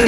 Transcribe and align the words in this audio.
Hey, 0.00 0.06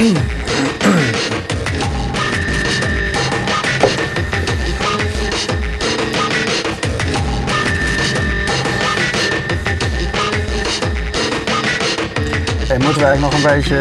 moeten 12.78 12.98
we 12.98 13.04
eigenlijk 13.04 13.20
nog 13.20 13.34
een 13.34 13.42
beetje... 13.42 13.78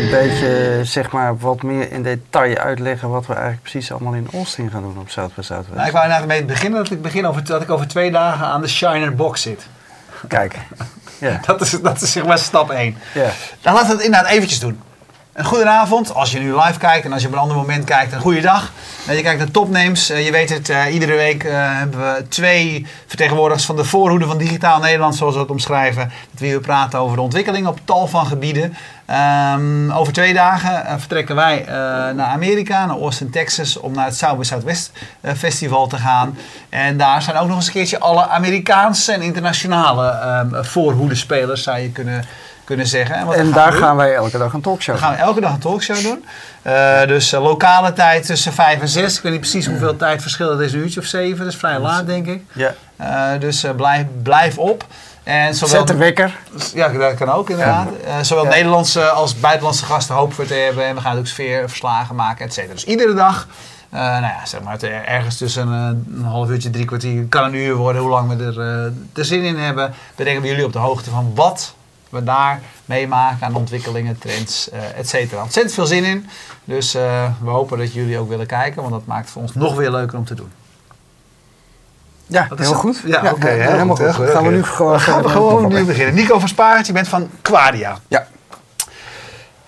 Een 0.00 0.10
beetje, 0.10 0.80
zeg 0.84 1.10
maar, 1.10 1.38
wat 1.38 1.62
meer 1.62 1.92
in 1.92 2.02
detail 2.02 2.56
uitleggen 2.56 3.08
wat 3.10 3.26
we 3.26 3.32
eigenlijk 3.32 3.62
precies 3.62 3.92
allemaal 3.92 4.14
in 4.14 4.28
Austin 4.32 4.70
gaan 4.70 4.82
doen 4.82 4.98
op 4.98 5.10
South 5.10 5.34
by 5.34 5.42
Southwest. 5.42 5.74
Nou, 5.74 5.86
ik 5.86 5.92
wou 5.92 6.08
eigenlijk 6.08 6.38
mee 6.38 6.44
beginnen 6.44 6.82
dat 6.82 6.92
ik, 6.92 7.02
begin 7.02 7.26
over, 7.26 7.44
dat 7.44 7.62
ik 7.62 7.70
over 7.70 7.88
twee 7.88 8.10
dagen 8.10 8.46
aan 8.46 8.60
de 8.60 8.68
Shiner 8.68 9.14
Box 9.14 9.42
zit. 9.42 9.66
Kijk. 10.28 10.56
Ja. 11.18 11.40
Dat 11.46 11.60
is, 11.60 11.70
dat 11.70 12.00
is 12.00 12.12
zeg 12.12 12.24
maar 12.24 12.38
stap 12.38 12.70
1. 12.70 12.96
Ja. 13.14 13.30
Dan 13.60 13.74
laten 13.74 13.88
we 13.88 13.94
het 13.94 14.04
inderdaad 14.04 14.30
eventjes 14.30 14.60
doen. 14.60 14.80
Een 15.38 15.44
goedenavond, 15.44 16.14
als 16.14 16.32
je 16.32 16.38
nu 16.38 16.56
live 16.56 16.78
kijkt 16.78 17.04
en 17.04 17.12
als 17.12 17.22
je 17.22 17.28
op 17.28 17.34
een 17.34 17.40
ander 17.40 17.56
moment 17.56 17.84
kijkt, 17.84 18.12
een 18.12 18.20
goede 18.20 18.40
dag. 18.40 18.72
Je 19.06 19.22
kijkt 19.22 19.38
naar 19.38 19.50
Topnames. 19.50 20.10
Eh, 20.10 20.24
je 20.24 20.32
weet 20.32 20.50
het, 20.50 20.68
eh, 20.68 20.92
iedere 20.92 21.14
week 21.14 21.44
eh, 21.44 21.52
hebben 21.54 22.00
we 22.00 22.28
twee 22.28 22.86
vertegenwoordigers 23.06 23.66
van 23.66 23.76
de 23.76 23.84
voorhoede 23.84 24.26
van 24.26 24.38
Digitaal 24.38 24.80
Nederland, 24.80 25.16
zoals 25.16 25.34
we 25.34 25.40
het 25.40 25.50
omschrijven. 25.50 26.12
Dat 26.30 26.40
we 26.40 26.46
hier 26.46 26.60
praten 26.60 26.98
over 26.98 27.16
de 27.16 27.22
ontwikkeling 27.22 27.66
op 27.66 27.78
tal 27.84 28.06
van 28.06 28.26
gebieden. 28.26 28.76
Ehm, 29.06 29.90
over 29.90 30.12
twee 30.12 30.34
dagen 30.34 31.00
vertrekken 31.00 31.34
wij 31.34 31.64
naar 32.14 32.26
Amerika, 32.26 32.86
naar 32.86 33.00
Austin, 33.00 33.30
Texas, 33.30 33.76
om 33.76 33.92
naar 33.92 34.04
het 34.04 34.16
South 34.16 34.38
by 34.38 34.44
Southwest 34.44 34.92
Festival 35.36 35.86
te 35.86 35.96
gaan. 35.96 36.38
En 36.68 36.96
daar 36.96 37.22
zijn 37.22 37.36
ook 37.36 37.48
nog 37.48 37.56
eens 37.56 37.66
een 37.66 37.72
keertje 37.72 37.98
alle 37.98 38.28
Amerikaanse 38.28 39.12
en 39.12 39.22
internationale 39.22 40.08
ehm 40.08 40.64
voorhoedespelers, 40.64 41.62
zou 41.62 41.78
je 41.78 41.90
kunnen, 41.90 42.24
kunnen 42.68 42.86
zeggen. 42.86 43.16
En 43.34 43.50
daar 43.50 43.70
doen? 43.70 43.80
gaan 43.80 43.96
wij 43.96 44.14
elke 44.14 44.38
dag 44.38 44.52
een 44.52 44.60
talkshow 44.60 44.94
Dan 44.94 45.04
gaan 45.04 45.14
we 45.14 45.22
elke 45.22 45.40
dag 45.40 45.52
een 45.52 45.58
talkshow 45.58 46.02
doen. 46.02 46.24
Eh, 46.62 47.06
dus 47.06 47.32
eh, 47.32 47.42
lokale 47.42 47.92
tijd 47.92 48.26
tussen 48.26 48.52
5 48.52 48.80
en 48.80 48.88
6. 48.88 49.16
Ik 49.16 49.22
weet 49.22 49.32
niet 49.32 49.40
precies 49.40 49.66
hoeveel 49.66 49.96
tijd 49.96 50.22
verschil 50.22 50.50
het 50.50 50.60
is, 50.60 50.72
een 50.72 50.78
uurtje 50.78 51.00
of 51.00 51.06
7. 51.06 51.38
Dat 51.38 51.46
is 51.46 51.56
vrij 51.56 51.78
laat, 51.78 52.06
denk 52.06 52.26
ik. 52.26 52.42
Ja. 52.52 52.74
Eh, 52.96 53.40
dus 53.40 53.64
blijf, 53.76 54.04
blijf 54.22 54.58
op. 54.58 54.86
En 55.22 55.54
zowel 55.54 55.76
Zet 55.76 55.86
de 55.86 55.96
wekker. 55.96 56.36
ja, 56.74 56.88
dat 56.88 57.14
kan 57.14 57.30
ook 57.30 57.50
inderdaad. 57.50 57.88
Zowel 58.22 58.44
Ja. 58.44 58.50
Nederlandse 58.50 59.08
als 59.08 59.40
buitenlandse 59.40 59.84
gasten 59.84 60.14
hopen 60.14 60.36
we 60.36 60.46
te 60.46 60.54
hebben. 60.54 60.84
En 60.84 60.94
we 60.94 61.00
gaan 61.00 61.18
ook 61.18 61.26
sfeerverslagen 61.26 62.14
maken, 62.14 62.46
et 62.46 62.52
cetera. 62.52 62.74
Dus 62.74 62.84
iedere 62.84 63.14
dag, 63.14 63.46
nou 63.90 64.22
ja, 64.22 64.46
zeg 64.46 64.62
maar, 64.62 64.82
ergens 64.82 65.36
tussen 65.36 65.68
een 65.68 66.24
half 66.24 66.48
uurtje, 66.48 66.70
drie 66.70 66.84
kwartier, 66.84 67.24
kan 67.24 67.44
een 67.44 67.54
uur 67.54 67.74
worden, 67.74 68.02
hoe 68.02 68.10
lang 68.10 68.36
we 68.36 68.44
er 68.44 68.60
eh 68.60 68.92
de 69.12 69.24
zin 69.24 69.42
in 69.42 69.56
hebben. 69.56 69.94
Brengen 70.14 70.42
we 70.42 70.48
jullie 70.48 70.64
op 70.64 70.72
de 70.72 70.78
hoogte 70.78 71.10
van 71.10 71.32
wat 71.34 71.76
we 72.08 72.24
daar 72.24 72.60
meemaken 72.84 73.46
aan 73.46 73.54
ontwikkelingen, 73.54 74.18
trends, 74.18 74.70
eh 74.70 74.98
et 74.98 75.08
cetera. 75.08 75.42
Ontzettend 75.42 75.74
veel 75.74 75.86
zin 75.86 76.04
in. 76.04 76.28
Dus 76.64 76.94
eh, 76.94 77.24
we 77.42 77.50
hopen 77.50 77.78
dat 77.78 77.92
jullie 77.92 78.18
ook 78.18 78.28
willen 78.28 78.46
kijken, 78.46 78.80
want 78.82 78.94
dat 78.94 79.06
maakt 79.06 79.20
het 79.22 79.30
voor 79.30 79.42
ons 79.42 79.54
nog 79.54 79.74
weer 79.74 79.90
leuker 79.90 80.18
om 80.18 80.24
te 80.24 80.34
doen. 80.34 80.52
Ja, 82.26 82.46
Dat 82.48 82.58
is 82.60 82.64
heel 82.64 82.74
het. 82.74 82.82
goed. 82.82 83.02
Ja, 83.06 83.32
oké, 83.32 83.48
helemaal 83.48 83.96
goed, 83.96 84.14
goed, 84.14 84.30
Gaan 84.30 84.44
we 84.44 84.50
nu 84.50 84.64
gewoon 84.64 85.00
gaan 85.00 85.22
we 85.22 85.28
gewoon 85.28 85.68
nu 85.72 85.84
beginnen. 85.84 86.14
Nico 86.14 86.38
van 86.38 86.48
Spaart, 86.48 86.86
je 86.86 86.92
bent 86.92 87.08
van 87.08 87.30
Quadia. 87.42 87.98
Ja. 88.08 88.26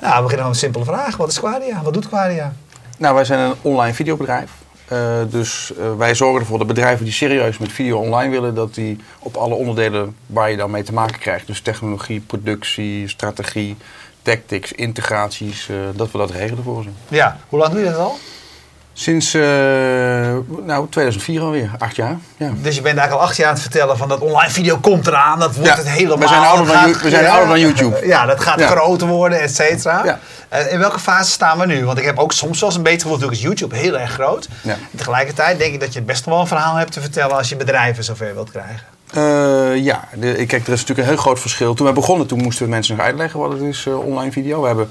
Nou, 0.00 0.16
we 0.16 0.22
beginnen 0.22 0.46
met 0.46 0.54
een 0.54 0.60
simpele 0.60 0.84
vraag. 0.84 1.16
Wat 1.16 1.28
is 1.30 1.38
Quadia? 1.38 1.82
Wat 1.82 1.92
doet 1.92 2.08
Quadia? 2.08 2.52
Nou, 2.98 3.14
wij 3.14 3.24
zijn 3.24 3.38
een 3.40 3.54
online 3.62 3.94
videobedrijf. 3.94 4.50
Eh, 4.90 5.20
dus 5.28 5.72
eh, 5.78 5.96
wij 5.96 6.14
zorgen 6.14 6.40
ervoor 6.40 6.58
dat 6.58 6.66
bedrijven 6.66 7.04
die 7.04 7.14
serieus 7.14 7.58
met 7.58 7.72
video 7.72 7.98
online 7.98 8.30
willen, 8.30 8.54
dat 8.54 8.74
die 8.74 8.98
op 9.18 9.36
alle 9.36 9.54
onderdelen 9.54 10.16
waar 10.26 10.50
je 10.50 10.56
dan 10.56 10.70
mee 10.70 10.82
te 10.82 10.92
maken 10.92 11.18
krijgt, 11.18 11.46
dus 11.46 11.60
technologie, 11.60 12.20
productie, 12.20 13.08
strategie, 13.08 13.76
tactics, 14.22 14.72
integraties, 14.72 15.68
eh, 15.68 15.76
dat 15.94 16.10
we 16.10 16.18
dat 16.18 16.30
regelen 16.30 16.64
voor 16.64 16.82
ze. 16.82 16.88
Ja, 17.08 17.38
hoe 17.48 17.58
lang 17.58 17.72
doe 17.72 17.80
je 17.80 17.90
dat 17.90 17.98
al? 17.98 18.18
Sinds 19.00 19.34
eh, 19.34 19.42
nou, 20.64 20.86
2004 20.90 21.40
alweer, 21.40 21.70
acht 21.78 21.96
jaar. 21.96 22.16
Ja. 22.36 22.50
Dus 22.62 22.74
je 22.74 22.80
bent 22.82 22.96
eigenlijk 22.98 23.12
al 23.12 23.20
acht 23.20 23.36
jaar 23.36 23.46
aan 23.46 23.52
het 23.52 23.62
vertellen 23.62 23.96
van 23.96 24.08
dat 24.08 24.18
online 24.20 24.50
video 24.52 24.76
komt 24.78 25.06
eraan. 25.06 25.38
Dat 25.38 25.54
wordt 25.54 25.70
Ja, 25.70 25.76
het 25.76 25.88
helemaal. 25.88 26.18
we 26.18 26.26
zijn 26.28 26.40
ouder 26.42 26.66
dan 26.66 26.76
gaat- 26.76 27.02
we 27.02 27.10
zijn 27.10 27.26
ouder 27.26 27.48
dan 27.48 27.60
YouTube. 27.60 28.06
Ja, 28.06 28.26
dat 28.26 28.40
gaat 28.40 28.58
Ja. 28.58 28.66
groter 28.66 29.06
worden, 29.06 29.40
et 29.40 29.54
cetera. 29.54 30.18
Eh, 30.48 30.72
in 30.72 30.78
welke 30.78 30.98
fase 30.98 31.30
staan 31.30 31.58
we 31.58 31.66
nu? 31.66 31.84
Want 31.84 31.98
ik 31.98 32.04
heb 32.04 32.18
ook 32.18 32.32
soms 32.32 32.60
wel 32.60 32.68
eens 32.68 32.78
een 32.78 32.84
beetje 32.84 33.00
gevoel, 33.00 33.12
natuurlijk 33.18 33.40
is 33.42 33.46
YouTube 33.46 33.76
heel 33.76 33.98
erg 33.98 34.12
groot. 34.12 34.48
Ja. 34.62 34.76
Tegelijkertijd 34.96 35.58
denk 35.58 35.74
ik 35.74 35.80
dat 35.80 35.92
je 35.92 36.02
best 36.02 36.24
wel 36.24 36.40
een 36.40 36.46
verhaal 36.46 36.74
hebt 36.74 36.92
te 36.92 37.00
vertellen 37.00 37.36
als 37.36 37.48
je 37.48 37.56
bedrijven 37.56 38.04
zover 38.04 38.34
wilt 38.34 38.50
krijgen. 38.50 38.80
Eh, 39.14 39.76
ja, 39.76 40.08
de, 40.18 40.32
kijk, 40.34 40.50
er 40.66 40.72
is 40.72 40.80
natuurlijk 40.80 40.98
een 40.98 41.04
heel 41.14 41.16
groot 41.22 41.40
verschil. 41.40 41.74
Toen 41.74 41.86
wij 41.86 41.94
begonnen, 41.94 42.26
toen 42.26 42.42
moesten 42.42 42.64
we 42.64 42.70
mensen 42.70 42.96
nog 42.96 43.04
uitleggen 43.04 43.40
wat 43.40 43.52
het 43.52 43.60
is, 43.60 43.86
eh, 43.86 43.98
online 43.98 44.32
video. 44.32 44.60
We 44.60 44.66
hebben, 44.66 44.88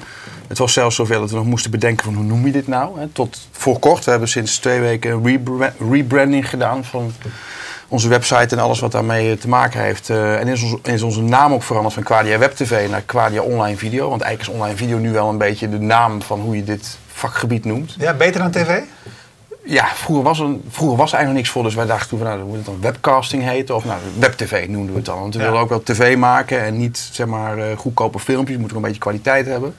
het 0.48 0.58
was 0.58 0.74
zelfs 0.74 0.96
zover 0.96 1.20
dat 1.20 1.30
we 1.30 1.36
nog 1.36 1.46
moesten 1.46 1.72
bedenken 1.72 2.06
van 2.06 2.14
hoe 2.14 2.24
noem 2.24 2.46
je 2.46 2.52
dit 2.52 2.68
nou. 2.68 3.00
Hè? 3.00 3.08
Tot 3.08 3.48
voor 3.52 3.80
kort, 3.80 4.06
we 4.06 4.12
hebben 4.12 4.30
sinds 4.30 4.58
twee 4.58 4.80
weken 4.80 5.12
een 5.12 5.26
rebra- 5.26 5.74
rebranding 5.90 6.50
gedaan 6.50 6.86
van 6.86 7.12
onze 7.88 8.08
website 8.08 8.56
en 8.56 8.62
alles 8.62 8.80
wat 8.80 8.92
daarmee 8.92 9.32
eh, 9.32 9.38
te 9.38 9.48
maken 9.48 9.82
heeft. 9.82 10.10
En 10.10 10.48
is, 10.48 10.64
ons, 10.64 10.76
is 10.84 11.02
onze 11.02 11.22
naam 11.22 11.54
ook 11.54 11.64
veranderd 11.64 11.94
van 11.94 12.04
Quadia 12.04 12.38
Web 12.38 12.52
TV 12.52 12.90
naar 12.90 13.02
Quadia 13.02 13.42
Online 13.42 13.78
Video. 13.78 14.10
Want 14.10 14.22
eigenlijk 14.22 14.52
is 14.54 14.62
online 14.62 14.78
video 14.78 14.98
nu 14.98 15.12
wel 15.12 15.30
een 15.30 15.38
beetje 15.38 15.70
de 15.70 15.80
naam 15.80 16.22
van 16.22 16.40
hoe 16.40 16.56
je 16.56 16.64
dit 16.64 16.98
vakgebied 17.08 17.66
noemt. 17.66 17.96
Ja, 17.98 18.14
beter 18.14 18.42
dan 18.42 18.52
tv? 18.52 18.80
Ja, 19.64 19.88
vroeger 19.96 20.24
was, 20.24 20.40
er, 20.40 20.48
vroeger 20.70 20.98
was 20.98 21.10
er 21.12 21.16
eigenlijk 21.18 21.34
niks 21.46 21.50
voor. 21.50 21.64
Dus 21.64 21.76
wij 21.76 21.86
dachten 21.86 22.10
toen 22.10 22.20
nou, 22.20 22.38
dan 22.38 22.48
moet 22.48 22.56
het 22.56 22.66
dan 22.66 22.82
webcasting 22.82 23.44
heten. 23.44 23.76
Of 23.76 23.86
nou, 23.86 24.00
webtv 24.20 24.66
noemden 24.70 24.90
we 24.92 24.96
het 24.98 25.06
dan. 25.06 25.20
Want 25.20 25.34
we 25.34 25.40
Ja. 25.40 25.46
willen 25.46 25.62
ook 25.62 25.70
wel 25.70 25.84
tv 25.84 26.18
maken 26.18 26.64
en 26.64 26.78
niet, 26.78 27.10
zeg 27.12 27.28
maar, 27.28 27.58
eh, 27.58 27.78
goedkope 27.78 28.20
filmpjes. 28.20 28.56
We 28.56 28.60
moeten 28.62 28.78
ook 28.78 28.84
een 28.84 28.90
beetje 28.90 29.04
kwaliteit 29.04 29.46
hebben. 29.46 29.76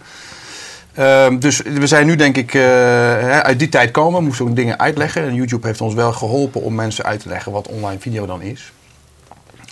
Ehm, 0.95 1.39
dus 1.39 1.63
we 1.63 1.87
zijn 1.87 2.07
nu 2.07 2.17
denk 2.17 2.37
ik 2.37 2.55
eh, 2.55 3.39
uit 3.39 3.59
die 3.59 3.69
tijd 3.69 3.91
komen. 3.91 4.25
Moesten 4.25 4.49
ook 4.49 4.57
dingen 4.57 4.79
uitleggen. 4.79 5.23
En 5.23 5.35
YouTube 5.35 5.67
heeft 5.67 5.81
ons 5.81 5.95
wel 5.95 6.13
geholpen 6.13 6.63
om 6.63 6.75
mensen 6.75 7.05
uit 7.05 7.21
te 7.21 7.29
leggen 7.29 7.53
wat 7.53 7.69
online 7.69 8.01
video 8.01 8.27
dan 8.27 8.43
is. 8.43 8.73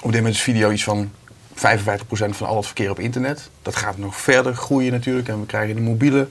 Op 0.03 0.11
dit 0.13 0.15
moment 0.21 0.35
is 0.35 0.43
video 0.43 0.71
iets 0.71 0.85
van 0.85 1.11
55% 1.55 2.37
van 2.37 2.47
al 2.47 2.57
het 2.57 2.67
verkeer 2.67 2.91
op 2.91 2.99
internet. 2.99 3.51
Dat 3.63 3.77
gaat 3.77 3.99
nog 3.99 4.17
verder 4.17 4.55
groeien 4.55 4.93
natuurlijk. 4.93 5.29
En 5.29 5.41
we 5.41 5.47
krijgen 5.47 5.75
de 5.75 5.81
mobiele 5.81 6.29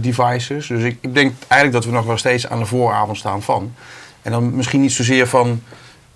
devices. 0.00 0.66
Dus 0.66 0.82
ik, 0.82 0.96
ik 1.00 1.14
denk 1.14 1.32
eigenlijk 1.48 1.72
dat 1.72 1.84
we 1.92 1.98
nog 1.98 2.06
wel 2.06 2.16
steeds 2.16 2.48
aan 2.48 2.58
de 2.58 2.66
vooravond 2.66 3.18
staan 3.18 3.42
van. 3.42 3.72
En 4.22 4.32
dan 4.32 4.54
misschien 4.56 4.80
niet 4.80 4.92
zozeer 4.92 5.26
van 5.26 5.62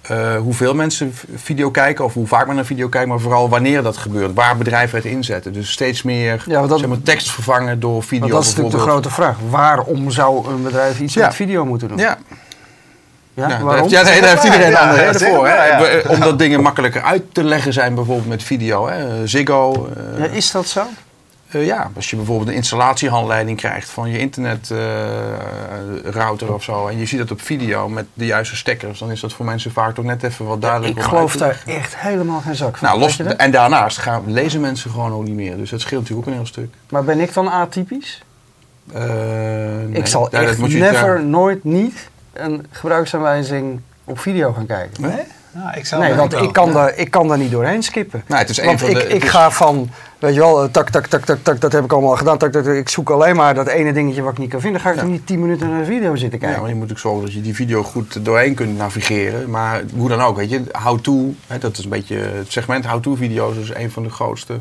eh, 0.03 0.37
hoeveel 0.37 0.75
mensen 0.75 1.15
video 1.35 1.71
kijken 1.71 2.05
of 2.05 2.15
hoe 2.15 2.27
vaak 2.27 2.47
men 2.47 2.55
naar 2.57 2.65
video 2.65 2.89
kijkt, 2.89 3.09
maar 3.09 3.21
vooral 3.21 3.49
wanneer 3.49 3.83
dat 3.83 3.97
gebeurt. 3.97 4.35
Waar 4.35 4.57
bedrijven 4.57 4.97
het 4.99 5.07
inzetten. 5.07 5.53
Dus 5.53 5.71
steeds 5.71 6.03
meer 6.03 6.45
Ja, 6.47 6.57
want 6.59 6.69
dat- 6.69 6.79
zeg 6.79 6.89
maar, 6.89 7.03
tekst 7.03 7.31
vervangen 7.31 7.81
door 7.81 8.03
video. 8.03 8.29
Dat 8.29 8.43
is 8.43 8.49
natuurlijk 8.49 8.75
de 8.77 8.81
grote 8.91 9.11
vraag. 9.11 9.37
Waarom 9.51 10.11
zou 10.11 10.49
een 10.49 10.63
bedrijf 10.63 11.01
iets 11.01 11.15
Ja. 11.15 11.27
met 11.27 11.35
video 11.35 11.65
moeten 11.65 11.89
doen? 11.89 11.99
Ja, 11.99 12.19
Ja, 13.35 13.49
ja, 13.49 13.61
waarom? 13.63 13.67
daar 13.91 14.05
heeft, 14.07 14.15
ja, 14.15 14.21
daar 14.21 14.31
heeft 14.31 14.45
iedereen 14.45 14.71
Ja, 14.71 14.83
een 14.83 14.89
andere 14.89 15.11
reden 15.11 15.21
voor. 15.29 15.47
Hè? 15.47 15.55
ja. 15.55 15.85
Eh, 15.85 16.11
Omdat 16.11 16.39
dingen 16.39 16.63
makkelijker 16.63 17.03
uit 17.03 17.23
te 17.35 17.45
leggen 17.45 17.73
zijn, 17.73 17.95
bijvoorbeeld 17.95 18.29
met 18.29 18.43
video. 18.43 18.89
Hè? 18.89 19.27
Ziggo. 19.27 19.89
eh, 19.97 20.19
Ja, 20.25 20.31
is 20.31 20.51
dat 20.51 20.67
zo? 20.67 20.83
Eh, 21.51 21.67
ja, 21.67 21.91
als 21.95 22.11
je 22.11 22.17
bijvoorbeeld 22.17 22.49
een 22.49 22.55
installatiehandleiding 22.55 23.57
krijgt 23.57 23.89
van 23.89 24.11
je 24.11 24.19
internetrouter 24.19 26.55
of 26.55 26.63
zo. 26.63 26.87
En 26.87 26.99
je 26.99 27.07
ziet 27.07 27.19
dat 27.19 27.31
op 27.31 27.41
video 27.41 27.89
met 27.89 28.07
de 28.13 28.27
juiste 28.27 28.57
stekkers. 28.57 28.99
Dan 28.99 29.11
is 29.11 29.21
dat 29.21 29.33
voor 29.33 29.45
mensen 29.45 29.73
vaak 29.73 29.95
toch 29.95 30.05
net 30.05 30.23
even 30.23 30.47
wat 30.47 30.61
duidelijker. 30.61 31.03
Ik 31.03 31.09
geloof 31.09 31.37
daar 31.37 31.63
echt 31.67 31.97
helemaal 31.97 32.41
geen 32.41 32.55
zak 32.55 32.77
van. 32.77 32.89
Nou, 32.89 33.01
los, 33.01 33.19
en 33.19 33.51
daarnaast 33.51 33.99
gaan, 33.99 34.33
lezen 34.33 34.61
mensen 34.61 34.91
gewoon 34.91 35.13
ook 35.13 35.25
niet 35.25 35.35
meer. 35.35 35.57
Dus 35.57 35.71
dat 35.71 35.81
scheelt 35.81 36.01
natuurlijk 36.01 36.29
ook 36.29 36.35
een 36.35 36.41
heel 36.41 36.51
stuk. 36.51 36.75
Maar 36.89 37.05
ben 37.05 37.21
ik 37.21 37.33
dan 37.33 37.49
atypisch? 37.49 38.23
Nee. 38.93 39.89
ik 39.91 40.07
zal 40.07 40.29
Ja, 40.31 40.41
echt 40.41 40.59
never, 40.59 41.25
nooit, 41.25 41.65
niet 41.65 42.09
een 42.33 42.67
gebruiksaanwijzing 42.71 43.81
op 44.05 44.19
video 44.19 44.53
gaan 44.53 44.67
kijken. 44.67 45.03
Nee? 45.03 45.21
Nou, 45.63 45.77
ik 45.79 45.87
zou 45.87 46.03
Nee, 46.03 46.15
want 46.15 46.33
ik 46.35 46.53
kan, 46.53 46.67
Ja. 46.67 46.73
daar, 46.75 46.97
ik 46.97 47.11
kan 47.11 47.29
daar 47.29 47.39
niet 47.39 47.51
doorheen 47.51 47.83
skippen. 47.83 48.23
Nou, 48.27 48.41
het 48.41 48.51
is 48.51 48.59
Want 48.65 48.81
van 48.81 48.89
ik, 48.89 48.95
de- 48.97 49.09
ik 49.09 49.25
is- 49.25 49.31
ga 49.31 49.51
van, 49.51 49.91
weet 50.19 50.35
je 50.35 50.41
wel, 50.41 50.63
eh, 50.63 50.69
tak, 50.71 50.91
tak, 50.91 51.07
tak, 51.07 51.25
tak, 51.25 51.39
tak, 51.43 51.61
dat 51.61 51.73
heb 51.73 51.85
ik 51.85 51.93
allemaal 51.93 52.17
gedaan. 52.17 52.39
Tak, 52.39 52.53
tak, 52.53 52.65
tak, 52.65 52.75
ik 52.75 52.89
zoek 52.89 53.11
alleen 53.11 53.37
maar 53.37 53.55
dat 53.55 53.67
ene 53.67 53.93
dingetje 53.93 54.23
wat 54.23 54.33
ik 54.33 54.39
niet 54.39 54.51
kan 54.51 54.61
vinden. 54.61 54.83
Dan 54.83 54.93
ga 54.93 54.99
ik 55.01 55.07
Ja. 55.07 55.13
niet 55.13 55.27
10 55.27 55.41
minuten 55.41 55.69
naar 55.71 55.79
een 55.79 55.87
video 55.87 56.17
zitten 56.17 56.39
Ja, 56.39 56.45
kijken. 56.45 56.61
maar 56.63 56.71
je 56.71 56.77
moet 56.77 56.91
ook 56.91 56.99
zorgen 56.99 57.23
dat 57.25 57.33
je 57.33 57.41
die 57.41 57.55
video 57.55 57.83
goed 57.83 58.25
doorheen 58.25 58.55
kunt 58.55 58.77
navigeren. 58.79 59.51
Maar 59.51 59.83
hoe 59.97 60.09
dan 60.09 60.21
ook, 60.21 60.37
weet 60.37 60.51
je, 60.51 60.63
how-to, 60.73 61.35
hè, 61.47 61.59
dat 61.59 61.79
is 61.79 61.85
een 61.85 61.91
beetje 61.91 62.17
het 62.17 62.53
segment 62.53 62.87
how-to 62.87 63.15
video's 63.15 63.57
is 63.57 63.75
een 63.75 63.91
van 63.91 64.03
de 64.03 64.11
grootste 64.11 64.61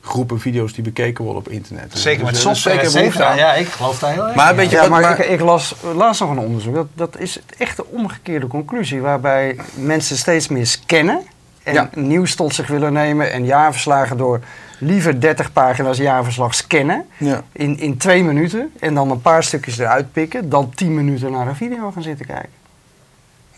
groepen 0.00 0.40
video's 0.40 0.72
die 0.72 0.84
bekeken 0.84 1.24
worden 1.24 1.42
op 1.42 1.48
internet. 1.48 1.98
Zeker 1.98 2.24
met 2.24 2.34
Dus 2.34 2.44
is 2.44 2.60
software, 2.62 2.88
zeker 2.90 3.24
aan. 3.24 3.36
Ja, 3.36 3.54
ik 3.54 3.66
geloof 3.68 3.98
daar 3.98 4.12
heel 4.12 4.26
erg 4.26 4.34
Maar 4.34 4.50
in. 4.50 4.56
weet 4.56 4.70
je 4.70 4.74
Ja, 4.76 4.80
wat, 4.80 4.90
maar, 4.90 5.00
maar- 5.00 5.18
ik, 5.20 5.26
ik 5.26 5.40
las 5.40 5.74
laatst 5.94 6.20
nog 6.20 6.30
een 6.30 6.38
onderzoek. 6.38 6.74
Dat, 6.74 6.86
dat 6.94 7.18
is 7.18 7.38
echt 7.58 7.76
de 7.76 7.86
omgekeerde 7.86 8.46
conclusie. 8.46 9.00
Waarbij 9.00 9.56
mensen 9.74 10.16
steeds 10.16 10.48
meer 10.48 10.66
scannen. 10.66 11.22
En 11.62 11.74
Ja. 11.74 11.90
nieuws 11.94 12.34
tot 12.34 12.54
zich 12.54 12.66
willen 12.66 12.92
nemen. 12.92 13.32
En 13.32 13.44
jaarverslagen 13.44 14.16
door 14.16 14.40
liever 14.78 15.20
30 15.20 15.52
pagina's 15.52 15.96
jaarverslag 15.96 16.54
scannen. 16.54 17.04
Ja. 17.16 17.42
In, 17.52 17.78
in 17.78 17.96
twee 17.96 18.24
minuten. 18.24 18.72
En 18.80 18.94
dan 18.94 19.10
een 19.10 19.20
paar 19.22 19.42
stukjes 19.44 19.78
eruit 19.78 20.12
pikken. 20.12 20.48
Dan 20.48 20.70
10 20.74 20.94
minuten 20.94 21.30
naar 21.32 21.46
een 21.46 21.56
video 21.56 21.90
gaan 21.90 22.02
zitten 22.02 22.26
kijken. 22.26 22.48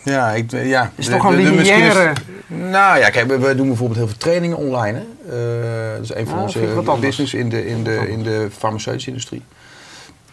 Ja, 0.02 0.30
ik, 0.30 0.50
ja. 0.50 0.90
Is 0.94 1.06
de- 1.06 1.12
toch 1.12 1.24
een 1.24 1.34
lineaire... 1.36 2.12
Nou 2.46 2.98
ja, 2.98 3.10
kijk, 3.10 3.26
we, 3.26 3.38
we 3.38 3.54
doen 3.54 3.66
bijvoorbeeld 3.66 3.98
heel 3.98 4.08
veel 4.08 4.16
trainingen 4.18 4.56
online. 4.56 4.98
Hè. 4.98 5.04
Eh, 5.36 5.92
dat 5.94 6.02
is 6.02 6.14
een 6.14 6.26
van 6.26 6.36
Ah, 6.36 6.42
onze 6.42 6.58
anders. 6.76 7.00
business 7.00 7.34
in 7.34 7.48
de, 7.48 7.66
in, 7.66 7.84
de, 7.84 8.10
in 8.10 8.22
de 8.22 8.48
farmaceutische 8.58 9.08
industrie. 9.08 9.42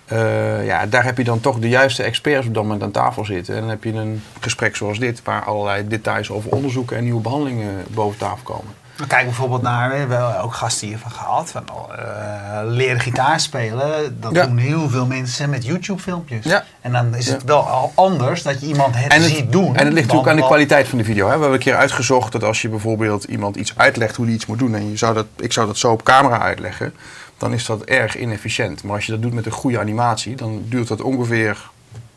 Eh, 0.05 0.65
ja, 0.65 0.85
daar 0.85 1.03
heb 1.03 1.17
je 1.17 1.23
dan 1.23 1.39
toch 1.39 1.59
de 1.59 1.69
juiste 1.69 2.03
experts 2.03 2.47
op 2.47 2.53
dat 2.53 2.63
moment 2.63 2.83
aan 2.83 2.91
tafel 2.91 3.25
zitten. 3.25 3.53
En 3.55 3.59
dan 3.61 3.69
heb 3.69 3.83
je 3.83 3.93
een 3.93 4.21
gesprek 4.39 4.75
zoals 4.75 4.99
dit, 4.99 5.21
waar 5.23 5.43
allerlei 5.43 5.87
details 5.87 6.29
over 6.31 6.51
onderzoeken 6.51 6.97
en 6.97 7.03
nieuwe 7.03 7.21
behandelingen 7.21 7.85
boven 7.87 8.17
tafel 8.17 8.43
komen. 8.43 8.73
We 8.97 9.07
kijken 9.07 9.25
bijvoorbeeld 9.27 9.61
naar, 9.61 9.89
we 9.89 9.95
hebben 9.95 10.41
ook 10.41 10.53
gasten 10.53 10.88
hiervan 10.88 11.11
gehad, 11.11 11.51
van 11.51 11.63
eh, 11.97 12.59
leren 12.65 12.99
gitaar 12.99 13.39
spelen. 13.39 14.17
Dat 14.19 14.35
Ja. 14.35 14.45
doen 14.45 14.57
heel 14.57 14.89
veel 14.89 15.05
mensen 15.05 15.49
met 15.49 15.65
YouTube-filmpjes. 15.65 16.45
Ja. 16.45 16.63
En 16.81 16.91
dan 16.91 17.15
is 17.15 17.27
het 17.27 17.41
Ja. 17.41 17.47
wel 17.47 17.67
al 17.67 17.91
anders 17.95 18.44
dat 18.44 18.61
je 18.61 18.67
iemand 18.67 18.95
het, 18.95 19.11
En 19.13 19.21
het, 19.21 19.31
ziet 19.31 19.51
doen. 19.51 19.75
en 19.75 19.85
het 19.85 19.94
ligt 19.94 20.05
natuurlijk 20.05 20.29
aan 20.29 20.35
de 20.35 20.45
kwaliteit 20.45 20.88
van 20.88 20.97
de 20.97 21.03
video. 21.03 21.21
Hè. 21.27 21.33
We 21.33 21.39
hebben 21.39 21.53
een 21.57 21.63
keer 21.63 21.75
uitgezocht 21.75 22.31
dat 22.31 22.44
als 22.44 22.61
je 22.61 22.69
bijvoorbeeld 22.69 23.23
iemand 23.23 23.55
iets 23.55 23.73
uitlegt 23.77 24.15
hoe 24.15 24.25
hij 24.25 24.33
iets 24.33 24.45
moet 24.45 24.59
doen. 24.59 24.75
En 24.75 24.89
je 24.89 24.97
zou 24.97 25.13
dat, 25.13 25.25
ik 25.35 25.53
zou 25.53 25.67
dat 25.67 25.77
zo 25.77 25.91
op 25.91 26.03
camera 26.03 26.39
uitleggen. 26.39 26.93
Dan 27.38 27.53
is 27.53 27.65
dat 27.65 27.81
erg 27.83 28.17
inefficiënt. 28.17 28.83
Maar 28.83 28.95
als 28.95 29.05
je 29.05 29.11
dat 29.11 29.21
doet 29.21 29.33
met 29.33 29.45
een 29.45 29.51
goede 29.51 29.79
animatie. 29.79 30.35
Dan 30.35 30.61
duurt 30.65 30.88
dat 30.88 31.01
ongeveer 31.01 31.69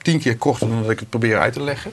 tien 0.03 0.21
keer 0.21 0.37
korter 0.37 0.69
dan 0.69 0.83
dat 0.83 0.91
ik 0.91 0.99
het 1.01 1.09
probeer 1.11 1.39
uit 1.41 1.53
te 1.53 1.63
leggen. 1.63 1.91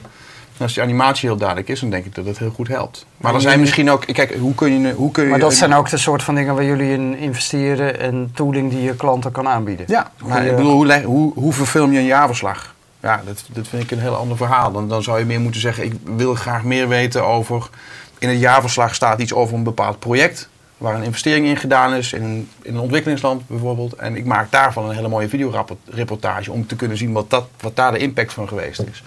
En 0.58 0.64
als 0.64 0.74
die 0.74 0.82
animatie 0.82 1.28
heel 1.28 1.38
duidelijk 1.38 1.68
is, 1.68 1.80
dan 1.80 1.90
denk 1.90 2.04
ik 2.04 2.14
dat 2.14 2.24
het 2.24 2.38
heel 2.38 2.50
goed 2.50 2.68
helpt. 2.68 3.06
Maar 3.16 3.34
er 3.34 3.40
zijn 3.40 3.60
misschien 3.60 3.90
ook... 3.90 4.06
Kijk, 4.06 4.34
hoe 4.34 4.54
kun 4.54 4.80
je... 4.80 4.92
Hoe 4.92 5.10
kun 5.10 5.24
je 5.24 5.30
Maar 5.30 5.38
dat 5.38 5.54
zijn 5.54 5.74
ook 5.74 5.90
de 5.90 5.96
soort 5.96 6.22
van 6.22 6.34
dingen 6.34 6.54
waar 6.54 6.64
jullie 6.64 6.92
in 6.92 7.16
investeren 7.16 8.00
en 8.00 8.30
tooling 8.34 8.70
die 8.70 8.82
je 8.82 8.94
klanten 8.94 9.32
kan 9.32 9.48
aanbieden. 9.48 9.86
Ja, 9.88 10.10
maar 10.24 10.46
ik 10.46 10.56
bedoel, 10.56 10.72
hoe, 10.72 10.86
leg- 10.86 11.02
hoe, 11.02 11.32
hoe 11.34 11.52
verfilm 11.52 11.92
je 11.92 11.98
een 11.98 12.04
jaarverslag? 12.04 12.74
Ja, 13.00 13.22
dat, 13.24 13.44
dat 13.52 13.68
vind 13.68 13.82
ik 13.82 13.90
een 13.90 14.00
heel 14.00 14.14
ander 14.14 14.36
verhaal. 14.36 14.72
Dan, 14.72 14.88
dan 14.88 15.02
zou 15.02 15.18
je 15.18 15.24
meer 15.24 15.40
moeten 15.40 15.60
zeggen, 15.60 15.84
ik 15.84 15.92
wil 16.04 16.34
graag 16.34 16.64
meer 16.64 16.88
weten 16.88 17.24
over... 17.24 17.68
In 18.18 18.28
het 18.28 18.40
jaarverslag 18.40 18.94
staat 18.94 19.20
iets 19.20 19.32
over 19.32 19.54
een 19.54 19.62
bepaald 19.62 19.98
project... 19.98 20.48
waar 20.78 20.94
een 20.94 21.02
investering 21.02 21.46
in 21.46 21.56
gedaan 21.56 21.94
is, 21.94 22.12
in 22.12 22.22
een, 22.22 22.48
in 22.62 22.74
een 22.74 22.80
ontwikkelingsland 22.80 23.42
bijvoorbeeld. 23.46 23.92
En 23.92 24.16
ik 24.16 24.24
maak 24.24 24.50
daarvan 24.50 24.88
een 24.88 24.94
hele 24.94 25.08
mooie 25.08 25.28
videoreportage... 25.28 26.52
om 26.52 26.66
te 26.66 26.76
kunnen 26.76 26.96
zien 26.96 27.12
wat, 27.12 27.30
dat, 27.30 27.46
wat 27.60 27.76
daar 27.76 27.92
de 27.92 27.98
impact 27.98 28.32
van 28.32 28.48
geweest 28.48 28.80
is. 28.92 29.02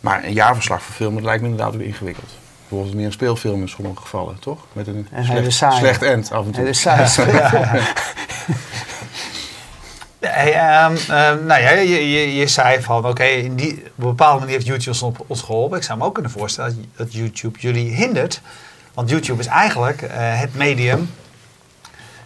Maar 0.00 0.24
een 0.24 0.32
jaarverslag 0.32 0.82
verfilmen, 0.82 1.16
dat 1.16 1.24
lijkt 1.24 1.42
me 1.42 1.48
inderdaad 1.48 1.74
ook 1.74 1.80
ingewikkeld. 1.80 2.30
Bijvoorbeeld 2.60 2.94
meer 2.96 3.06
een 3.06 3.12
speelfilm 3.12 3.60
in 3.60 3.68
sommige 3.68 4.00
gevallen, 4.00 4.38
toch? 4.38 4.58
Met 4.72 4.86
een 4.86 5.08
En 5.10 5.24
slecht, 5.24 5.52
saaie. 5.52 5.78
slecht 5.78 6.02
end 6.02 6.32
af 6.32 6.44
en 6.44 6.50
toe. 6.52 6.64
Hey, 10.20 10.52
ehm, 10.54 10.94
ehm, 11.08 11.46
nou 11.46 11.60
ja, 11.62 11.70
je, 11.70 12.10
je, 12.12 12.34
je 12.34 12.46
zei 12.46 12.82
van, 12.82 13.06
oké, 13.06 13.24
in 13.24 13.54
die- 13.56 13.72
op 13.72 13.78
een 13.78 14.08
bepaalde 14.08 14.38
manier 14.38 14.54
heeft 14.54 14.66
YouTube 14.66 14.90
ons, 14.90 15.02
op- 15.02 15.24
ons 15.26 15.42
geholpen. 15.42 15.78
Ik 15.78 15.84
zou 15.84 15.98
me 15.98 16.04
ook 16.04 16.14
kunnen 16.14 16.32
voorstellen 16.32 16.74
dat- 16.76 17.06
dat 17.06 17.12
YouTube 17.12 17.58
jullie 17.58 17.94
hindert. 17.94 18.40
Want 18.94 19.10
YouTube 19.10 19.40
is 19.40 19.46
eigenlijk 19.46 20.02
eh, 20.02 20.40
het 20.40 20.54
medium 20.54 21.10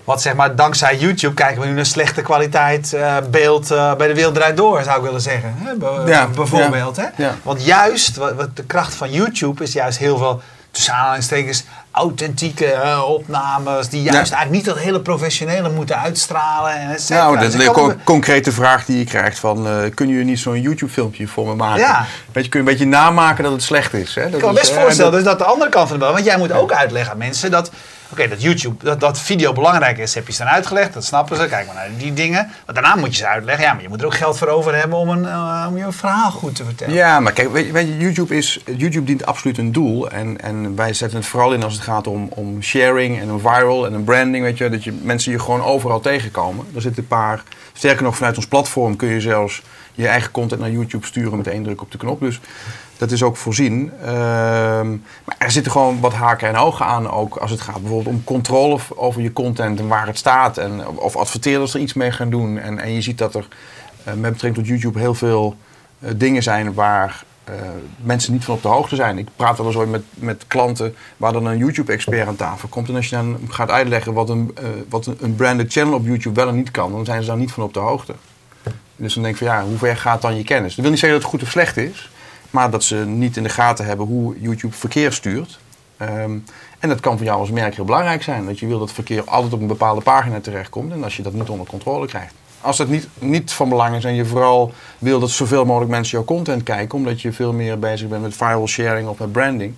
wat 0.04 0.22
zeg 0.22 0.34
maar, 0.34 0.56
dankzij 0.56 0.96
YouTube 0.96 1.34
kijken 1.34 1.60
we 1.60 1.66
nu 1.66 1.72
naar 1.74 1.86
slechte 1.86 2.22
kwaliteit 2.22 2.92
eh, 2.92 3.16
beeld 3.30 3.70
eh, 3.70 3.94
bij 3.94 4.06
de 4.08 4.14
wereld 4.14 4.34
draait 4.34 4.56
door, 4.56 4.82
zou 4.82 4.96
ik 4.98 5.02
willen 5.04 5.20
zeggen. 5.20 5.54
Hè? 5.56 5.74
Be- 5.74 6.02
Ja, 6.06 6.26
bijvoorbeeld. 6.26 6.96
ja, 6.96 7.12
Hè? 7.14 7.22
ja. 7.24 7.34
Want 7.42 7.64
juist, 7.64 8.16
wat, 8.16 8.32
wat 8.34 8.56
de 8.56 8.64
kracht 8.64 8.94
van 8.94 9.10
YouTube 9.10 9.62
is 9.62 9.72
juist 9.72 9.98
heel 9.98 10.18
veel, 10.18 10.40
tussen 10.70 10.94
aanhalingstekens, 10.94 11.64
authentieke 11.90 12.66
eh, 12.72 13.02
opnames. 13.08 13.88
Die 13.88 14.02
juist 14.02 14.32
eigenlijk 14.32 14.50
niet 14.50 14.64
dat 14.64 14.78
hele 14.84 15.00
professionele 15.00 15.70
moeten 15.70 15.98
uitstralen. 16.00 16.72
En. 16.72 16.96
Nou, 17.08 17.38
dat 17.38 17.50
Dus 17.52 17.60
is 17.60 17.66
een 17.66 17.72
co- 17.72 17.94
concrete 18.04 18.52
vraag 18.52 18.84
die 18.84 18.98
je 18.98 19.04
krijgt 19.04 19.38
van... 19.38 19.62
kunnen 19.94 20.14
jullie 20.14 20.30
niet 20.30 20.38
zo'n 20.40 20.60
YouTube-filmpje 20.60 21.26
voor 21.28 21.46
me 21.46 21.54
maken? 21.54 21.80
Ja. 21.80 22.04
Weet 22.32 22.44
je, 22.44 22.50
kun 22.50 22.60
je 22.62 22.66
een 22.66 22.72
beetje 22.72 22.90
namaken 22.90 23.42
dat 23.44 23.52
het 23.52 23.62
slecht 23.62 23.94
is. 23.94 24.14
Hè? 24.14 24.22
Dat 24.24 24.32
Ik 24.34 24.38
kan 24.38 24.54
me 24.54 24.60
best 24.60 24.72
voorstellen 24.72 25.12
dat- 25.12 25.20
dus 25.20 25.30
dat 25.30 25.38
de 25.38 25.44
andere 25.44 25.70
kant 25.70 25.88
van 25.88 25.98
de 25.98 26.04
bal. 26.04 26.12
Want 26.12 26.24
jij 26.24 26.38
moet 26.38 26.52
ook 26.52 26.72
uitleggen 26.72 27.12
aan 27.12 27.18
mensen 27.18 27.50
dat. 27.50 27.70
Oké, 28.12 28.28
dat 28.28 28.42
YouTube, 28.42 28.84
dat, 28.84 29.00
dat 29.00 29.20
video 29.20 29.52
belangrijk 29.52 29.98
is, 29.98 30.14
heb 30.14 30.26
je 30.26 30.32
ze 30.32 30.42
dan 30.42 30.52
uitgelegd. 30.52 30.92
Dat 30.92 31.04
snappen 31.04 31.36
ze. 31.36 31.46
Kijk 31.48 31.66
maar 31.66 31.74
naar 31.74 31.88
die 31.98 32.12
dingen. 32.12 32.50
Maar 32.66 32.74
daarna 32.74 32.96
moet 32.96 33.10
je 33.10 33.16
ze 33.16 33.26
uitleggen. 33.26 33.64
Ja, 33.64 33.72
maar 33.72 33.82
je 33.82 33.88
moet 33.88 34.00
er 34.00 34.06
ook 34.06 34.14
geld 34.14 34.38
voor 34.38 34.48
over 34.48 34.74
hebben 34.74 34.98
om, 34.98 35.08
een, 35.08 35.26
eh, 35.26 35.66
om 35.68 35.76
je 35.76 35.92
verhaal 35.92 36.30
goed 36.30 36.54
te 36.54 36.64
vertellen. 36.64 36.94
Ja, 36.94 37.20
maar 37.20 37.32
kijk, 37.32 37.52
weet 37.52 37.70
weet 37.70 37.86
je, 37.86 37.96
YouTube, 37.96 38.36
is, 38.36 38.60
YouTube 38.76 39.06
dient 39.06 39.26
absoluut 39.26 39.58
een 39.58 39.72
doel. 39.72 40.10
En, 40.10 40.40
en 40.40 40.76
wij 40.76 40.92
zetten 40.92 41.18
het 41.18 41.26
vooral 41.26 41.52
in 41.52 41.62
als 41.62 41.74
het 41.74 41.82
gaat 41.82 42.06
om, 42.06 42.28
om 42.30 42.62
sharing 42.62 43.20
en 43.20 43.28
een 43.28 43.40
viral 43.40 43.86
en 43.86 43.92
een 43.92 44.04
branding. 44.04 44.44
Weet 44.44 44.58
je, 44.58 44.68
dat 44.68 44.84
je 44.84 44.92
mensen 45.02 45.32
je 45.32 45.38
gewoon 45.38 45.62
overal 45.62 46.00
tegenkomen. 46.00 46.66
Er 46.74 46.80
zitten 46.80 47.02
een 47.02 47.08
paar... 47.08 47.42
Sterker 47.72 48.02
nog, 48.02 48.16
vanuit 48.16 48.36
ons 48.36 48.46
platform 48.46 48.96
kun 48.96 49.08
je 49.08 49.20
zelfs 49.20 49.62
je 49.94 50.08
eigen 50.08 50.30
content 50.30 50.60
naar 50.60 50.70
YouTube 50.70 51.06
sturen 51.06 51.36
met 51.36 51.46
één 51.46 51.62
druk 51.62 51.82
op 51.82 51.90
de 51.90 51.98
knop. 51.98 52.20
Dus 52.20 52.40
dat 53.00 53.10
is 53.10 53.22
ook 53.22 53.36
voorzien. 53.36 53.92
Ehm, 54.00 54.90
maar 55.24 55.36
er 55.38 55.50
zitten 55.50 55.72
gewoon 55.72 56.00
wat 56.00 56.12
haken 56.12 56.48
en 56.48 56.56
ogen 56.56 56.86
aan 56.86 57.10
ook 57.10 57.36
als 57.36 57.50
het 57.50 57.60
gaat 57.60 57.80
bijvoorbeeld 57.80 58.14
om 58.14 58.24
controle 58.24 58.78
over 58.94 59.22
je 59.22 59.32
content 59.32 59.78
en 59.78 59.88
waar 59.88 60.06
het 60.06 60.18
staat. 60.18 60.58
En 60.58 60.88
of 60.88 61.16
adverteerders 61.16 61.74
er 61.74 61.80
iets 61.80 61.92
mee 61.92 62.10
gaan 62.10 62.30
doen. 62.30 62.58
En, 62.58 62.78
en 62.78 62.92
je 62.92 63.00
ziet 63.00 63.18
dat 63.18 63.34
er 63.34 63.48
eh, 64.04 64.14
met 64.14 64.32
betrekking 64.32 64.54
tot 64.54 64.66
YouTube 64.66 64.98
heel 64.98 65.14
veel 65.14 65.56
eh, 65.98 66.10
dingen 66.16 66.42
zijn 66.42 66.74
waar 66.74 67.24
eh, 67.44 67.54
mensen 67.96 68.32
niet 68.32 68.44
van 68.44 68.54
op 68.54 68.62
de 68.62 68.68
hoogte 68.68 68.96
zijn. 68.96 69.18
Ik 69.18 69.28
praat 69.36 69.56
wel 69.56 69.66
eens 69.66 69.76
ooit 69.76 69.90
met, 69.90 70.02
met 70.14 70.44
klanten 70.46 70.94
waar 71.16 71.32
dan 71.32 71.46
een 71.46 71.58
YouTube-expert 71.58 72.28
aan 72.28 72.36
tafel 72.36 72.68
komt. 72.68 72.88
En 72.88 72.94
als 72.94 73.08
je 73.08 73.16
dan 73.16 73.38
gaat 73.48 73.70
uitleggen 73.70 74.12
wat, 74.12 74.28
een, 74.28 74.54
wat 74.88 75.06
een 75.20 75.34
branded 75.34 75.72
channel 75.72 75.94
op 75.94 76.06
YouTube 76.06 76.40
wel 76.40 76.48
en 76.48 76.56
niet 76.56 76.70
kan, 76.70 76.92
dan 76.92 77.04
zijn 77.04 77.22
ze 77.22 77.28
daar 77.28 77.36
niet 77.36 77.52
van 77.52 77.62
op 77.62 77.74
de 77.74 77.80
hoogte. 77.80 78.14
Dus 78.96 79.14
dan 79.14 79.22
denk 79.22 79.34
ik 79.34 79.46
van 79.46 79.56
ja, 79.56 79.64
hoe 79.64 79.78
ver 79.78 79.96
gaat 79.96 80.22
dan 80.22 80.36
je 80.36 80.44
kennis? 80.44 80.74
Dat 80.74 80.80
wil 80.80 80.90
niet 80.90 81.00
zeggen 81.00 81.20
dat 81.20 81.30
het 81.30 81.40
goed 81.40 81.48
of 81.48 81.52
slecht 81.52 81.76
is, 81.76 82.10
maar 82.50 82.70
dat 82.70 82.84
ze 82.84 82.96
niet 82.96 83.36
in 83.36 83.42
de 83.42 83.48
gaten 83.48 83.84
hebben 83.84 84.06
hoe 84.06 84.40
YouTube 84.40 84.74
verkeer 84.74 85.12
stuurt. 85.12 85.58
Ehm, 85.96 86.38
en 86.78 86.88
dat 86.88 87.00
kan 87.00 87.16
voor 87.16 87.26
jou 87.26 87.40
als 87.40 87.50
merk 87.50 87.74
heel 87.74 87.84
belangrijk 87.84 88.22
zijn. 88.22 88.46
Dat 88.46 88.58
je 88.58 88.66
wil 88.66 88.78
dat 88.78 88.92
verkeer 88.92 89.24
altijd 89.24 89.52
op 89.52 89.60
een 89.60 89.66
bepaalde 89.66 90.00
pagina 90.00 90.40
terechtkomt 90.40 90.92
en 90.92 91.04
als 91.04 91.16
je 91.16 91.22
dat 91.22 91.32
niet 91.32 91.48
onder 91.48 91.66
controle 91.66 92.06
krijgt. 92.06 92.34
Als 92.60 92.76
dat 92.76 92.88
niet, 92.88 93.08
niet 93.18 93.52
van 93.52 93.68
belang 93.68 93.96
is 93.96 94.04
en 94.04 94.14
je 94.14 94.24
vooral 94.24 94.72
wil 94.98 95.20
dat 95.20 95.30
zoveel 95.30 95.64
mogelijk 95.64 95.90
mensen 95.90 96.16
jouw 96.18 96.26
content 96.26 96.62
kijken, 96.62 96.98
omdat 96.98 97.20
je 97.20 97.32
veel 97.32 97.52
meer 97.52 97.78
bezig 97.78 98.08
bent 98.08 98.22
met 98.22 98.36
viral 98.36 98.66
sharing 98.66 99.08
of 99.08 99.18
met 99.18 99.32
branding, 99.32 99.74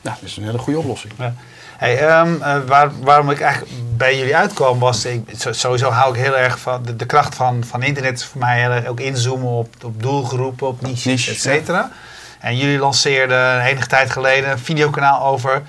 nou, 0.00 0.16
dat 0.20 0.28
is 0.28 0.36
een 0.36 0.44
hele 0.44 0.58
goede 0.58 0.78
oplossing. 0.78 1.12
Ja. 1.18 1.34
Hey, 1.78 1.98
ehm, 2.08 2.42
eh, 2.42 2.56
waar, 2.66 2.90
waarom 3.00 3.30
ik 3.30 3.40
eigenlijk 3.40 3.72
bij 3.96 4.18
jullie 4.18 4.36
uitkwam 4.36 4.78
was, 4.78 5.04
ik, 5.04 5.30
sowieso 5.50 5.90
hou 5.90 6.14
ik 6.14 6.20
heel 6.20 6.36
erg 6.36 6.58
van 6.58 6.82
de, 6.82 6.96
de 6.96 7.06
kracht 7.06 7.34
van, 7.34 7.64
van 7.64 7.82
internet 7.82 8.18
is 8.18 8.24
voor 8.24 8.40
mij 8.40 8.60
heel 8.60 8.70
erg 8.70 8.86
ook 8.86 9.00
inzoomen 9.00 9.48
op, 9.48 9.74
op 9.84 10.02
doelgroepen, 10.02 10.66
op 10.68 10.80
niches, 10.80 11.28
et 11.28 11.40
cetera. 11.40 11.90
En 12.40 12.56
jullie 12.56 12.78
lanceerden 12.78 13.60
enige 13.60 13.86
tijd 13.86 14.10
geleden 14.10 14.50
een 14.50 14.58
videokanaal 14.58 15.26
over 15.26 15.62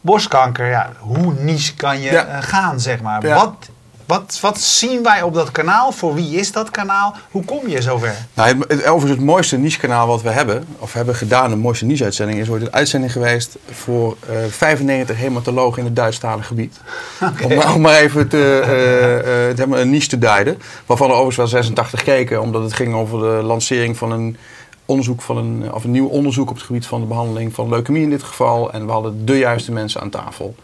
borstkanker. 0.00 0.66
Ja, 0.66 0.90
hoe 0.98 1.34
niche 1.34 1.74
kan 1.74 2.00
je 2.00 2.10
Ja. 2.12 2.24
eh, 2.24 2.42
gaan, 2.42 2.80
zeg 2.80 3.00
maar. 3.00 3.22
Wat, 3.34 3.68
wat, 4.10 4.38
wat 4.40 4.60
zien 4.60 5.02
wij 5.02 5.22
op 5.22 5.34
dat 5.34 5.50
kanaal? 5.50 5.92
Voor 5.92 6.14
wie 6.14 6.36
is 6.36 6.52
dat 6.52 6.70
kanaal? 6.70 7.14
Hoe 7.30 7.44
kom 7.44 7.68
je 7.68 7.82
zover? 7.82 8.26
Nou, 8.34 8.48
het, 8.48 8.70
het, 8.70 8.86
overigens 8.86 9.10
het 9.10 9.28
mooiste 9.28 9.56
niche-kanaal 9.56 10.06
wat 10.06 10.22
we 10.22 10.30
hebben, 10.30 10.66
of 10.78 10.92
hebben 10.92 11.14
gedaan, 11.14 11.52
een 11.52 11.58
mooiste 11.58 11.84
niche-uitzending, 11.84 12.38
is 12.38 12.50
ooit 12.50 12.62
een 12.62 12.72
uitzending 12.72 13.12
geweest 13.12 13.56
voor 13.70 14.16
eh 14.28 14.36
95 14.48 15.16
hematologen 15.16 15.78
in 15.78 15.84
het 15.84 15.96
Duitsstalige 15.96 16.46
gebied. 16.46 16.80
Om, 17.44 17.54
maar- 17.54 17.74
om 17.74 17.80
maar 17.80 17.96
even 17.96 18.28
te, 18.28 18.60
eh, 18.64 19.60
eh, 19.60 19.68
maar 19.68 19.80
een 19.80 19.90
niche 19.90 20.08
te 20.08 20.18
duiden. 20.18 20.58
Waarvan 20.86 21.06
er 21.08 21.14
overigens 21.14 21.36
wel 21.36 21.62
86 21.62 22.02
keken, 22.02 22.40
omdat 22.40 22.62
het 22.62 22.72
ging 22.72 22.94
over 22.94 23.18
de 23.18 23.42
lancering 23.42 23.96
van 23.96 24.12
een 24.12 24.36
onderzoek 24.84 25.22
van 25.22 25.36
een, 25.36 25.72
of 25.72 25.84
een 25.84 25.90
nieuw 25.90 26.08
onderzoek 26.08 26.50
op 26.50 26.56
het 26.56 26.64
gebied 26.64 26.86
van 26.86 27.00
de 27.00 27.06
behandeling 27.06 27.54
van 27.54 27.68
leukemie 27.68 28.02
in 28.02 28.10
dit 28.10 28.22
geval. 28.22 28.72
En 28.72 28.86
we 28.86 28.92
hadden 28.92 29.26
de 29.26 29.38
juiste 29.38 29.72
mensen 29.72 30.00
aan 30.00 30.10
tafel. 30.10 30.54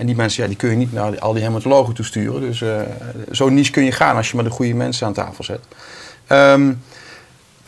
En 0.00 0.06
die 0.06 0.16
mensen, 0.16 0.42
ja, 0.42 0.48
die 0.48 0.58
kun 0.58 0.70
je 0.70 0.76
niet 0.76 0.92
naar 0.92 1.18
al 1.18 1.32
die 1.32 1.42
hematologen 1.42 1.94
toe 1.94 2.04
sturen. 2.04 2.40
Dus 2.40 2.62
eh, 2.62 2.80
zo 3.30 3.48
niche 3.48 3.70
kun 3.70 3.84
je 3.84 3.92
gaan 3.92 4.16
als 4.16 4.30
je 4.30 4.34
maar 4.34 4.44
de 4.44 4.50
goede 4.50 4.74
mensen 4.74 5.06
aan 5.06 5.12
tafel 5.12 5.44
zet. 5.44 5.60
Ehm 6.26 6.72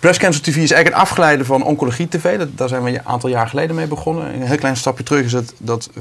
Breast 0.02 0.20
Cancer 0.20 0.42
TV 0.42 0.56
is 0.56 0.70
eigenlijk 0.70 0.88
een 0.88 1.08
afgeleide 1.08 1.44
van 1.44 1.62
Oncologie 1.62 2.08
TV. 2.08 2.46
Daar 2.54 2.68
zijn 2.68 2.82
we 2.82 2.90
een 2.90 3.06
aantal 3.06 3.30
jaar 3.30 3.48
geleden 3.48 3.76
mee 3.76 3.86
begonnen. 3.86 4.34
Een 4.34 4.42
heel 4.42 4.56
klein 4.56 4.76
stapje 4.76 5.04
terug 5.04 5.24
is 5.24 5.32
dat, 5.32 5.54
dat 5.58 5.90
50% 5.94 5.96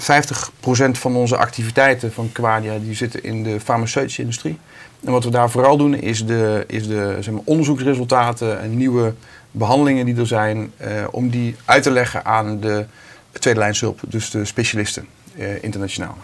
van 0.92 1.16
onze 1.16 1.38
activiteiten 1.38 2.14
van 2.14 2.32
Quadia 2.32 2.78
die 2.78 2.96
zitten 2.96 3.24
in 3.24 3.44
de 3.44 3.60
farmaceutische 3.60 4.22
industrie. 4.22 4.58
En 5.06 5.12
wat 5.12 5.24
we 5.24 5.30
daar 5.30 5.50
vooral 5.50 5.78
doen 5.78 5.94
is 5.94 6.26
de, 6.26 6.64
is 6.68 6.88
de 6.88 7.18
zeg 7.20 7.34
maar, 7.34 7.44
onderzoeksresultaten 7.46 8.62
en 8.62 8.78
nieuwe 8.78 9.14
behandelingen 9.52 10.06
die 10.06 10.18
er 10.18 10.28
zijn, 10.28 10.72
eh, 10.78 10.90
om 11.12 11.30
die 11.30 11.56
uit 11.66 11.84
te 11.84 11.92
leggen 11.92 12.26
aan 12.26 12.60
de 12.60 12.86
tweede 13.32 13.60
lijnshulp, 13.60 14.00
dus 14.08 14.30
de 14.30 14.46
specialisten 14.46 15.06
internationaal. 15.62 16.18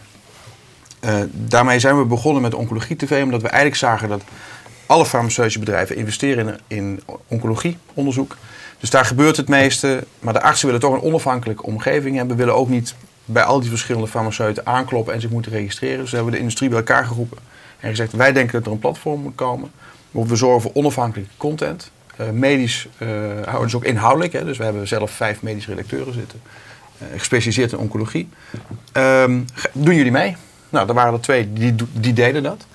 Eh, 1.00 1.16
daarmee 1.32 1.80
zijn 1.80 1.98
we 1.98 2.06
begonnen 2.06 2.42
met 2.42 2.54
Oncologie 2.54 2.96
TV, 2.96 3.24
omdat 3.24 3.42
we 3.42 3.48
eigenlijk 3.48 3.80
zagen 3.80 4.10
dat 4.10 4.24
alle 4.86 5.06
farmaceutische 5.06 5.60
bedrijven 5.60 5.96
investeren 5.96 6.48
in, 6.48 6.78
in 6.78 7.04
oncologieonderzoek. 7.28 8.38
Dus 8.80 8.90
daar 8.90 9.06
gebeurt 9.06 9.38
het 9.38 9.48
meeste. 9.48 10.04
Maar 10.20 10.34
de 10.34 10.42
artsen 10.42 10.66
willen 10.66 10.82
toch 10.82 10.94
een 10.94 11.02
onafhankelijke 11.02 11.64
omgeving 11.64 12.16
hebben. 12.16 12.38
Willen 12.38 12.56
ook 12.56 12.70
niet 12.70 12.96
bij 13.26 13.44
al 13.44 13.60
die 13.60 13.70
verschillende 13.70 14.08
farmaceuten 14.08 14.66
aankloppen 14.66 15.14
en 15.14 15.22
zich 15.22 15.30
moeten 15.30 15.52
registreren. 15.52 16.00
Dus 16.00 16.10
we 16.10 16.16
hebben 16.16 16.34
de 16.34 16.40
industrie 16.40 16.70
bij 16.70 16.78
elkaar 16.78 17.06
geroepen. 17.06 17.38
En 17.80 17.90
gezegd, 17.90 18.12
wij 18.12 18.34
denken 18.34 18.54
dat 18.54 18.66
er 18.66 18.72
een 18.72 18.80
platform 18.80 19.22
moet 19.22 19.36
komen. 19.36 19.72
We 20.12 20.36
zorgen 20.36 20.62
voor 20.62 20.72
onafhankelijke 20.74 21.34
content. 21.38 21.92
Eh, 22.18 22.30
medisch 22.30 22.88
uh, 22.98 23.10
houden 23.46 23.76
ook 23.76 23.84
inhoudelijk. 23.84 24.34
Hè, 24.34 24.46
dus 24.46 24.58
we 24.58 24.64
hebben 24.64 24.88
zelf 24.88 25.12
vijf 25.12 25.42
medische 25.42 25.70
redacteuren 25.70 26.14
zitten. 26.14 26.42
Uh, 27.01 27.08
gespecialiseerd 27.18 27.72
in 27.72 27.77
oncologie. 27.77 28.30
Um, 28.94 29.46
doen 29.74 29.96
jullie 29.96 30.12
mee? 30.12 30.36
Nou, 30.70 30.88
er 30.88 30.94
waren 30.94 31.13
er 31.13 31.22
twee 31.22 31.54
die, 31.54 31.75
die 31.92 32.13
deden 32.13 32.44
dat. 32.44 32.66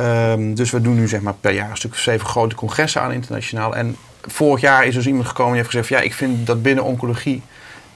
Um, 0.00 0.54
dus 0.54 0.70
we 0.70 0.80
doen 0.80 0.94
nu 0.94 1.08
zeg 1.08 1.20
maar 1.20 1.34
per 1.34 1.52
jaar 1.52 1.70
een 1.70 1.76
stuk 1.76 1.92
of 1.92 1.98
zeven 1.98 2.26
grote 2.26 2.54
congressen 2.54 3.00
aan 3.00 3.12
internationaal. 3.12 3.76
En 3.76 3.96
vorig 4.20 4.60
jaar 4.60 4.86
is 4.86 4.94
dus 4.94 5.06
iemand 5.06 5.26
gekomen 5.26 5.52
die 5.52 5.62
heeft 5.62 5.74
gezegd... 5.74 5.88
ja, 5.88 6.00
ik 6.00 6.14
vind 6.14 6.46
dat 6.46 6.62
binnen 6.62 6.84
oncologie 6.84 7.42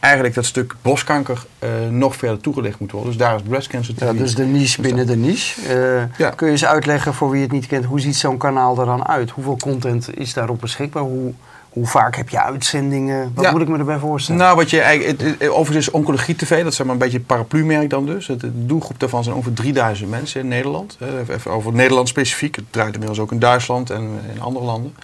eigenlijk 0.00 0.34
dat 0.34 0.44
stuk 0.44 0.74
borstkanker 0.82 1.42
uh, 1.64 1.70
nog 1.90 2.16
verder 2.16 2.40
toegelicht 2.40 2.78
moet 2.78 2.92
worden. 2.92 3.10
Dus 3.10 3.20
daar 3.20 3.34
is 3.34 3.42
breast 3.42 3.68
cancer 3.68 3.94
Ja, 3.98 4.12
dus 4.12 4.34
de 4.34 4.44
niche 4.44 4.80
binnen 4.80 5.06
de 5.06 5.16
niche. 5.16 5.60
Uh, 5.60 6.18
ja. 6.18 6.30
Kun 6.30 6.46
je 6.46 6.52
eens 6.52 6.64
uitleggen 6.64 7.14
voor 7.14 7.30
wie 7.30 7.42
het 7.42 7.52
niet 7.52 7.66
kent, 7.66 7.84
hoe 7.84 8.00
ziet 8.00 8.16
zo'n 8.16 8.38
kanaal 8.38 8.78
er 8.78 8.86
dan 8.86 9.06
uit? 9.06 9.30
Hoeveel 9.30 9.56
content 9.56 10.18
is 10.18 10.34
daarop 10.34 10.60
beschikbaar? 10.60 11.02
Hoe, 11.02 11.32
hoe 11.70 11.86
vaak 11.86 12.16
heb 12.16 12.28
je 12.28 12.42
uitzendingen? 12.42 13.32
Wat 13.34 13.44
ja. 13.44 13.50
moet 13.50 13.60
ik 13.60 13.68
me 13.68 13.78
erbij 13.78 13.98
voorstellen? 13.98 14.40
Nou, 14.40 14.56
wat 14.56 14.70
je 14.70 14.80
eigenlijk, 14.80 15.50
overigens 15.50 15.86
is 15.86 15.92
Oncologie 15.92 16.36
TV, 16.36 16.62
dat 16.62 16.72
is 16.72 16.78
maar 16.78 16.88
een 16.88 16.98
beetje 16.98 17.18
het 17.18 17.26
paraplu-merk 17.26 17.90
dan 17.90 18.06
dus. 18.06 18.26
De 18.26 18.66
doelgroep 18.66 19.00
daarvan 19.00 19.24
zijn 19.24 19.36
ongeveer 19.36 19.54
3000 19.54 20.10
mensen 20.10 20.40
in 20.40 20.48
Nederland. 20.48 20.98
Even 21.28 21.50
over 21.50 21.72
Nederland 21.72 22.08
specifiek. 22.08 22.56
Het 22.56 22.64
draait 22.70 22.92
inmiddels 22.92 23.20
ook 23.20 23.32
in 23.32 23.38
Duitsland 23.38 23.90
en 23.90 24.20
in 24.34 24.40
andere 24.40 24.64
landen. 24.64 24.94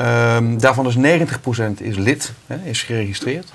Um, 0.00 0.60
daarvan 0.60 0.86
is 0.86 0.96
90% 0.96 1.82
is 1.82 1.96
lid, 1.96 2.32
hè, 2.46 2.56
is 2.64 2.82
geregistreerd. 2.82 3.52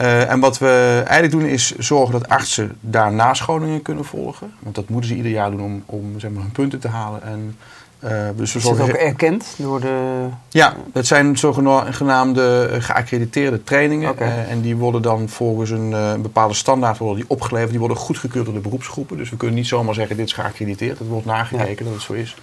Uh, 0.00 0.30
en 0.30 0.40
wat 0.40 0.58
we 0.58 1.02
eigenlijk 1.06 1.30
doen 1.30 1.50
is 1.50 1.76
zorgen 1.76 2.12
dat 2.12 2.28
artsen 2.28 2.76
daar 2.80 3.12
nascholingen 3.12 3.82
kunnen 3.82 4.04
volgen. 4.04 4.52
Want 4.58 4.74
dat 4.74 4.88
moeten 4.88 5.10
ze 5.10 5.16
ieder 5.16 5.32
jaar 5.32 5.50
doen 5.50 5.60
om, 5.60 5.82
om 5.86 6.20
zeg 6.20 6.30
maar, 6.30 6.42
hun 6.42 6.52
punten 6.52 6.78
te 6.78 6.88
halen. 6.88 7.22
En, 7.22 7.56
uh, 8.04 8.10
dus 8.36 8.52
we 8.52 8.58
is 8.58 8.64
dat 8.64 8.80
ook 8.80 8.88
erkend 8.88 9.54
door 9.56 9.80
de... 9.80 10.26
Ja, 10.48 10.74
dat 10.92 11.06
zijn 11.06 11.38
zogenaamde 11.38 12.76
geaccrediteerde 12.78 13.62
trainingen. 13.62 14.10
Okay. 14.10 14.28
Uh, 14.28 14.50
en 14.50 14.60
die 14.60 14.76
worden 14.76 15.02
dan 15.02 15.28
volgens 15.28 15.70
een, 15.70 15.92
een, 15.92 16.22
bepaalde 16.22 16.54
standaard 16.54 16.98
worden 16.98 17.16
die 17.16 17.30
opgeleverd. 17.30 17.70
Die 17.70 17.78
worden 17.78 17.96
goedgekeurd 17.96 18.44
door 18.44 18.54
de 18.54 18.60
beroepsgroepen. 18.60 19.16
Dus 19.16 19.30
we 19.30 19.36
kunnen 19.36 19.56
niet 19.56 19.66
zomaar 19.66 19.94
zeggen 19.94 20.16
dit 20.16 20.26
is 20.26 20.32
geaccrediteerd. 20.32 20.98
Het 20.98 21.08
wordt 21.08 21.26
nagekeken 21.26 21.84
ja. 21.84 21.90
dat 21.90 21.92
het 21.92 22.02
zo 22.02 22.12
is. 22.12 22.36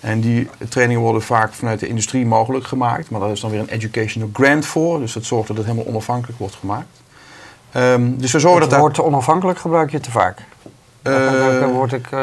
En 0.00 0.20
die 0.20 0.48
trainingen 0.68 1.02
worden 1.02 1.22
vaak 1.22 1.52
vanuit 1.52 1.80
de 1.80 1.88
industrie 1.88 2.26
mogelijk 2.26 2.66
gemaakt. 2.66 3.10
Maar 3.10 3.20
daar 3.20 3.30
is 3.30 3.40
dan 3.40 3.50
weer 3.50 3.60
een 3.60 3.68
educational 3.68 4.30
grant 4.32 4.66
voor. 4.66 4.98
Dus 4.98 5.12
dat 5.12 5.24
zorgt 5.24 5.48
dat 5.48 5.56
het 5.56 5.66
helemaal 5.66 5.86
onafhankelijk 5.86 6.38
wordt 6.38 6.54
gemaakt. 6.54 7.00
Um, 7.76 8.16
dus 8.20 8.32
we 8.32 8.38
zorgen 8.38 8.60
het 8.60 8.70
dat 8.70 8.78
woord 8.78 9.00
onafhankelijk 9.00 9.58
gebruik 9.58 9.90
je 9.90 10.00
te 10.00 10.10
vaak. 10.10 10.38
Uh, 11.06 11.60
dan 11.60 11.72
word 11.72 11.92
ik, 11.92 12.06
uh, 12.14 12.20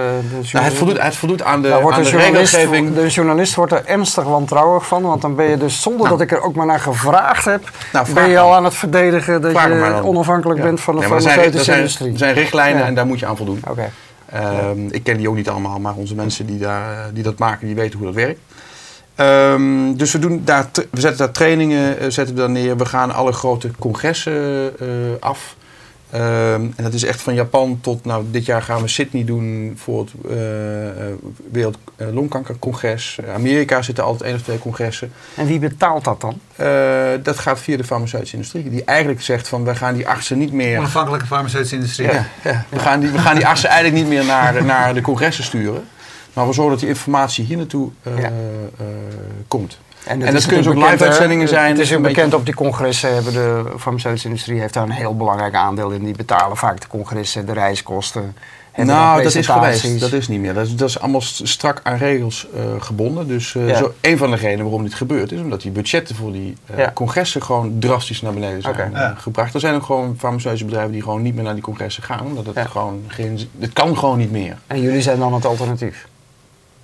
nou, 0.52 0.66
het, 0.66 0.74
voldoet, 0.74 1.02
het 1.02 1.16
voldoet 1.16 1.42
aan 1.42 1.62
de, 1.62 1.74
aan 1.74 2.04
de, 2.04 2.10
regelgeving. 2.10 2.96
De 2.96 3.08
journalist 3.08 3.56
wordt 3.56 3.72
er 3.72 3.86
ernstig 3.86 4.24
wantrouwig 4.24 4.88
van. 4.88 5.02
Want 5.02 5.22
dan 5.22 5.36
ben 5.36 5.50
je 5.50 5.58
dus, 5.58 5.82
zonder 5.82 6.02
nou. 6.06 6.18
dat 6.18 6.22
ik 6.22 6.32
er 6.32 6.42
ook 6.42 6.56
maar 6.56 6.66
naar 6.66 6.80
gevraagd 6.80 7.46
heb... 7.46 7.72
Nou, 7.94 8.14
ben 8.14 8.30
je 8.30 8.40
al 8.40 8.56
aan 8.56 8.64
het 8.64 8.74
verdedigen 8.74 9.42
dat 9.42 9.52
je 9.52 10.02
onafhankelijk 10.04 10.60
ja. 10.60 10.66
bent 10.66 10.82
van 10.82 10.96
de 10.96 11.02
ja, 11.02 11.08
farmaceutische 11.08 11.76
industrie. 11.76 12.12
Er 12.12 12.18
zijn 12.18 12.34
richtlijnen 12.34 12.82
ja. 12.82 12.88
en 12.88 12.94
daar 12.94 13.06
moet 13.06 13.20
je 13.20 13.26
aan 13.26 13.38
voldoen. 13.38 13.62
Okay. 13.68 13.90
Um, 14.70 14.88
ik 14.92 15.04
ken 15.04 15.18
die 15.18 15.30
ook 15.30 15.36
niet 15.36 15.50
allemaal, 15.50 15.80
maar 15.80 15.94
onze 15.96 16.16
mensen 16.16 16.46
die, 16.46 16.60
daar, 16.60 17.10
die 17.14 17.24
dat 17.24 17.38
maken, 17.38 17.68
die 17.68 17.76
weten 17.76 17.98
hoe 17.98 18.08
dat 18.08 18.16
werkt. 18.16 18.40
Um, 19.16 19.98
dus 19.98 20.12
we, 20.12 20.20
doen 20.20 20.42
daar 20.46 20.70
we 20.74 21.00
zetten 21.00 21.18
daar 21.18 21.32
trainingen 21.32 22.12
zetten 22.12 22.36
we 22.36 22.42
daar 22.42 22.50
neer. 22.50 22.78
We 22.78 22.86
gaan 22.86 23.14
alle 23.14 23.32
grote 23.32 23.72
congressen 23.80 24.74
uh, 24.82 24.88
af. 25.20 25.56
Um, 26.13 26.74
en 26.75 26.84
dat 26.84 26.94
is 26.94 27.04
echt 27.04 27.22
van 27.22 27.34
Japan 27.34 27.80
tot, 27.82 28.06
nou, 28.06 28.25
dit 28.32 28.46
jaar 28.46 28.62
gaan 28.62 28.82
we 28.82 28.88
Sydney 28.88 29.25
doen 29.25 29.74
voor 29.75 30.00
het 30.00 30.12
uh, 30.25 30.38
Wereld 31.51 31.78
Longkankercongres. 31.98 33.20
Amerika 33.34 33.82
zitten 33.82 34.04
altijd 34.04 34.24
één 34.30 34.36
of 34.36 34.42
twee 34.42 34.60
congressen. 34.60 35.12
En 35.36 35.46
wie 35.46 35.60
betaalt 35.60 36.04
dat 36.04 36.22
dan? 36.22 36.39
dat 37.24 37.39
gaat 37.39 37.60
via 37.60 37.78
de 37.78 37.84
farmaceutische 37.84 38.36
industrie. 38.36 38.70
Die 38.70 38.84
eigenlijk 38.84 39.22
zegt 39.22 39.48
van, 39.48 39.63
we 39.63 39.75
gaan 39.75 39.94
die 39.94 40.08
artsen 40.08 40.38
niet 40.38 40.54
meer... 40.54 40.78
Onafhankelijke 40.78 41.25
farmaceutische 41.25 41.75
industrie. 41.75 42.12
Ja, 42.12 42.28
ja. 42.44 42.66
We, 42.70 42.80
gaan 42.80 43.00
die, 43.00 43.10
we 43.10 43.18
gaan 43.18 43.36
die 43.36 43.48
artsen 43.48 43.70
eigenlijk 43.70 44.01
niet 44.04 44.13
meer 44.13 44.25
naar, 44.25 44.66
naar 44.66 44.94
de 44.94 45.01
congressen 45.01 45.44
sturen. 45.44 45.84
Maar 46.34 46.48
we 46.48 46.54
zorgen 46.54 46.72
dat 46.72 46.80
die 46.80 46.89
informatie 46.89 47.46
hier 47.46 47.58
naartoe 47.58 47.89
uh, 48.08 48.20
ja. 48.20 48.30
uh, 48.30 48.88
komt. 49.48 49.80
En, 50.10 50.22
en 50.22 50.34
dat 50.34 50.46
kunnen 50.46 50.68
ook 50.68 50.89
live-uitzendingen 50.89 51.48
zijn. 51.48 51.72
Het 51.72 51.80
is 51.80 51.96
ook 51.96 52.01
bekend 52.01 52.34
op 52.34 52.46
die 52.46 52.54
congressen. 52.54 53.13
Hebben 53.13 53.34
de 53.34 53.63
farmaceutische 53.78 54.28
industrie 54.28 54.60
heeft 54.60 54.74
daar 54.74 54.84
een 54.84 54.92
heel 54.92 55.16
belangrijk 55.16 55.56
aandeel 55.56 55.89
in. 55.89 56.04
Die 56.04 56.16
betalen 56.16 56.58
vaak 56.58 56.82
de 56.82 56.88
congressen, 56.88 57.46
de 57.46 57.54
reiskosten. 57.54 58.36
Nou, 58.75 59.24
dat 59.24 59.36
is 59.36 59.48
geweest. 59.48 60.00
Dat 60.00 60.12
is 60.12 60.28
niet 60.28 60.39
meer. 60.39 60.54
Dat 60.54 60.66
is, 60.66 60.75
dat 60.75 60.89
is 60.89 61.00
allemaal 61.00 61.22
strak 61.22 61.80
aan 61.84 61.98
regels 61.98 62.48
uh, 62.56 62.62
gebonden. 62.80 63.28
Dus 63.28 63.54
uh, 63.54 63.68
ja. 63.68 63.78
zo, 63.78 63.94
een 64.01 64.18
van 64.18 64.32
de 64.32 64.36
redenen 64.36 64.63
waarom 64.63 64.84
dit 64.84 64.94
gebeurt 64.94 65.32
is 65.32 65.39
omdat 65.39 65.62
die 65.62 65.72
budgetten 65.72 66.16
voor 66.16 66.32
die 66.32 66.56
uh, 66.72 66.78
ja. 66.78 66.92
congressen 66.94 67.44
gewoon 67.44 67.75
drastisch 67.80 68.22
naar 68.22 68.34
beneden 68.34 68.62
zijn 68.62 68.74
okay. 68.74 68.89
ja. 68.92 69.13
gebracht. 69.18 69.54
Er 69.54 69.60
zijn 69.60 69.75
ook 69.75 69.84
gewoon 69.84 70.16
farmaceutische 70.18 70.66
bedrijven 70.66 70.92
die 70.92 71.01
gewoon 71.01 71.22
niet 71.22 71.36
meer 71.36 71.44
naar 71.44 71.54
die 71.54 71.63
congressen 71.63 72.04
gaan. 72.04 72.25
Omdat 72.25 72.46
het 72.46 72.68
gewoon 72.68 73.04
geen. 73.08 73.39
Het 73.60 73.74
kan 73.74 73.98
gewoon 73.98 74.18
niet 74.18 74.32
meer. 74.32 74.58
En 74.68 74.82
jullie 74.82 75.01
zijn 75.01 75.20
dan 75.20 75.34
het 75.34 75.46
alternatief? 75.46 76.08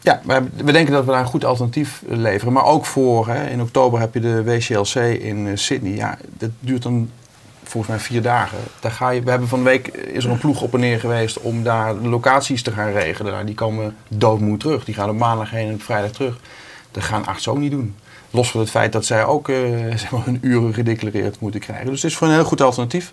Ja, 0.05 0.21
we 0.55 0.71
denken 0.71 0.93
dat 0.93 1.05
we 1.05 1.12
daar 1.12 1.19
een 1.19 1.25
goed 1.25 1.45
alternatief 1.45 2.01
leveren. 2.07 2.53
Maar 2.53 2.65
ook 2.65 2.85
voor, 2.85 3.27
hè, 3.27 3.50
in 3.50 3.62
oktober 3.62 4.00
heb 4.00 4.13
je 4.13 4.19
de 4.19 4.43
WCLC 4.43 4.95
in 5.19 5.45
uh, 5.45 5.51
Sydney. 5.55 5.95
Ja, 5.95 6.17
dat 6.38 6.50
duurt 6.59 6.83
dan 6.83 7.09
volgens 7.63 7.93
mij 7.93 8.03
vier 8.03 8.21
dagen. 8.21 8.57
Daar 8.79 8.91
ga 8.91 9.09
je, 9.09 9.24
we 9.24 9.29
hebben 9.29 9.47
van 9.47 9.59
de 9.59 9.65
week, 9.65 9.88
is 9.88 10.25
er 10.25 10.31
een 10.31 10.38
ploeg 10.38 10.62
op 10.62 10.74
en 10.74 10.79
neer 10.79 11.00
geweest 11.00 11.39
om 11.39 11.63
daar 11.63 11.93
locaties 11.93 12.63
te 12.63 12.71
gaan 12.71 12.91
regelen. 12.91 13.31
Nou, 13.31 13.45
die 13.45 13.55
komen 13.55 13.95
doodmoe 14.07 14.57
terug. 14.57 14.85
Die 14.85 14.95
gaan 14.95 15.09
op 15.09 15.17
maandag 15.17 15.50
heen 15.50 15.67
en 15.67 15.74
op 15.74 15.83
vrijdag 15.83 16.12
terug. 16.12 16.39
Dat 16.91 17.03
gaan 17.03 17.25
artsen 17.25 17.51
ook 17.51 17.57
niet 17.57 17.71
doen. 17.71 17.95
Los 18.31 18.51
van 18.51 18.59
het 18.59 18.69
feit 18.69 18.91
dat 18.91 19.05
zij 19.05 19.25
ook 19.25 19.47
zeg 19.95 20.12
maar 20.12 20.25
hun 20.25 20.39
uren 20.41 20.74
gedeclareerd 20.74 21.39
moeten 21.39 21.59
krijgen. 21.59 21.85
Dus 21.85 22.01
het 22.01 22.12
is 22.12 22.17
voor 22.17 22.27
een 22.27 22.33
heel 22.33 22.43
goed 22.43 22.62
alternatief. 22.62 23.12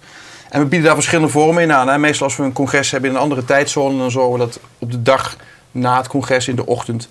En 0.48 0.60
we 0.60 0.66
bieden 0.66 0.86
daar 0.86 0.94
verschillende 0.94 1.30
vormen 1.30 1.62
in 1.62 1.72
aan. 1.72 1.88
Hè. 1.88 1.98
Meestal 1.98 2.26
als 2.26 2.36
we 2.36 2.42
een 2.42 2.52
congres 2.52 2.90
hebben 2.90 3.10
in 3.10 3.16
een 3.16 3.22
andere 3.22 3.44
tijdzone, 3.44 3.98
dan 3.98 4.10
zorgen 4.10 4.32
we 4.32 4.38
dat 4.38 4.60
op 4.78 4.90
de 4.90 5.02
dag 5.02 5.36
na 5.72 5.96
het 5.96 6.08
congres 6.08 6.48
in 6.48 6.56
de 6.56 6.66
ochtend 6.66 7.08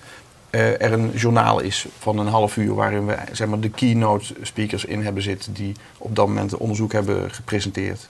uh, 0.51 0.82
er 0.82 0.94
een 0.94 1.12
journaal 1.15 1.60
is 1.60 1.86
van 2.00 2.18
een 2.18 2.27
half 2.27 2.58
uur 2.58 2.74
waarin 2.74 3.06
we 3.06 3.18
zeg 3.32 3.48
maar, 3.48 3.60
de 3.60 3.70
keynote 3.70 4.34
speakers 4.41 4.86
in 4.86 5.03
hebben 5.03 5.24
zitten 5.24 5.53
die 5.53 5.75
op 5.98 6.15
dat 6.15 6.27
moment 6.27 6.58
onderzoek 6.58 6.91
hebben 6.91 7.32
gepresenteerd. 7.32 8.10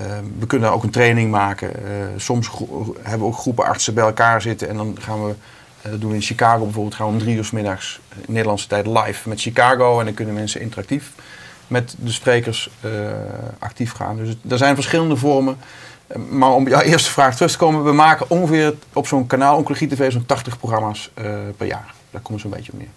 Uh, 0.00 0.06
we 0.38 0.46
kunnen 0.46 0.72
ook 0.72 0.82
een 0.82 0.90
training 0.90 1.30
maken. 1.30 1.70
Uh, 1.70 1.90
soms 2.16 2.50
hebben 3.00 3.20
we 3.20 3.24
ook 3.24 3.38
groepen 3.38 3.64
artsen 3.64 3.94
bij 3.94 4.04
elkaar 4.04 4.42
zitten 4.42 4.68
en 4.68 4.76
dan 4.76 4.96
gaan 5.00 5.26
we, 5.26 5.34
dat 5.82 6.00
doen 6.00 6.10
we 6.10 6.16
in 6.16 6.22
Chicago 6.22 6.64
bijvoorbeeld, 6.64 6.94
gaan 6.94 7.06
we 7.06 7.12
om 7.12 7.18
drie 7.18 7.36
uur 7.36 7.44
s 7.44 7.50
middags 7.50 8.00
in 8.14 8.32
Nederlandse 8.32 8.66
tijd 8.66 8.86
live 8.86 9.28
met 9.28 9.40
Chicago 9.40 9.98
en 9.98 10.04
dan 10.04 10.14
kunnen 10.14 10.34
mensen 10.34 10.60
interactief 10.60 11.12
met 11.66 11.94
de 11.98 12.12
sprekers 12.12 12.70
actief 13.58 13.92
gaan. 13.92 14.16
Dus 14.16 14.36
er 14.48 14.58
zijn 14.58 14.74
verschillende 14.74 15.16
vormen. 15.16 15.56
Maar 16.16 16.50
om 16.50 16.68
jouw 16.68 16.80
eerste 16.80 17.10
vraag 17.10 17.34
terug 17.34 17.50
te 17.50 17.58
komen, 17.58 17.84
we 17.84 17.92
maken 17.92 18.30
ongeveer 18.30 18.74
op 18.92 19.06
zo'n 19.06 19.26
kanaal 19.26 19.56
Oncologie 19.56 19.88
TV 19.88 20.12
zo'n 20.12 20.26
80 20.26 20.58
programma's 20.58 21.10
uh, 21.18 21.30
per 21.56 21.66
jaar. 21.66 21.94
Daar 22.10 22.20
komt 22.20 22.40
zo'n 22.40 22.50
beetje 22.50 22.72
op 22.72 22.78
neer. 22.78 22.88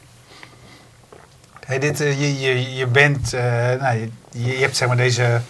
Hey, 1.65 1.79
dit, 1.79 2.01
uh, 2.01 2.20
je, 2.20 2.39
je, 2.39 2.75
je 2.75 2.88
bent, 2.88 3.34
uh, 3.34 3.41
nou, 3.41 3.98
je, 3.98 4.10
je, 4.29 4.58
hebt 4.58 4.77
zeg 4.77 4.88
maar 4.88 4.98
deze, 4.98 5.41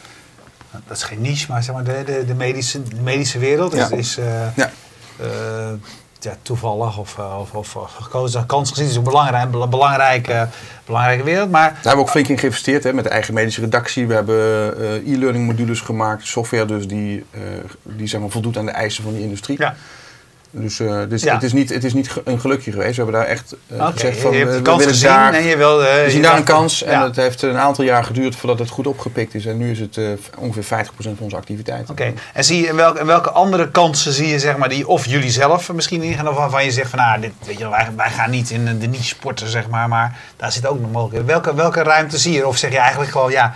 dat 0.88 0.98
is 0.98 1.04
geen 1.04 1.22
niche, 1.22 1.52
maar 1.52 1.64
zeg 1.64 1.76
maar 1.76 1.84
de, 1.84 2.04
de, 2.06 2.26
de 2.26 2.34
medische, 2.34 2.84
de 2.84 3.02
medische 3.02 3.40
wereld. 3.40 3.74
Ja. 3.74 3.92
is, 3.92 4.20
ja 4.56 4.72
ja, 6.24 6.36
toevallig 6.42 6.98
of, 6.98 7.18
of, 7.54 7.76
of 7.76 7.94
gekozen 8.00 8.46
kans 8.46 8.70
gezien. 8.70 8.88
Is 8.88 8.96
een 8.96 9.04
belangrijk, 9.04 9.52
belangrijke, 9.52 10.48
belangrijke 10.86 11.24
wereld. 11.24 11.52
Maar, 11.52 11.70
Daar 11.70 11.74
hebben 11.74 11.96
we 11.96 12.02
ook 12.02 12.10
flink 12.10 12.28
in 12.28 12.38
geïnvesteerd 12.38 12.84
hè, 12.84 12.94
met 12.94 13.04
de 13.04 13.10
eigen 13.10 13.34
medische 13.34 13.62
redactie. 13.62 14.08
We 14.08 14.14
hebben 14.14 14.36
uh, 14.80 15.14
e-learning 15.14 15.46
modules 15.46 15.82
gemaakt, 15.82 16.28
software 16.28 16.66
dus 16.66 16.88
die, 16.88 17.26
uh, 17.32 17.42
die 17.84 18.08
zeg 18.08 18.22
maar, 18.22 18.30
voldoet 18.30 18.58
aan 18.58 18.66
de 18.66 18.72
eisen 18.72 19.04
van 19.04 19.14
de 19.14 19.22
industrie. 19.22 19.58
Ja. 19.60 19.76
Dus, 20.56 20.80
uh, 20.80 21.02
dus 21.10 21.24
ja. 21.24 21.34
het, 21.34 21.44
is 21.44 21.54
niet, 21.54 21.70
het 21.70 21.84
is 21.84 21.94
niet 21.94 22.10
een 22.24 22.40
gelukje 22.40 22.72
geweest. 22.72 22.96
We 22.96 23.04
hebben 23.04 23.22
daar 23.22 23.30
echt 23.30 23.56
uh, 23.68 23.78
okay. 23.78 23.92
gezegd 23.92 24.20
van... 24.20 24.32
Je 24.32 24.38
hebt 24.38 24.54
de 24.54 24.62
kans 24.62 24.86
gezien 24.86 25.10
daar, 25.10 25.34
en 25.34 25.44
je. 25.44 25.56
Uh, 25.56 26.04
we 26.04 26.06
zien 26.08 26.22
daar 26.22 26.38
een 26.38 26.44
kans. 26.44 26.80
Ja. 26.80 26.86
En 26.86 27.02
het 27.02 27.16
heeft 27.16 27.42
een 27.42 27.58
aantal 27.58 27.84
jaar 27.84 28.04
geduurd 28.04 28.36
voordat 28.36 28.60
het 28.60 28.70
goed 28.70 28.88
opgepikt 28.88 29.34
is. 29.34 29.46
En 29.46 29.58
nu 29.58 29.72
is 29.72 29.80
het 29.80 29.98
uh, 29.98 30.10
ongeveer 30.38 30.86
50% 30.86 30.88
van 30.98 31.16
onze 31.20 31.36
activiteit. 31.36 31.82
Oké. 31.90 31.92
Okay. 31.92 32.14
En 32.34 32.44
zie 32.44 32.66
je, 32.66 32.76
welke, 32.76 33.06
welke 33.06 33.32
andere 33.32 33.72
kansen 33.72 34.14
zie 34.14 34.28
je, 34.28 34.40
zeg 34.40 34.58
maar, 34.58 34.70
die 34.70 34.88
of 34.88 35.06
jullie 35.06 35.32
zelf 35.32 35.74
misschien 35.74 36.02
ingaan... 36.02 36.28
of 36.28 36.36
waarvan 36.36 36.64
je 36.66 36.72
zegt 36.72 36.90
van, 36.90 37.00
nou, 37.00 37.22
dit, 37.22 37.32
weet 37.46 37.58
je, 37.58 37.70
wij, 37.70 37.88
wij 37.96 38.10
gaan 38.10 38.30
niet 38.30 38.50
in 38.50 38.80
de 38.80 38.88
niche 38.88 39.04
sporten, 39.04 39.48
zeg 39.48 39.68
maar. 39.70 39.88
Maar 39.88 40.18
daar 40.36 40.52
zit 40.52 40.68
ook 40.68 40.80
nog 40.80 40.92
mogelijk. 40.92 41.28
Welke, 41.28 41.56
welke 41.56 41.84
ruimte 41.84 42.18
zie 42.18 42.34
je? 42.34 42.48
Of 42.48 42.58
zeg 42.58 42.72
je 42.72 42.78
eigenlijk 42.78 43.12
gewoon, 43.12 43.32
ja, 43.32 43.54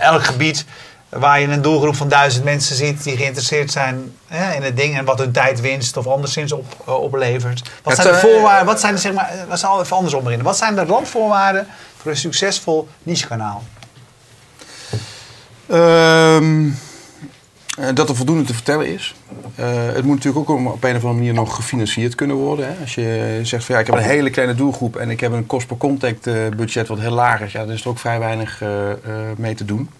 elk 0.00 0.24
gebied 0.24 0.64
waar 1.08 1.40
je 1.40 1.46
een 1.46 1.62
doelgroep 1.62 1.96
van 1.96 2.08
duizend 2.08 2.44
mensen 2.44 2.76
ziet 2.76 3.04
die 3.04 3.16
geïnteresseerd 3.16 3.70
zijn 3.70 4.12
hè, 4.26 4.54
in 4.54 4.62
het 4.62 4.76
ding 4.76 4.96
en 4.96 5.04
wat 5.04 5.18
hun 5.18 5.32
tijd 5.32 5.60
winst 5.60 5.96
of 5.96 6.06
anderszins 6.06 6.52
op, 6.52 6.76
uh, 6.88 6.94
oplevert. 6.94 7.70
Wat 7.82 7.94
zijn 7.94 8.08
de 8.08 8.18
voorwaarden? 8.18 8.66
Wat 8.66 8.80
zijn 8.80 8.94
de, 8.94 9.00
zeg 9.00 9.12
maar, 9.12 9.32
we 9.48 9.56
zal 9.56 9.80
even 9.80 9.96
andersom 9.96 10.22
beginnen. 10.22 10.46
Wat 10.46 10.56
zijn 10.56 10.74
de 10.74 10.84
randvoorwaarden 10.84 11.66
voor 11.96 12.10
een 12.10 12.16
succesvol 12.16 12.88
niche-kanaal? 13.02 13.62
Um, 15.72 16.78
dat 17.94 18.08
er 18.08 18.16
voldoende 18.16 18.44
te 18.44 18.54
vertellen 18.54 18.86
is. 18.86 19.14
Uh, 19.60 19.66
het 19.70 20.04
moet 20.04 20.14
natuurlijk 20.14 20.50
ook 20.50 20.58
op 20.58 20.84
een 20.84 20.96
of 20.96 21.02
andere 21.02 21.12
manier 21.12 21.34
nog 21.34 21.54
gefinancierd 21.54 22.14
kunnen 22.14 22.36
worden. 22.36 22.66
Hè. 22.66 22.74
Als 22.80 22.94
je 22.94 23.40
zegt 23.42 23.64
van 23.64 23.74
ja, 23.74 23.80
ik 23.80 23.86
heb 23.86 23.96
een 23.96 24.02
hele 24.02 24.30
kleine 24.30 24.54
doelgroep 24.54 24.96
en 24.96 25.10
ik 25.10 25.20
heb 25.20 25.32
een 25.32 25.46
kost 25.46 25.66
per 25.66 25.76
contact 25.76 26.24
budget 26.56 26.88
wat 26.88 26.98
heel 26.98 27.10
laag 27.10 27.40
is, 27.40 27.52
ja, 27.52 27.64
dan 27.64 27.74
is 27.74 27.82
er 27.82 27.88
ook 27.88 27.98
vrij 27.98 28.18
weinig 28.18 28.62
mee 29.36 29.54
te 29.54 29.64
doen. 29.64 29.90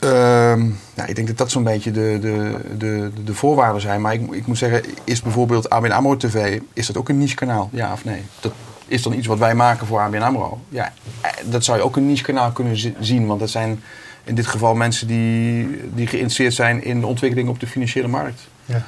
Ehm, 0.00 0.60
nou, 0.94 1.08
ik 1.08 1.14
denk 1.14 1.26
dat 1.26 1.36
dat 1.36 1.50
zo'n 1.50 1.64
beetje 1.64 1.90
de, 1.90 2.18
de, 2.20 2.60
de, 2.78 3.10
de 3.24 3.34
voorwaarden 3.34 3.80
zijn. 3.80 4.00
Maar 4.00 4.12
ik, 4.12 4.34
ik 4.34 4.46
moet 4.46 4.58
zeggen, 4.58 4.82
is 5.04 5.22
bijvoorbeeld 5.22 5.70
ABN 5.70 5.90
AMRO 5.90 6.16
TV, 6.16 6.60
is 6.72 6.86
dat 6.86 6.96
ook 6.96 7.08
een 7.08 7.18
niche 7.18 7.34
kanaal? 7.34 7.68
Ja 7.72 7.92
of 7.92 8.04
nee? 8.04 8.22
Dat 8.40 8.52
is 8.86 9.02
dan 9.02 9.12
iets 9.12 9.26
wat 9.26 9.38
wij 9.38 9.54
maken 9.54 9.86
voor 9.86 10.00
ABN 10.00 10.16
AMRO? 10.16 10.60
Ja, 10.68 10.92
eh, 11.20 11.30
dat 11.44 11.64
zou 11.64 11.78
je 11.78 11.84
ook 11.84 11.96
een 11.96 12.06
niche 12.06 12.22
kanaal 12.24 12.52
kunnen 12.52 12.76
zien. 13.00 13.26
Want 13.26 13.40
dat 13.40 13.50
zijn 13.50 13.82
in 14.24 14.34
dit 14.34 14.46
geval 14.46 14.74
mensen 14.74 15.06
die, 15.06 15.66
die 15.94 16.06
geïnteresseerd 16.06 16.54
zijn 16.54 16.84
in 16.84 17.00
de 17.00 17.06
ontwikkeling 17.06 17.48
op 17.48 17.60
de 17.60 17.66
financiële 17.66 18.08
markt. 18.08 18.48
Ja. 18.64 18.84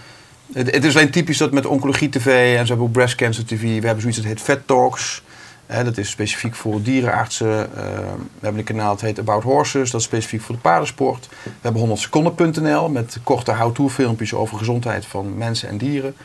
Het, 0.52 0.74
het, 0.74 0.84
is 0.84 0.96
alleen 0.96 1.10
typisch 1.10 1.38
dat 1.38 1.52
met 1.52 1.66
Oncologie 1.66 2.08
TV 2.08 2.26
en 2.26 2.62
ze 2.62 2.68
hebben 2.68 2.86
ook 2.86 2.92
Breast 2.92 3.14
Cancer 3.14 3.44
TV. 3.44 3.60
We 3.60 3.86
hebben 3.86 4.00
zoiets 4.00 4.18
dat 4.18 4.26
heet 4.26 4.40
Vet 4.40 4.66
Talks 4.66 5.22
dat 5.66 5.96
is 5.96 6.10
specifiek 6.10 6.54
voor 6.54 6.82
dierenartsen. 6.82 7.46
Uh, 7.48 7.64
we 7.74 8.40
hebben 8.40 8.58
een 8.58 8.64
kanaal 8.64 8.90
dat 8.90 9.00
heet 9.00 9.18
About 9.18 9.42
Horses. 9.42 9.90
Dat 9.90 10.00
is 10.00 10.06
specifiek 10.06 10.40
voor 10.40 10.54
de 10.54 10.60
paardensport. 10.60 11.28
We 11.42 11.50
hebben 11.60 11.98
100seconden.nl 11.98 12.88
met 12.88 13.18
korte 13.22 13.52
how-to 13.52 13.88
filmpjes 13.88 14.34
over 14.34 14.58
gezondheid 14.58 15.06
van 15.06 15.38
mensen 15.38 15.68
en 15.68 15.78
dieren. 15.78 16.16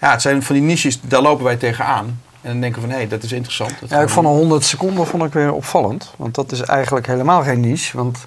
Ja, 0.00 0.10
het 0.10 0.22
zijn 0.22 0.42
van 0.42 0.54
die 0.54 0.64
niches, 0.64 1.00
daar 1.00 1.22
lopen 1.22 1.44
wij 1.44 1.56
tegenaan. 1.56 2.20
En 2.40 2.52
dan 2.52 2.60
denken 2.60 2.80
we 2.80 2.86
van, 2.86 2.96
hé, 2.96 3.02
hey, 3.02 3.08
dat 3.08 3.22
is 3.22 3.32
interessant. 3.32 3.80
Dat 3.80 3.90
ja, 3.90 4.00
ik 4.00 4.08
vond 4.08 4.26
100 4.26 4.64
seconden 4.64 5.06
vond 5.06 5.24
ik 5.24 5.32
weer 5.32 5.52
opvallend. 5.52 6.14
Want 6.16 6.34
dat 6.34 6.52
is 6.52 6.60
eigenlijk 6.60 7.06
helemaal 7.06 7.42
geen 7.42 7.60
niche. 7.60 7.96
Want 7.96 8.26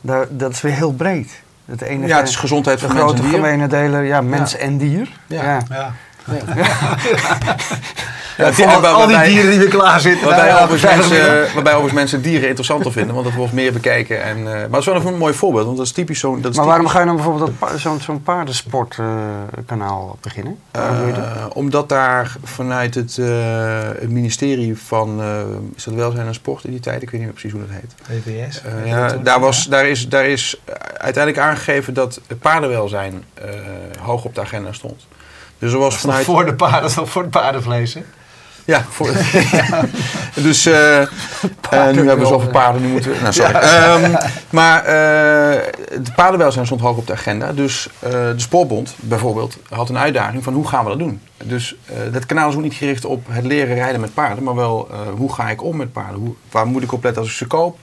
daar, 0.00 0.26
dat 0.30 0.52
is 0.52 0.60
weer 0.60 0.72
heel 0.72 0.92
breed. 0.92 1.42
Het 1.64 1.80
enige, 1.80 2.08
ja, 2.08 2.18
het 2.18 2.28
is 2.28 2.36
gezondheid 2.36 2.80
van 2.80 2.88
mensen 2.88 3.08
en 3.08 3.14
dier. 3.14 3.22
De 3.22 3.28
grote 3.28 3.42
gemene 3.44 3.66
deler, 3.66 4.02
ja, 4.02 4.20
mens 4.20 4.56
en 4.56 4.78
dier. 4.78 5.18
ja. 5.26 5.42
ja. 5.42 5.62
ja. 5.68 5.94
Ja, 6.26 6.40
die, 8.36 8.66
al 8.66 9.06
die 9.06 9.22
dieren 9.22 9.50
die 9.50 9.58
weer 9.58 9.68
klaar 9.68 10.00
zitten. 10.00 10.28
Waarbij, 10.28 10.48
nou, 10.48 10.62
overigens 10.62 10.94
mensen, 10.96 11.54
waarbij 11.54 11.72
overigens 11.72 11.92
mensen 11.92 12.22
dieren 12.22 12.48
interessanter 12.48 12.92
vinden, 12.92 13.14
want 13.14 13.26
dat 13.26 13.34
wordt 13.34 13.52
meer 13.52 13.72
bekeken. 13.72 14.22
En, 14.22 14.38
uh, 14.38 14.44
maar 14.44 14.62
het 14.62 14.78
is 14.78 14.84
wel 14.84 15.06
een 15.06 15.18
mooi 15.18 15.34
voorbeeld, 15.34 15.64
want 15.64 15.76
dat 15.76 15.86
is 15.86 15.92
typisch 15.92 16.18
zo'n... 16.18 16.40
Maar 16.54 16.66
waarom 16.66 16.86
ga 16.86 16.98
je 16.98 17.06
dan 17.06 17.16
bijvoorbeeld 17.16 17.52
zo'n 18.02 18.22
paardensportkanaal 18.22 20.06
uh, 20.06 20.20
beginnen? 20.20 20.58
Uh, 20.76 20.82
omdat 21.52 21.88
daar 21.88 22.36
vanuit 22.42 22.94
het, 22.94 23.16
uh, 23.16 23.26
het 23.98 24.10
ministerie 24.10 24.78
van 24.78 25.22
is 25.76 25.84
dat 25.84 25.94
welzijn 25.94 26.26
en 26.26 26.34
sport 26.34 26.64
in 26.64 26.70
die 26.70 26.80
tijd, 26.80 27.02
ik 27.02 27.10
weet 27.10 27.20
niet 27.20 27.30
meer 27.30 27.40
precies 27.40 27.52
hoe 27.52 27.60
dat 27.60 27.70
heet. 27.70 27.94
VWS? 28.24 28.62
ja, 28.84 29.08
daar, 29.08 29.40
was, 29.40 29.66
daar, 29.66 29.86
is, 29.86 30.08
daar 30.08 30.26
is 30.26 30.60
uiteindelijk 30.96 31.44
aangegeven 31.44 31.94
dat 31.94 32.20
paardenwelzijn 32.40 33.24
hoog 34.00 34.24
op 34.24 34.34
de 34.34 34.40
agenda 34.40 34.72
stond. 34.72 35.06
Dus 35.58 35.72
er 35.72 35.78
was 35.78 35.96
vanuit... 35.96 36.24
Voor 36.24 36.44
de 36.44 36.54
paarden, 36.54 36.90
voor 36.90 37.22
het 37.22 37.30
paardenvlees, 37.30 37.94
hè? 37.94 38.02
Ja, 38.64 38.84
voor, 38.88 39.10
dus 40.46 40.66
uh, 40.66 40.98
nu 41.92 42.06
hebben 42.06 42.18
we 42.18 42.26
zoveel 42.26 42.50
paarden, 42.50 42.82
nu 42.82 42.88
moeten 42.88 43.10
we... 43.10 43.16
Nou, 43.20 43.32
sorry. 43.32 43.54
Um, 44.02 44.16
maar 44.50 44.80
uh, 44.80 44.90
de 46.02 46.12
paardenwelzijn 46.16 46.66
stond 46.66 46.80
hoog 46.80 46.96
op 46.96 47.06
de 47.06 47.12
agenda. 47.12 47.52
Dus 47.52 47.88
de 48.00 48.34
Spoorbond 48.36 48.94
bijvoorbeeld 48.96 49.58
had 49.68 49.88
een 49.88 49.98
uitdaging 49.98 50.44
van 50.44 50.54
hoe 50.54 50.68
gaan 50.68 50.84
we 50.84 50.90
dat 50.90 50.98
doen? 50.98 51.20
Dus 51.44 51.76
dat 52.12 52.26
kanaal 52.26 52.48
is 52.48 52.54
ook 52.54 52.62
niet 52.62 52.74
gericht 52.74 53.04
op 53.04 53.26
het 53.30 53.44
leren 53.44 53.74
rijden 53.74 54.00
met 54.00 54.14
paarden, 54.14 54.44
maar 54.44 54.54
wel 54.54 54.88
hoe 55.16 55.32
ga 55.32 55.50
ik 55.50 55.62
om 55.62 55.76
met 55.76 55.92
paarden? 55.92 56.20
Hoe, 56.20 56.34
waar 56.50 56.66
moet 56.66 56.82
ik 56.82 56.92
op 56.92 57.02
letten 57.02 57.22
als 57.22 57.30
ik 57.30 57.36
ze 57.36 57.46
koop? 57.46 57.78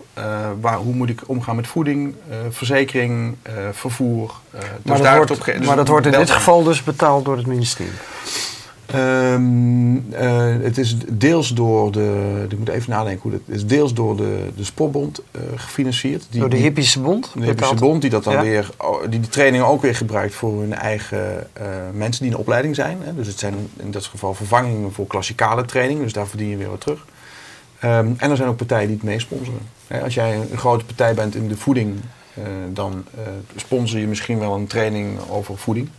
waar, 0.62 0.78
hoe 0.78 0.94
moet 0.94 1.10
ik 1.10 1.22
omgaan 1.26 1.56
met 1.56 1.68
voeding, 1.68 2.16
verzekering, 2.50 3.36
vervoer? 3.72 4.32
Dus 4.52 4.62
maar, 4.84 4.98
dat 5.02 5.16
wordt, 5.16 5.46
dus 5.46 5.68
maar 5.68 5.76
dat 5.76 5.88
wordt 5.88 6.06
in 6.06 6.12
dit 6.12 6.30
geval 6.30 6.64
dus 6.64 6.84
betaald 6.84 7.26
door 7.26 7.38
het 7.38 7.48
ministerie? 7.48 7.92
Um, 8.96 10.14
het 10.62 10.78
is 10.78 10.96
deels 11.08 11.50
door 11.50 11.92
de. 11.92 12.46
Ik 12.50 12.58
moet 12.58 12.70
even 12.70 12.90
nadenken 12.90 13.22
hoe 13.22 13.32
dat 13.32 13.42
is. 13.46 13.66
Deels 13.66 13.94
door 13.94 14.16
de, 14.16 14.48
de 14.56 14.64
Sportbond 14.64 15.22
uh, 15.32 15.42
gefinancierd. 15.56 16.28
Die, 16.30 16.40
door 16.40 16.50
de 16.50 16.58
Hippische 16.58 17.00
Bond? 17.00 17.32
De 17.34 17.46
Hippische 17.46 17.76
Bond, 17.76 18.02
die 18.02 18.10
dat 18.10 18.24
dan 18.24 18.42
weer. 18.42 18.70
Die 19.10 19.20
die 19.20 19.30
trainingen 19.30 19.68
ook 19.68 19.82
weer 19.82 19.96
gebruikt 19.96 20.34
voor 20.34 20.60
hun 20.60 20.74
eigen 20.74 21.48
uh, 21.62 21.66
mensen 21.94 22.24
die 22.24 22.32
in 22.32 22.38
opleiding 22.38 22.76
zijn. 22.76 22.98
Hè. 23.02 23.16
Dus 23.16 23.28
het 23.28 23.40
zijn 23.40 23.56
in 23.78 23.92
dat 23.92 24.06
geval 24.06 24.34
vervangingen 24.34 24.92
voor 24.92 25.08
klassikale 25.08 25.66
training. 25.66 26.02
Dus 26.02 26.14
daar 26.14 26.28
verdien 26.28 26.50
je 26.50 26.58
weer 26.58 26.70
wat 26.70 26.82
terug. 26.82 27.06
Um, 27.84 28.16
en 28.18 28.30
er 28.30 28.38
zijn 28.38 28.50
ook 28.50 28.58
partijen 28.58 28.88
die 28.88 28.96
het 28.96 29.06
meesponsoren. 29.06 29.62
Als 30.04 30.14
jij 30.14 30.36
een 30.52 30.58
grote 30.58 30.86
partij 30.86 31.14
bent 31.14 31.36
in 31.36 31.48
de 31.48 31.58
voeding, 31.58 31.96
dan 32.74 33.06
sponsor 33.56 34.00
je 34.00 34.08
misschien 34.08 34.40
wel 34.40 34.56
een 34.56 34.68
training 34.68 35.20
over 35.30 35.58
voeding. 35.58 35.90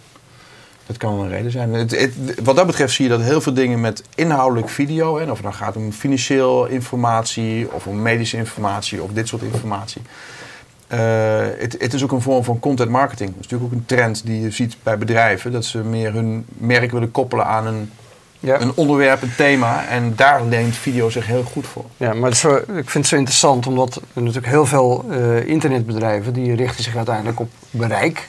Dat 0.90 0.98
kan 0.98 1.14
wel 1.14 1.24
een 1.24 1.30
reden 1.30 1.50
zijn. 1.50 1.72
Het, 1.72 2.14
wat 2.42 2.56
dat 2.56 2.66
betreft 2.66 2.94
zie 2.94 3.04
je 3.04 3.10
dat 3.10 3.20
heel 3.20 3.40
veel 3.40 3.54
dingen 3.54 3.80
met 3.80 4.02
inhoudelijk 4.14 4.68
video, 4.68 5.18
hè, 5.18 5.22
of 5.24 5.36
het 5.36 5.42
nou 5.42 5.54
gaat 5.54 5.76
om 5.76 5.92
financieel 5.92 6.66
informatie 6.66 7.72
of 7.72 7.86
om 7.86 8.02
medische 8.02 8.36
informatie 8.36 9.02
of 9.02 9.10
dit 9.12 9.28
soort 9.28 9.42
informatie. 9.42 10.02
Uh, 10.92 10.98
het, 11.58 11.76
het, 11.78 11.94
is 11.94 12.02
ook 12.02 12.12
een 12.12 12.20
vorm 12.20 12.44
van 12.44 12.60
content 12.60 12.90
marketing. 12.90 13.30
Dat 13.30 13.44
is 13.44 13.50
natuurlijk 13.50 13.72
ook 13.72 13.78
een 13.78 13.86
trend 13.86 14.26
die 14.26 14.40
je 14.40 14.50
ziet 14.50 14.76
bij 14.82 14.98
bedrijven, 14.98 15.52
dat 15.52 15.64
ze 15.64 15.78
meer 15.78 16.12
hun 16.12 16.44
merk 16.48 16.90
willen 16.90 17.10
koppelen 17.10 17.46
aan 17.46 17.66
een, 17.66 17.90
ja. 18.40 18.60
een 18.60 18.72
onderwerp, 18.74 19.22
een 19.22 19.34
thema. 19.36 19.86
En 19.86 20.12
daar 20.16 20.44
leent 20.44 20.76
video 20.76 21.10
zich 21.10 21.26
heel 21.26 21.42
goed 21.42 21.66
voor. 21.66 21.84
Ja, 21.96 22.14
maar 22.14 22.34
zo, 22.34 22.56
ik 22.56 22.64
vind 22.66 22.92
het 22.92 23.06
zo 23.06 23.16
interessant, 23.16 23.66
omdat 23.66 23.96
er 23.96 24.02
natuurlijk 24.22 24.52
heel 24.52 24.66
veel 24.66 25.04
uh, 25.10 25.46
internetbedrijven 25.46 26.32
die 26.32 26.54
richten 26.54 26.84
zich 26.84 26.96
uiteindelijk 26.96 27.40
op 27.40 27.50
bereik. 27.70 28.28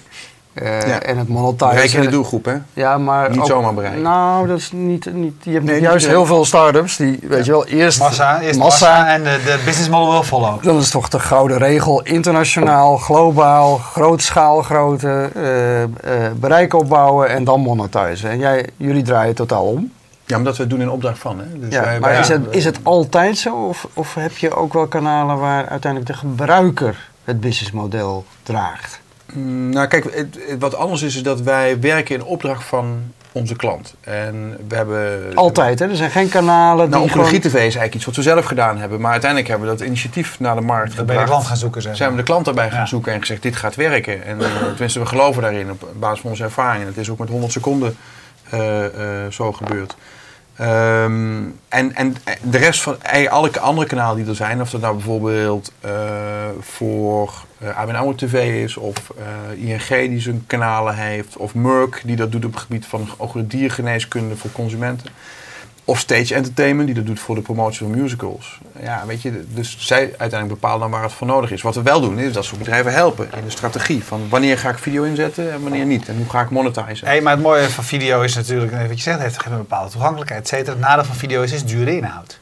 Uh, 0.54 1.10
En 1.10 1.18
het 1.18 1.28
monetizen. 1.28 1.70
Bereik 1.70 1.92
in 1.92 2.02
de 2.02 2.10
doelgroep, 2.10 2.46
hè? 2.46 2.56
Ja, 2.74 2.98
maar 2.98 3.30
niet 3.30 3.46
zomaar 3.46 3.74
bereiken. 3.74 4.02
Nou, 4.02 4.48
dat 4.48 4.58
is 4.58 4.72
niet. 4.72 5.14
niet 5.14 5.34
je 5.44 5.52
hebt 5.52 5.82
juist 5.82 6.08
heel 6.08 6.26
veel 6.26 6.46
start-ups 6.46 6.96
die, 6.98 7.20
weet 7.22 7.46
je 7.46 7.52
wel, 7.52 7.66
eerst. 7.66 8.00
Massa, 8.00 8.42
eerst 8.42 8.60
massa, 8.60 9.08
en 9.14 9.24
de, 9.24 9.40
de 9.46 9.62
business 9.66 9.90
model 9.90 10.12
wil 10.12 10.24
follow. 10.24 10.64
Dat 10.64 10.82
is 10.82 10.90
toch 10.90 11.10
de 11.10 11.20
gouden 11.20 11.58
regel: 11.58 12.02
internationaal, 12.02 12.98
globaal, 12.98 13.78
grote 13.78 14.24
schaal, 14.24 14.62
grote 14.62 15.30
uh, 15.36 15.82
uh, 15.82 15.88
bereik 16.36 16.74
opbouwen 16.74 17.30
en 17.30 17.44
dan 17.44 17.62
monetizen. 17.62 18.30
En 18.30 18.40
jij, 18.40 18.70
jullie 18.78 19.04
draaien 19.04 19.36
totaal 19.36 19.66
om. 19.66 19.92
Ja, 20.26 20.38
omdat 20.38 20.56
we 20.56 20.62
het 20.62 20.72
doen 20.72 20.82
in 20.82 20.90
opdracht 20.90 21.20
van. 21.20 21.40
Hè? 21.40 21.60
Dus 21.60 21.74
ja, 21.74 21.84
wij, 21.84 22.00
maar 22.00 22.20
is, 22.20 22.28
het, 22.28 22.42
is 22.50 22.66
het 22.66 22.80
altijd 22.84 23.38
zo? 23.38 23.56
Of, 23.56 23.88
of 23.94 24.14
heb 24.14 24.38
je 24.38 24.56
ook 24.56 24.74
wel 24.74 24.88
kanalen 24.88 25.38
waar 25.38 25.68
uiteindelijk 25.68 26.12
de 26.12 26.18
gebruiker 26.18 27.10
het 27.24 27.40
businessmodel 27.40 28.26
draagt? 28.44 29.01
Mm, 29.34 29.70
nou, 29.70 29.88
kijk, 29.88 30.26
wat 30.60 30.76
anders 30.76 31.02
is, 31.02 31.16
is 31.16 31.24
dat 31.24 31.42
wij 31.42 31.80
werken 31.80 32.16
in 32.16 32.24
opdracht 32.24 32.64
van 32.64 33.14
onze 33.32 33.56
klant. 33.56 33.96
En 34.02 34.58
we 34.68 34.76
hebben... 34.76 35.32
Altijd, 35.36 35.80
hè? 35.80 35.90
Er 35.90 35.96
zijn 35.96 36.12
geen 36.12 36.30
kanalen 36.30 36.90
nou, 36.90 37.04
die 37.04 37.12
Oncologie 37.12 37.40
TV 37.40 37.46
is 37.46 37.54
eigenlijk 37.54 37.96
iets 37.96 38.06
wat 38.06 38.16
we 38.16 38.22
zelf 38.22 38.46
gedaan 38.46 38.78
hebben. 38.78 39.02
Maar 39.02 39.12
uiteindelijk 39.12 39.50
hebben 39.50 39.70
we 39.70 39.78
dat 39.78 39.86
initiatief 39.88 40.40
naar 40.40 40.56
de 40.56 40.62
markt 40.62 40.90
gebracht. 40.90 41.08
bij 41.08 41.18
de 41.18 41.24
klant 41.24 41.46
gaan 41.46 41.58
zoeken, 41.58 41.82
zeg. 41.82 41.96
Zijn 41.96 42.12
we 42.12 42.18
de 42.18 42.24
klant 42.24 42.46
daarbij 42.46 42.72
gaan 42.72 42.88
zoeken 42.88 43.14
en 43.14 43.20
gezegd, 43.20 43.42
dit 43.42 43.56
gaat 43.56 43.76
werken. 43.76 44.26
En 44.26 44.40
uh, 44.40 44.48
tenminste, 44.68 45.00
we 45.00 45.06
geloven 45.06 45.42
daarin 45.42 45.72
op 45.72 45.88
basis 46.00 46.22
van 46.22 46.30
onze 46.30 46.44
ervaring. 46.44 46.86
Het 46.86 46.98
is 46.98 47.10
ook 47.10 47.18
met 47.18 47.30
100 47.30 47.52
seconden 47.52 47.98
uh, 48.54 48.82
uh, 48.82 48.88
zo 49.30 49.52
gebeurd. 49.52 49.96
Um, 50.62 51.60
en, 51.70 51.96
en 51.96 52.16
de 52.42 52.58
rest 52.58 52.82
van 52.82 52.98
alle 53.30 53.60
andere 53.60 53.88
kanalen 53.88 54.16
die 54.16 54.26
er 54.28 54.36
zijn, 54.36 54.62
of 54.62 54.70
dat 54.70 54.82
nou 54.82 54.94
bijvoorbeeld 54.96 55.72
uh, 55.86 55.92
voor 56.60 57.34
uh, 57.64 57.78
ABN 57.78 57.96
AMRO 57.96 58.16
TV 58.16 58.64
is, 58.64 58.78
of 58.78 59.14
ING 59.56 59.88
die 59.88 60.20
zijn 60.20 60.44
kanalen 60.48 60.96
heeft, 60.96 61.38
of 61.38 61.56
Merck 61.56 62.02
die 62.06 62.16
dat 62.16 62.32
doet 62.32 62.46
op 62.46 62.54
het 62.54 62.62
gebied 62.62 62.86
van 62.86 63.08
diergeneeskunde 63.48 64.36
voor 64.36 64.52
consumenten. 64.52 65.10
Of 65.92 66.00
Stage 66.00 66.36
Entertainment, 66.36 66.88
die 66.88 66.96
dat 66.96 67.06
doet 67.06 67.20
voor 67.20 67.36
de 67.36 67.42
promotie 67.42 67.88
van 67.88 68.02
musicals. 68.02 68.60
Ja, 68.82 69.04
weet 69.06 69.22
je, 69.22 69.44
dus 69.54 69.76
zij 69.80 70.00
uiteindelijk 70.18 70.60
bepalen 70.62 70.80
dan 70.80 70.92
waar 70.92 71.04
het 71.04 71.12
voor 71.12 71.28
nodig 71.28 71.52
is. 71.52 71.62
Wat 71.62 71.76
we 71.76 71.82
wel 71.82 72.02
doen, 72.02 72.20
is 72.20 72.34
dat 72.34 72.46
ze 72.46 72.56
bedrijven 72.56 72.94
helpen 72.94 73.30
in 73.38 73.44
de 73.44 73.50
strategie. 73.50 74.04
Van 74.04 74.30
wanneer 74.30 74.58
ga 74.58 74.70
ik 74.70 74.78
video 74.78 75.04
inzetten 75.04 75.52
en 75.52 75.62
wanneer 75.62 75.86
niet. 75.86 76.08
En 76.08 76.18
hoe 76.18 76.30
ga 76.30 76.42
ik 76.42 76.50
monetizen. 76.50 77.08
Hey, 77.08 77.22
maar 77.22 77.34
het 77.34 77.42
mooie 77.42 77.70
van 77.70 77.84
video 77.84 78.22
is 78.22 78.36
natuurlijk, 78.36 78.72
wat 78.72 78.98
je 78.98 79.02
zegt, 79.02 79.20
het 79.20 79.26
heeft 79.26 79.46
een 79.46 79.58
bepaalde 79.58 79.92
toegankelijkheid. 79.92 80.50
Het 80.50 80.80
nadeel 80.80 81.06
van 81.06 81.16
video 81.16 81.42
is, 81.42 81.52
is 81.52 81.66
dure 81.66 81.96
inhoud. 81.96 82.40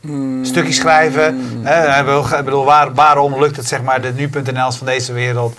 Mm. 0.00 0.44
Stukjes 0.44 0.76
schrijven. 0.76 1.40
Hè, 1.62 2.00
ik 2.38 2.44
bedoel, 2.44 2.64
waar, 2.64 2.94
waarom 2.94 3.40
lukt 3.40 3.56
het 3.56 3.66
zeg 3.66 3.82
maar 3.82 4.00
de 4.00 4.12
nu.nl's 4.12 4.76
van 4.76 4.86
deze 4.86 5.12
wereld 5.12 5.56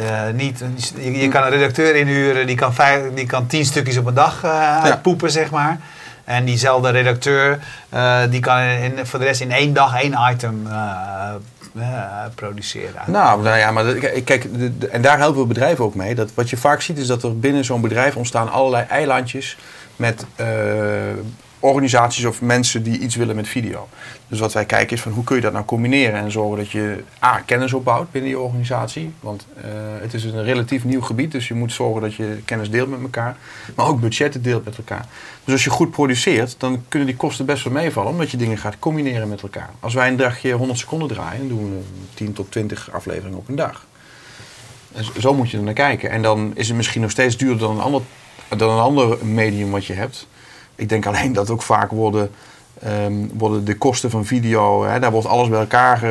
uh, 0.00 0.02
niet? 0.34 0.62
Je, 0.96 1.18
je, 1.18 1.28
kan 1.28 1.42
een 1.42 1.50
redacteur 1.50 1.96
inhuren, 1.96 2.46
die 2.46 2.56
kan, 2.56 2.74
vijf, 2.74 3.14
die 3.14 3.26
kan 3.26 3.46
tien 3.46 3.64
stukjes 3.64 3.96
op 3.96 4.06
een 4.06 4.14
dag 4.14 4.44
uh, 4.44 4.82
uitpoepen, 4.82 5.30
zeg 5.30 5.50
maar. 5.50 5.80
En 6.28 6.44
diezelfde 6.44 6.90
redacteur, 6.90 7.58
uh, 7.94 8.20
die 8.30 8.40
kan 8.40 8.60
in, 8.60 9.06
voor 9.06 9.18
de 9.18 9.24
rest 9.24 9.40
in 9.40 9.52
één 9.52 9.72
dag 9.72 10.02
één 10.02 10.16
item 10.32 10.66
uh, 10.66 11.34
uh, 11.72 11.84
produceren. 12.34 13.02
Nou, 13.06 13.42
nou 13.42 13.58
ja, 13.58 13.70
maar 13.70 13.84
kijk, 14.24 14.46
en 14.90 15.02
daar 15.02 15.18
helpen 15.18 15.40
we 15.40 15.46
bedrijven 15.46 15.84
ook 15.84 15.94
mee. 15.94 16.14
Dat, 16.14 16.34
wat 16.34 16.50
je 16.50 16.56
vaak 16.56 16.80
ziet 16.80 16.98
is 16.98 17.06
dat 17.06 17.22
er 17.22 17.38
binnen 17.38 17.64
zo'n 17.64 17.80
bedrijf 17.80 18.16
ontstaan 18.16 18.50
allerlei 18.50 18.84
eilandjes 18.88 19.56
met 19.96 20.26
organisaties 21.60 22.24
of 22.24 22.40
mensen 22.40 22.82
die 22.82 22.98
iets 22.98 23.16
willen 23.16 23.36
met 23.36 23.48
video. 23.48 23.88
Dus 24.28 24.38
wat 24.38 24.52
wij 24.52 24.64
kijken 24.64 24.96
is 24.96 25.02
van 25.02 25.12
hoe 25.12 25.24
kun 25.24 25.36
je 25.36 25.42
dat 25.42 25.52
nou 25.52 25.64
combineren 25.64 26.20
en 26.20 26.30
zorgen 26.30 26.56
dat 26.56 26.70
je 26.70 27.02
A, 27.24 27.40
kennis 27.40 27.72
opbouwt 27.72 28.10
binnen 28.10 28.30
je 28.30 28.38
organisatie. 28.38 29.12
Want 29.20 29.46
uh, 29.56 29.64
het 30.00 30.14
is 30.14 30.24
een 30.24 30.44
relatief 30.44 30.84
nieuw 30.84 31.00
gebied, 31.00 31.32
dus 31.32 31.48
je 31.48 31.54
moet 31.54 31.72
zorgen 31.72 32.02
dat 32.02 32.14
je 32.14 32.40
kennis 32.44 32.70
deelt 32.70 32.90
met 32.90 33.00
elkaar. 33.00 33.36
Maar 33.74 33.86
ook 33.86 34.00
budgetten 34.00 34.42
deelt 34.42 34.64
met 34.64 34.76
elkaar. 34.76 35.06
Dus 35.44 35.52
als 35.52 35.64
je 35.64 35.70
goed 35.70 35.90
produceert, 35.90 36.54
dan 36.58 36.84
kunnen 36.88 37.08
die 37.08 37.16
kosten 37.16 37.46
best 37.46 37.64
wel 37.64 37.72
meevallen, 37.72 38.10
omdat 38.10 38.30
je 38.30 38.36
dingen 38.36 38.58
gaat 38.58 38.78
combineren 38.78 39.28
met 39.28 39.42
elkaar. 39.42 39.70
Als 39.80 39.94
wij 39.94 40.08
een 40.08 40.16
dagje 40.16 40.52
100 40.52 40.78
seconden 40.78 41.08
draaien, 41.08 41.48
doen 41.48 41.70
we 41.70 41.80
10 42.14 42.32
tot 42.32 42.50
20 42.50 42.90
afleveringen 42.92 43.38
op 43.38 43.48
een 43.48 43.56
dag. 43.56 43.86
En 44.92 45.04
zo 45.20 45.34
moet 45.34 45.50
je 45.50 45.56
er 45.56 45.62
naar 45.62 45.74
kijken. 45.74 46.10
En 46.10 46.22
dan 46.22 46.52
is 46.54 46.68
het 46.68 46.76
misschien 46.76 47.00
nog 47.00 47.10
steeds 47.10 47.36
duurder 47.36 47.58
dan 47.58 47.76
een 47.76 47.82
ander, 47.82 48.02
dan 48.56 48.70
een 48.70 48.82
ander 48.82 49.26
medium 49.26 49.70
wat 49.70 49.86
je 49.86 49.92
hebt. 49.92 50.26
Ik 50.78 50.88
denk 50.88 51.06
alleen 51.06 51.32
dat 51.32 51.50
ook 51.50 51.62
vaak 51.62 51.90
worden, 51.90 52.30
um, 52.86 53.30
worden 53.34 53.64
de 53.64 53.76
kosten 53.76 54.10
van 54.10 54.24
video, 54.24 54.84
hè, 54.84 55.00
daar 55.00 55.10
wordt 55.10 55.26
alles 55.26 55.48
bij 55.48 55.60
elkaar 55.60 56.02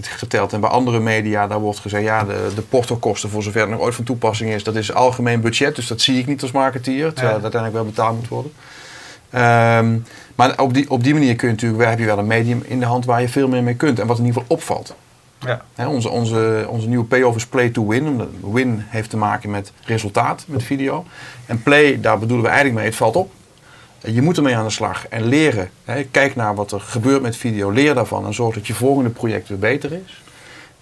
geteld. 0.00 0.52
En 0.52 0.60
bij 0.60 0.70
andere 0.70 1.00
media, 1.00 1.46
daar 1.46 1.60
wordt 1.60 1.78
gezegd, 1.78 2.04
ja, 2.04 2.24
de, 2.24 2.50
de 2.54 2.62
portokosten, 2.62 3.30
voor 3.30 3.42
zover 3.42 3.60
het 3.60 3.70
nog 3.70 3.80
ooit 3.80 3.94
van 3.94 4.04
toepassing 4.04 4.50
is, 4.50 4.64
dat 4.64 4.74
is 4.74 4.94
algemeen 4.94 5.40
budget. 5.40 5.76
Dus 5.76 5.86
dat 5.86 6.00
zie 6.00 6.18
ik 6.18 6.26
niet 6.26 6.42
als 6.42 6.52
marketeer, 6.52 7.12
terwijl 7.12 7.34
het 7.34 7.42
uiteindelijk 7.42 7.82
wel 7.82 7.92
betaald 7.92 8.16
moet 8.16 8.28
worden. 8.28 8.52
Um, 9.34 10.04
maar 10.34 10.60
op 10.60 10.74
die, 10.74 10.90
op 10.90 11.04
die 11.04 11.14
manier 11.14 11.36
kun 11.36 11.48
je 11.48 11.54
natuurlijk, 11.54 11.88
heb 11.88 11.98
je 11.98 12.04
wel 12.04 12.18
een 12.18 12.26
medium 12.26 12.62
in 12.66 12.80
de 12.80 12.86
hand 12.86 13.04
waar 13.04 13.20
je 13.20 13.28
veel 13.28 13.48
meer 13.48 13.62
mee 13.62 13.74
kunt. 13.74 14.00
En 14.00 14.06
wat 14.06 14.18
in 14.18 14.24
ieder 14.24 14.40
geval 14.40 14.56
opvalt. 14.56 14.94
Ja. 15.38 15.88
onze, 15.88 16.08
onze, 16.08 16.66
onze 16.68 16.88
nieuwe 16.88 17.04
payoff 17.04 17.36
is 17.36 17.46
play 17.46 17.68
to 17.68 17.86
win. 17.86 18.22
Win 18.52 18.84
heeft 18.88 19.10
te 19.10 19.16
maken 19.16 19.50
met 19.50 19.72
resultaat, 19.84 20.44
met 20.46 20.62
video. 20.62 21.04
En 21.46 21.62
play, 21.62 22.00
daar 22.00 22.18
bedoelen 22.18 22.44
we 22.44 22.50
eigenlijk 22.50 22.78
mee, 22.78 22.88
het 22.88 22.96
valt 22.96 23.16
op. 23.16 23.32
Je 24.04 24.22
moet 24.22 24.36
ermee 24.36 24.56
aan 24.56 24.64
de 24.64 24.70
slag 24.70 25.08
en 25.08 25.24
leren. 25.24 25.70
Kijk 26.10 26.36
naar 26.36 26.54
wat 26.54 26.72
er 26.72 26.80
gebeurt 26.80 27.22
met 27.22 27.36
video, 27.36 27.70
leer 27.70 27.94
daarvan 27.94 28.26
en 28.26 28.34
zorg 28.34 28.54
dat 28.54 28.66
je 28.66 28.74
volgende 28.74 29.10
project 29.10 29.48
weer 29.48 29.58
beter 29.58 29.92
is. 29.92 30.22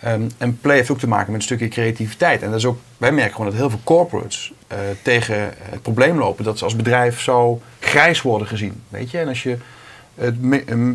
Ehm, 0.01 0.29
en 0.39 0.59
play 0.61 0.77
heeft 0.77 0.91
ook 0.91 0.99
te 0.99 1.09
maken 1.09 1.33
met 1.33 1.41
een 1.41 1.47
stukje 1.47 1.69
creativiteit. 1.69 2.43
En 2.43 2.51
dat 2.51 2.59
is 2.59 2.65
ook, 2.65 2.79
wij 2.97 3.13
merken 3.13 3.35
gewoon 3.35 3.51
dat 3.51 3.59
heel 3.59 3.71
veel 3.71 3.81
corporates 3.85 4.53
uh, 4.73 4.79
tegen 5.03 5.37
het 5.59 5.83
probleem 5.83 6.19
lopen 6.19 6.45
dat 6.45 6.59
ze 6.59 6.65
als 6.65 6.77
bedrijf 6.77 7.21
zo 7.21 7.61
grijs 7.81 8.23
worden 8.23 8.49
gezien. 8.49 8.83
Weet 8.89 9.11
je? 9.11 9.19
En 9.19 9.29
als 9.29 9.43
je 9.43 9.57
het 10.15 10.41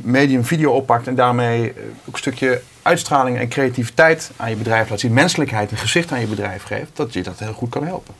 medium 0.05 0.45
video 0.45 0.71
oppakt 0.71 1.07
en 1.07 1.15
daarmee 1.15 1.73
ook 2.07 2.13
een 2.13 2.19
stukje 2.19 2.61
uitstraling 2.81 3.37
en 3.37 3.49
creativiteit 3.49 4.31
aan 4.35 4.49
je 4.49 4.55
bedrijf 4.55 4.89
laat 4.89 4.99
zien, 4.99 5.13
menselijkheid 5.13 5.71
en 5.71 5.77
gezicht 5.77 6.11
aan 6.11 6.19
je 6.19 6.27
bedrijf 6.27 6.63
geeft, 6.63 6.91
dat 6.93 7.13
je 7.13 7.23
dat 7.23 7.39
heel 7.39 7.53
goed 7.53 7.69
kan 7.69 7.85
helpen. 7.85 8.13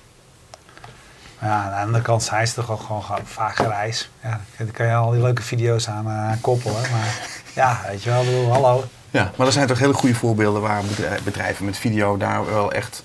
Ja, 1.42 1.64
aan 1.64 1.70
de 1.70 1.86
andere 1.86 2.04
kant 2.04 2.24
zijn 2.24 2.48
ze 2.48 2.54
toch 2.54 2.72
ook 2.72 2.82
gewoon 2.82 3.04
vaak 3.24 3.56
gereis. 3.56 4.10
Ja, 4.24 4.42
daar 4.58 4.68
kan 4.68 4.86
je 4.86 4.94
al 4.94 5.12
die 5.12 5.22
leuke 5.22 5.42
video's 5.42 5.88
aan 5.90 6.08
uh, 6.08 6.32
koppelen. 6.42 6.82
Maar 6.82 7.18
ja, 7.62 7.82
weet 7.88 8.04
je 8.04 8.10
wel, 8.10 8.24
bedoel, 8.24 8.52
hallo. 8.52 8.84
Ja, 9.10 9.32
maar 9.36 9.48
er 9.48 9.54
zijn 9.54 9.68
toch 9.68 9.80
hele 9.80 9.94
goede 9.94 10.16
voorbeelden 10.16 10.62
waar 10.62 10.82
bedrijven 11.24 11.66
met 11.66 11.78
video 11.78 12.18
daar 12.18 12.46
wel 12.46 12.72
echt 12.72 13.04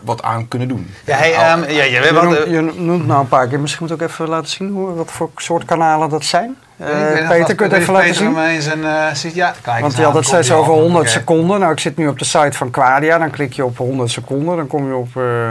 wat 0.00 0.22
aan 0.22 0.48
kunnen 0.48 0.68
doen. 0.68 0.90
Ja, 1.04 1.16
hey, 1.16 1.52
um, 1.52 1.64
ja, 1.70 1.84
je, 1.84 2.10
noemt, 2.12 2.36
je 2.48 2.80
noemt 2.80 3.06
nou 3.06 3.20
een 3.20 3.28
paar 3.28 3.48
keer. 3.48 3.60
Misschien 3.60 3.86
moet 3.86 3.96
ik 3.96 4.02
ook 4.02 4.08
even 4.08 4.28
laten 4.28 4.48
zien 4.50 4.70
hoe, 4.70 4.94
wat 4.94 5.10
voor 5.10 5.30
soort 5.36 5.64
kanalen 5.64 6.08
dat 6.08 6.24
zijn. 6.24 6.56
Uh, 6.80 7.28
Peter, 7.28 7.54
kun 7.54 7.68
je 7.68 7.72
het 7.72 7.82
even 7.82 7.92
laten 7.92 8.14
zien? 8.14 8.62
Zijn, 8.62 8.78
uh, 8.78 9.34
ja, 9.34 9.54
kijk, 9.62 9.80
Want 9.80 9.96
je 9.96 10.02
had 10.02 10.14
het 10.14 10.26
steeds 10.26 10.52
over 10.52 10.72
100 10.72 11.10
seconden. 11.10 11.60
Nou, 11.60 11.72
ik 11.72 11.80
zit 11.80 11.96
nu 11.96 12.08
op 12.08 12.18
de 12.18 12.24
site 12.24 12.52
van 12.52 12.70
Quadia. 12.70 13.18
Dan 13.18 13.30
klik 13.30 13.52
je 13.52 13.64
op 13.64 13.78
100 13.78 14.10
seconden. 14.10 14.56
Dan 14.56 14.66
kom 14.66 14.86
je 14.88 14.94
op 14.94 15.08
uh, 15.16 15.50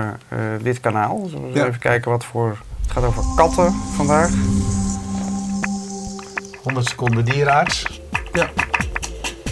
dit 0.62 0.80
kanaal. 0.80 1.30
We 1.54 1.60
even 1.60 1.80
kijken 1.80 2.12
wat 2.12 2.26
voor... 2.26 2.58
Het 2.82 2.92
gaat 2.92 3.04
over 3.04 3.24
katten 3.36 3.74
vandaag. 3.96 4.30
100 6.64 6.88
seconden 6.88 7.26
dierenarts. 7.26 8.02
Ja. 8.34 8.50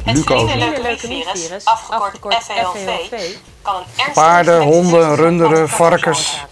Het 0.03 0.19
vriendenleukemievirus, 0.19 1.65
afgekort 1.65 2.35
FELV, 2.35 3.09
kan 3.61 3.75
een 3.75 3.81
ernstige 3.81 4.11
Paarden, 4.13 4.61
honden, 4.61 5.15
runderen, 5.15 5.69
varkens. 5.69 6.45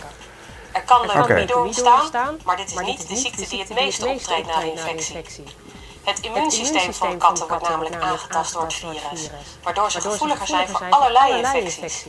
Er 0.76 0.84
kan 0.86 1.10
er 1.10 1.24
okay. 1.24 1.40
niet 1.40 1.50
door 1.50 1.66
ontstaan, 1.66 2.36
maar 2.46 2.58
dit 2.58 2.68
is 2.68 2.80
niet 2.86 3.08
de 3.08 3.16
ziekte 3.16 3.50
die 3.50 3.60
het 3.60 3.74
meest 3.74 4.06
optreedt 4.06 4.48
na 4.48 4.62
een 4.62 4.72
infectie. 4.72 5.44
Het 6.04 6.20
immuunsysteem 6.20 6.94
van 6.94 7.18
katten 7.18 7.48
wordt 7.48 7.70
namelijk 7.70 7.96
aangetast 7.96 8.54
door 8.54 8.64
het 8.64 8.74
virus, 8.74 9.30
waardoor 9.64 9.92
ze 9.92 10.02
gevoeliger 10.02 10.48
zijn 10.48 10.68
voor 10.68 10.86
allerlei 10.90 11.38
infecties. 11.38 12.06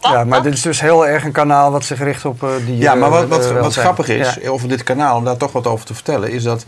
ja, 0.00 0.24
maar 0.24 0.42
dit 0.42 0.52
is 0.52 0.62
dus 0.62 0.80
heel 0.80 1.06
erg 1.06 1.24
een 1.24 1.32
kanaal 1.32 1.70
wat 1.70 1.84
zich 1.84 1.98
richt 1.98 2.24
op 2.24 2.42
uh, 2.42 2.50
die. 2.66 2.76
Ja, 2.76 2.94
maar 2.94 3.10
wat, 3.10 3.28
wat, 3.28 3.50
uh, 3.50 3.60
wat 3.60 3.74
grappig 3.74 4.08
is 4.08 4.44
over 4.44 4.68
dit 4.68 4.82
kanaal, 4.82 5.16
om 5.16 5.24
daar 5.24 5.36
toch 5.36 5.52
wat 5.52 5.66
over 5.66 5.86
te 5.86 5.94
vertellen, 5.94 6.30
is 6.30 6.42
dat 6.42 6.64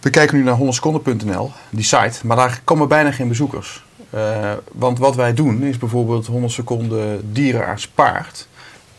we 0.00 0.10
kijken 0.10 0.36
nu 0.36 0.42
naar 0.42 0.58
100seconden.nl, 0.58 1.52
die 1.70 1.84
site, 1.84 2.26
maar 2.26 2.36
daar 2.36 2.60
komen 2.64 2.88
bijna 2.88 3.10
geen 3.10 3.28
bezoekers. 3.28 3.84
Uh, 4.14 4.52
want 4.72 4.98
wat 4.98 5.14
wij 5.14 5.34
doen 5.34 5.62
is 5.62 5.78
bijvoorbeeld 5.78 6.26
100 6.26 6.52
seconden 6.52 7.32
dierenarts 7.32 7.88
paard. 7.88 8.48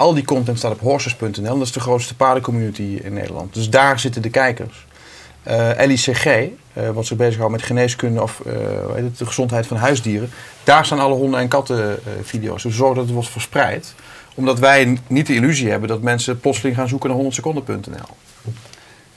Al 0.02 0.14
die 0.14 0.26
content 0.26 0.58
staat 0.58 0.72
op 0.72 0.80
horses.nl. 0.80 1.58
Dat 1.58 1.68
is 1.68 1.72
de 1.72 1.80
grootste 1.80 2.16
paardencommunity 2.16 3.00
in 3.04 3.14
Nederland. 3.14 3.54
Dus 3.54 3.70
daar 3.70 4.00
zitten 4.00 4.22
de 4.22 4.30
kijkers. 4.30 4.86
Uh, 5.48 5.70
LICG, 5.78 6.26
uh, 6.26 6.90
wat 6.94 7.06
zich 7.06 7.18
bezighoudt 7.18 7.52
met 7.52 7.62
geneeskunde 7.62 8.22
of 8.22 8.42
uh, 8.48 8.54
het, 8.96 9.18
de 9.18 9.26
gezondheid 9.26 9.68
van 9.68 9.78
huisdieren. 9.78 10.32
Daar 10.64 10.86
staan 10.86 11.00
alle 11.00 11.14
honden- 11.14 11.40
en 11.40 11.48
kattenvideo's. 11.48 12.64
Dus 12.64 12.72
we 12.72 12.78
zorgen 12.78 12.96
dat 12.96 13.06
het 13.06 13.14
wordt 13.14 13.30
verspreid. 13.30 13.96
Omdat 14.34 14.60
wij 14.60 14.98
niet 15.08 15.28
de 15.28 15.36
illusie 15.36 15.70
hebben 15.70 15.90
dat 15.90 16.02
mensen 16.02 16.40
plotseling 16.40 16.76
gaan 16.76 16.88
zoeken 16.88 17.10
naar 17.10 17.20
100seconden.nl. 17.20 18.16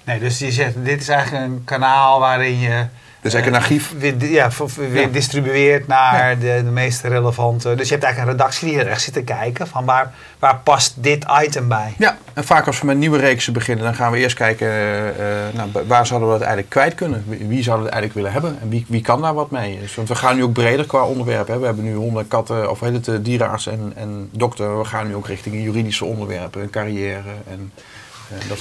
Nee, 0.05 0.19
dus 0.19 0.39
je 0.39 0.53
zegt, 0.53 0.85
dit 0.85 1.01
is 1.01 1.09
eigenlijk 1.09 1.45
een 1.45 1.65
kanaal 1.65 2.21
waarin 2.21 2.59
je 2.59 2.87
dus 3.25 3.35
eigenlijk 3.35 3.65
een 3.65 3.71
archief. 3.71 3.95
Weer, 3.99 4.31
ja, 4.31 4.51
weer 4.91 5.13
distribueert 5.13 5.87
naar 5.87 6.39
de, 6.39 6.61
de 6.65 6.71
meest 6.71 7.03
relevante. 7.03 7.75
Dus 7.75 7.89
je 7.89 7.93
hebt 7.93 8.05
eigenlijk 8.05 8.33
een 8.33 8.39
redactie 8.39 8.69
die 8.69 8.79
er 8.79 8.87
echt 8.87 9.03
zit 9.03 9.15
te 9.15 9.23
kijken 9.23 9.67
van 9.67 9.85
waar, 9.85 10.15
waar 10.39 10.61
past 10.65 10.95
dit 10.97 11.25
item 11.43 11.69
bij. 11.69 11.95
Ja, 11.99 12.17
en 12.33 12.45
vaak 12.45 12.67
als 12.67 12.81
we 12.81 12.87
met 12.87 12.97
nieuwe 12.97 13.19
reeksen 13.19 13.53
beginnen, 13.53 13.85
dan 13.85 13.95
gaan 13.95 14.13
we 14.13 14.19
eerst 14.19 14.37
kijken 14.37 14.69
uh, 14.69 15.15
nou, 15.53 15.87
waar 15.87 16.07
zouden 16.07 16.29
we 16.29 16.35
dat 16.35 16.43
eigenlijk 16.43 16.71
kwijt 16.71 16.95
kunnen. 16.95 17.25
Wie 17.27 17.63
zouden 17.63 17.87
we 17.87 17.93
het 17.93 18.01
eigenlijk 18.01 18.15
willen 18.15 18.33
hebben 18.33 18.59
en 18.63 18.69
wie, 18.69 18.85
wie 18.89 19.03
kan 19.03 19.21
daar 19.21 19.35
wat 19.35 19.51
mee. 19.51 19.79
Dus, 19.81 19.95
want 19.95 20.09
we 20.09 20.15
gaan 20.15 20.37
nu 20.37 20.43
ook 20.43 20.53
breder 20.53 20.87
qua 20.87 21.05
onderwerp. 21.05 21.49
Hè. 21.49 21.59
We 21.59 21.67
hebben 21.67 21.85
nu 21.85 21.95
honden, 21.95 22.29
katten, 22.29 22.71
of 22.71 22.81
heet 22.81 23.07
het, 23.07 23.25
dierenarts 23.25 23.67
en, 23.67 23.93
en 23.97 24.29
dokter. 24.33 24.79
We 24.79 24.85
gaan 24.85 25.07
nu 25.07 25.15
ook 25.15 25.27
richting 25.27 25.63
juridische 25.63 26.05
onderwerpen, 26.05 26.71
carrière 26.71 27.23
en 27.51 27.73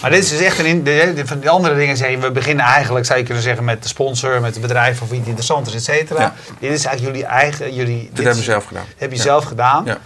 maar 0.02 0.10
dit 0.10 0.24
is 0.24 0.30
dus 0.30 0.40
echt 0.40 0.60
een. 0.60 0.84
De, 0.84 1.22
van 1.26 1.40
die 1.40 1.50
andere 1.50 1.76
dingen 1.76 1.98
zeggen 1.98 2.20
we 2.20 2.32
beginnen 2.32 2.66
eigenlijk, 2.66 3.06
zou 3.06 3.20
je 3.20 3.26
kunnen 3.26 3.44
zeggen, 3.44 3.64
met 3.64 3.84
de 3.84 3.90
sponsor, 3.90 4.42
met 4.42 4.54
het 4.54 4.62
bedrijf 4.62 5.02
of 5.02 5.10
wie 5.10 5.18
het 5.18 5.28
interessant 5.28 5.68
is, 5.68 5.74
et 5.74 5.84
cetera. 5.84 6.34
Dit 6.60 6.72
is 6.72 6.86
eigenlijk 6.86 7.16
jullie 7.16 7.26
eigen. 7.26 7.74
Jullie, 7.74 8.10
dit, 8.14 8.18
hebben 8.18 8.36
we 8.36 8.44
zelf 8.44 8.66
gedaan. 8.66 8.86
Heb 8.98 9.12
je 9.12 9.18
zelf 9.18 9.44
gedaan. 9.44 9.86
Ja. 9.86 9.98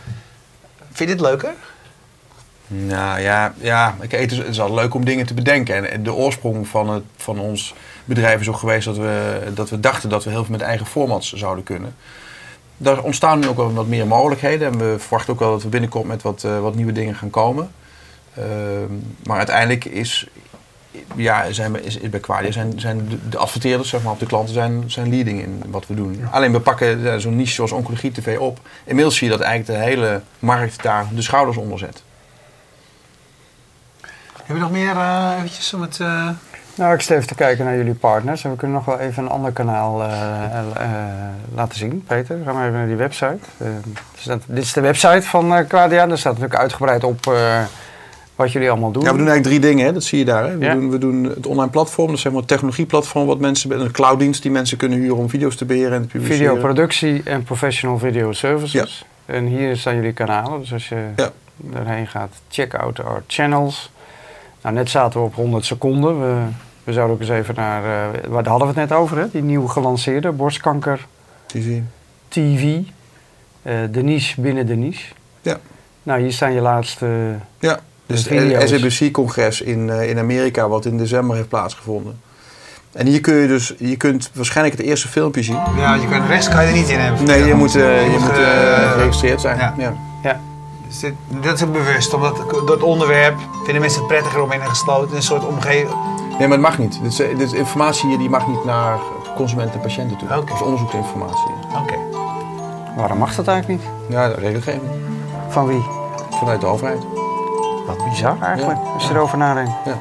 Vind 0.92 1.10
je 1.10 1.16
dit 1.16 1.26
leuker? 1.26 1.54
Nou 2.68 3.20
ja, 3.20 3.54
ja 3.58 3.96
het, 4.00 4.32
is, 4.32 4.38
het 4.38 4.48
is 4.48 4.60
al 4.60 4.74
leuk 4.74 4.94
om 4.94 5.06
dingen 5.06 5.26
te 5.26 5.34
bedenken. 5.34 5.92
En 5.92 6.04
de 6.04 6.14
oorsprong 6.14 6.68
van, 6.68 6.90
het, 6.90 7.04
van 7.18 7.40
ons 7.40 7.74
bedrijf 8.06 8.40
is 8.40 8.50
ook 8.50 8.58
geweest 8.58 8.86
dat 8.86 8.98
we, 8.98 9.40
dat 9.54 9.70
we 9.70 9.80
dachten 9.80 10.10
dat 10.10 10.24
we 10.24 10.30
heel 10.30 10.44
veel 10.44 10.52
met 10.52 10.62
eigen 10.62 10.86
formats 10.86 11.34
zouden 11.34 11.64
kunnen. 11.64 11.96
Daar 12.78 13.02
ontstaan 13.02 13.40
nu 13.40 13.48
ook 13.48 13.58
wel 13.58 13.74
wat 13.74 13.88
meer 13.88 14.08
mogelijkheden. 14.08 14.72
En 14.72 14.78
we 14.78 14.96
verwachten 15.00 15.34
ook 15.34 15.40
wel 15.40 15.52
dat 15.52 15.64
we 15.64 15.70
binnenkort 15.70 16.06
met 16.06 16.22
wat, 16.22 16.44
uh, 16.46 16.60
wat 16.60 16.76
nieuwe 16.76 16.92
dingen 16.92 17.16
gaan 17.16 17.30
komen. 17.30 17.72
Ehm, 18.38 18.93
maar 19.23 19.38
uiteindelijk 19.38 19.86
is, 19.86 20.28
ja, 21.15 21.52
zijn, 21.52 21.84
is, 21.84 21.97
is 21.97 22.10
bij 22.10 22.19
Qualia 22.19 22.52
zijn, 22.52 22.80
zijn 22.80 23.10
de, 23.10 23.30
de, 23.30 23.38
adverteerders 23.38 23.89
zeg 23.89 24.04
maar, 24.04 24.13
op 24.13 24.19
de 24.19 24.26
klanten 24.26 24.54
zijn, 24.54 24.84
zijn 24.91 25.10
leading 25.10 25.41
in 25.41 25.63
wat 25.67 25.88
we 25.88 25.93
doen. 25.93 26.28
Alleen 26.32 26.52
we 26.52 26.60
pakken 26.60 27.21
zo'n 27.21 27.36
niche 27.36 27.54
zoals 27.54 27.71
Oncologie 27.71 28.12
TV 28.12 28.38
op. 28.38 28.60
Inmiddels 28.84 29.17
zie 29.17 29.30
je 29.30 29.38
dat 29.38 29.45
eigenlijk 29.45 29.80
de 29.80 29.86
hele 29.86 30.21
markt 30.39 30.84
daar 30.84 31.06
de 31.12 31.21
schouders 31.21 31.58
onder 31.58 31.80
zet. 31.80 32.04
Heb 34.43 34.56
je 34.56 34.62
nog 34.62 34.71
meer 34.71 34.95
uh, 34.95 35.34
eventjes 35.38 35.73
om 35.73 35.82
het... 35.82 36.00
Uh... 36.00 36.30
Nou, 36.76 36.93
ik 36.93 37.02
stel 37.02 37.15
even 37.15 37.28
te 37.28 37.36
kijken 37.36 37.65
naar 37.65 37.76
jullie 37.76 37.93
partners. 37.93 38.43
En 38.43 38.52
we 38.52 38.58
kunnen 38.58 38.78
nog 38.78 38.86
wel 38.86 39.00
even 39.00 39.23
een 39.23 39.30
ander 39.30 39.52
kanaal 39.52 40.02
uh, 40.02 40.10
laten 41.56 41.78
zien. 41.78 42.04
Peter, 42.08 42.39
gaan 42.45 42.56
we 42.56 42.62
even 42.62 42.73
naar 42.73 42.88
die 42.88 42.95
website. 42.95 43.38
Dus 44.15 44.23
dat, 44.23 44.41
dit 44.45 44.63
is 44.63 44.73
de 44.73 44.82
website 44.82 45.21
van 45.21 45.67
Quadia. 45.67 46.08
Daar 46.08 46.17
staat 46.17 46.34
natuurlijk 46.34 46.60
uitgebreid 46.60 47.04
op 47.04 47.26
wat 48.38 48.52
jullie 48.52 48.69
allemaal 48.69 48.91
doen. 48.91 49.04
Ja, 49.04 49.12
we 49.12 49.17
doen 49.17 49.28
eigenlijk 49.28 49.58
drie 49.58 49.71
dingen, 49.71 49.86
hè? 49.86 49.93
dat 49.93 50.04
zie 50.04 50.19
je 50.19 50.26
daar. 50.26 50.43
Hè? 50.50 50.58
We, 50.58 50.69
doen, 50.69 50.89
we 50.89 50.97
doen 50.97 51.23
het 51.23 51.47
online 51.47 51.69
platform, 51.69 52.08
dat 52.08 52.15
is 52.15 52.21
zeg 52.21 52.32
maar 52.32 52.41
het 52.41 52.50
technologieplatform 52.50 53.26
wat 53.26 53.39
mensen, 53.39 53.80
een 53.80 53.91
clouddienst 53.91 54.41
die 54.41 54.52
mensen 54.52 54.78
kunnen 54.78 55.00
huren 55.00 55.17
om 55.17 55.30
video's 55.30 55.56
te 55.56 55.65
beheren 55.65 55.91
en 55.91 56.02
te 56.02 56.08
publiceren. 56.08 56.38
Videoproductie 56.38 57.21
en 57.23 57.43
professional 57.43 57.97
video 57.97 58.32
services. 58.32 59.06
Ja. 59.26 59.34
En 59.34 59.45
hier 59.45 59.78
staan 59.78 59.95
jullie 59.95 60.13
kanalen, 60.13 60.60
dus 60.60 60.73
als 60.73 60.89
je 60.89 61.06
ja. 61.15 61.32
daarheen 61.56 62.08
gaat, 62.08 62.30
check 62.50 62.73
out 62.73 63.04
our 63.04 63.23
channels. 63.28 63.91
Nou, 64.62 64.76
net 64.76 64.89
zaten 64.89 65.19
we 65.19 65.26
op 65.26 65.36
100 65.36 65.65
seconden. 65.65 66.19
We, 66.19 66.41
we 66.84 66.93
zouden 66.93 67.15
ook 67.15 67.21
eens 67.21 67.30
even 67.30 67.56
naar, 67.56 67.84
uh, 67.84 68.30
waar 68.30 68.47
hadden 68.47 68.67
we 68.67 68.80
het 68.80 68.89
net 68.89 69.00
over, 69.00 69.17
hè? 69.17 69.26
die 69.32 69.43
nieuw 69.43 69.67
gelanceerde 69.67 70.32
borstkanker 70.32 71.06
TV. 71.45 71.80
TV. 72.28 72.63
Uh, 72.63 73.73
de 73.91 74.04
niche 74.04 74.41
binnen 74.41 74.65
de 74.65 74.76
niche. 74.76 75.13
Ja. 75.41 75.58
Nou, 76.04 76.21
hier 76.21 76.34
staan 76.34 76.54
je 76.54 76.62
laatste. 76.62 77.36
Ja. 77.60 77.80
Dus 78.08 78.30
het 78.30 78.70
SABC-congres 78.70 79.62
in, 79.62 79.88
uh, 79.88 80.10
in 80.10 80.20
Amerika, 80.20 80.67
wat 80.67 80.86
in 80.86 80.98
december 80.98 81.36
heeft 81.36 81.50
plaatsgevonden. 81.50 82.20
En 82.91 83.06
hier 83.06 83.22
kun 83.22 83.34
je 83.34 83.48
dus, 83.48 83.74
je 83.78 83.96
kunt 83.96 84.30
waarschijnlijk 84.34 84.78
het 84.78 84.86
eerste 84.86 85.08
filmpje 85.08 85.43
zien. 85.43 85.60
Ja, 85.78 85.93
je 85.93 86.08
kan, 86.08 86.28
rechts 86.28 86.50
kan 86.50 86.62
je 86.62 86.67
er 86.67 86.76
niet 86.76 86.89
in 86.89 87.00
hebben. 87.00 87.24
Nee, 87.24 87.46
je 87.46 87.54
moet, 87.54 87.76
uh, 87.76 88.06
je, 88.06 88.12
je 88.12 88.17
moet 88.20 88.38
uh, 88.38 88.91
geregistreerd 88.91 89.41
zijn. 89.41 89.58
Ja. 89.58 89.74
ja. 89.78 89.93
ja. 90.24 90.39
Dus 90.88 91.00
dit, 91.00 91.13
dat 91.41 91.56
is 91.56 91.63
ook 91.63 91.74
bewust, 91.74 92.13
omdat 92.13 92.36
door 92.50 92.72
het 92.72 92.82
onderwerp 92.82 93.36
vinden 93.63 93.82
mensen 93.82 94.00
het 94.00 94.08
prettiger 94.08 94.41
om 94.41 94.52
in 94.52 94.62
een 94.62 94.67
gesloten 94.67 95.15
een 95.15 95.22
soort 95.22 95.46
omgeving. 95.46 95.96
Nee, 96.30 96.48
maar 96.48 96.58
het 96.58 96.67
mag 96.67 96.78
niet. 96.78 97.00
Dit, 97.04 97.12
is, 97.12 97.38
dit 97.38 97.54
informatie 97.54 98.10
hier 98.10 98.17
die 98.17 98.30
mag 98.30 98.48
niet 98.48 98.65
naar 98.65 98.98
consumenten 99.36 99.74
en 99.74 99.82
patiënten 99.82 100.17
toe. 100.17 100.28
Okay. 100.28 100.39
Dat 100.39 100.56
is 100.56 100.62
onderzoeksinformatie. 100.62 101.52
Oké. 101.82 101.96
Waarom 102.96 103.17
mag 103.17 103.36
dat 103.36 103.48
eigenlijk 103.48 103.82
niet? 103.82 103.91
Ja, 104.10 104.28
de 104.28 104.36
regelgeving. 104.36 104.91
Van 105.50 105.67
wie? 105.67 105.82
Vanuit 106.30 106.62
de 106.62 106.67
overheid. 106.67 107.00
Wat 107.88 108.10
bizar 108.10 108.41
eigenlijk, 108.41 108.80
als 108.93 109.08
je 109.08 109.13
erover 109.13 109.38
nadenkt. 109.38 109.71
Ja. 109.86 110.00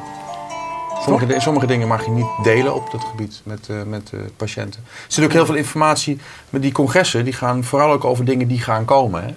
Sommige, 1.02 1.40
sommige, 1.40 1.66
dingen 1.66 1.88
mag 1.88 2.04
je 2.04 2.10
niet 2.10 2.26
delen 2.42 2.74
op 2.74 2.90
dat 2.90 3.04
gebied 3.04 3.40
met, 3.44 3.68
uh, 3.70 3.82
met 3.82 4.10
uh, 4.14 4.20
patiënten. 4.36 4.80
Er 4.86 5.12
zit 5.12 5.24
ook 5.24 5.32
heel 5.32 5.46
veel 5.46 5.54
informatie 5.54 6.20
met 6.50 6.62
die 6.62 6.72
congressen. 6.72 7.24
Die 7.24 7.32
gaan 7.32 7.64
vooral 7.64 7.92
ook 7.92 8.04
over 8.04 8.24
dingen 8.24 8.48
die 8.48 8.60
gaan 8.60 8.84
komen. 8.84 9.22
Hè. 9.22 9.34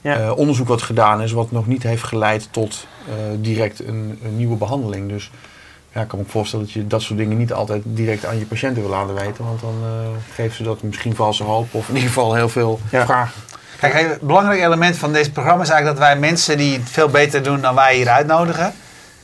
Ja. 0.00 0.20
Uh, 0.20 0.36
onderzoek 0.36 0.68
wat 0.68 0.82
gedaan 0.82 1.22
is, 1.22 1.32
wat 1.32 1.50
nog 1.50 1.66
niet 1.66 1.82
heeft 1.82 2.02
geleid 2.02 2.48
tot 2.50 2.86
direct 3.40 3.86
een, 3.86 4.18
een, 4.24 4.36
nieuwe 4.36 4.56
behandeling. 4.56 5.08
Dus 5.08 5.30
ja, 5.92 6.00
ik 6.00 6.08
kan 6.08 6.18
me 6.18 6.24
voorstellen 6.24 6.64
dat 6.64 6.74
je 6.74 6.86
dat 6.86 7.02
soort 7.02 7.18
dingen 7.18 7.38
niet 7.38 7.52
altijd 7.52 7.82
direct 7.84 8.24
aan 8.24 8.38
je 8.38 8.46
patiënten 8.46 8.82
wil 8.82 8.90
laten 8.90 9.14
weten. 9.14 9.44
Want 9.44 9.60
dan 9.60 9.74
geven 10.32 10.56
ze 10.56 10.62
dat 10.62 10.82
misschien 10.82 11.14
valse 11.14 11.44
hoop 11.44 11.74
of 11.74 11.88
in 11.88 11.94
ieder 11.94 12.08
geval 12.08 12.34
heel 12.34 12.48
veel 12.48 12.80
ja. 12.90 13.04
vragen. 13.04 13.42
Kijk, 13.80 13.94
een 13.94 14.18
belangrijk 14.20 14.60
element 14.60 14.96
van 14.96 15.12
deze 15.12 15.32
programma 15.32 15.62
is 15.62 15.68
eigenlijk 15.68 15.98
dat 15.98 16.08
wij 16.08 16.18
mensen 16.18 16.56
die 16.56 16.78
het 16.78 16.90
veel 16.90 17.08
beter 17.08 17.42
doen 17.42 17.60
dan 17.60 17.74
wij 17.74 17.94
hier 17.94 18.08
uitnodigen. 18.08 18.74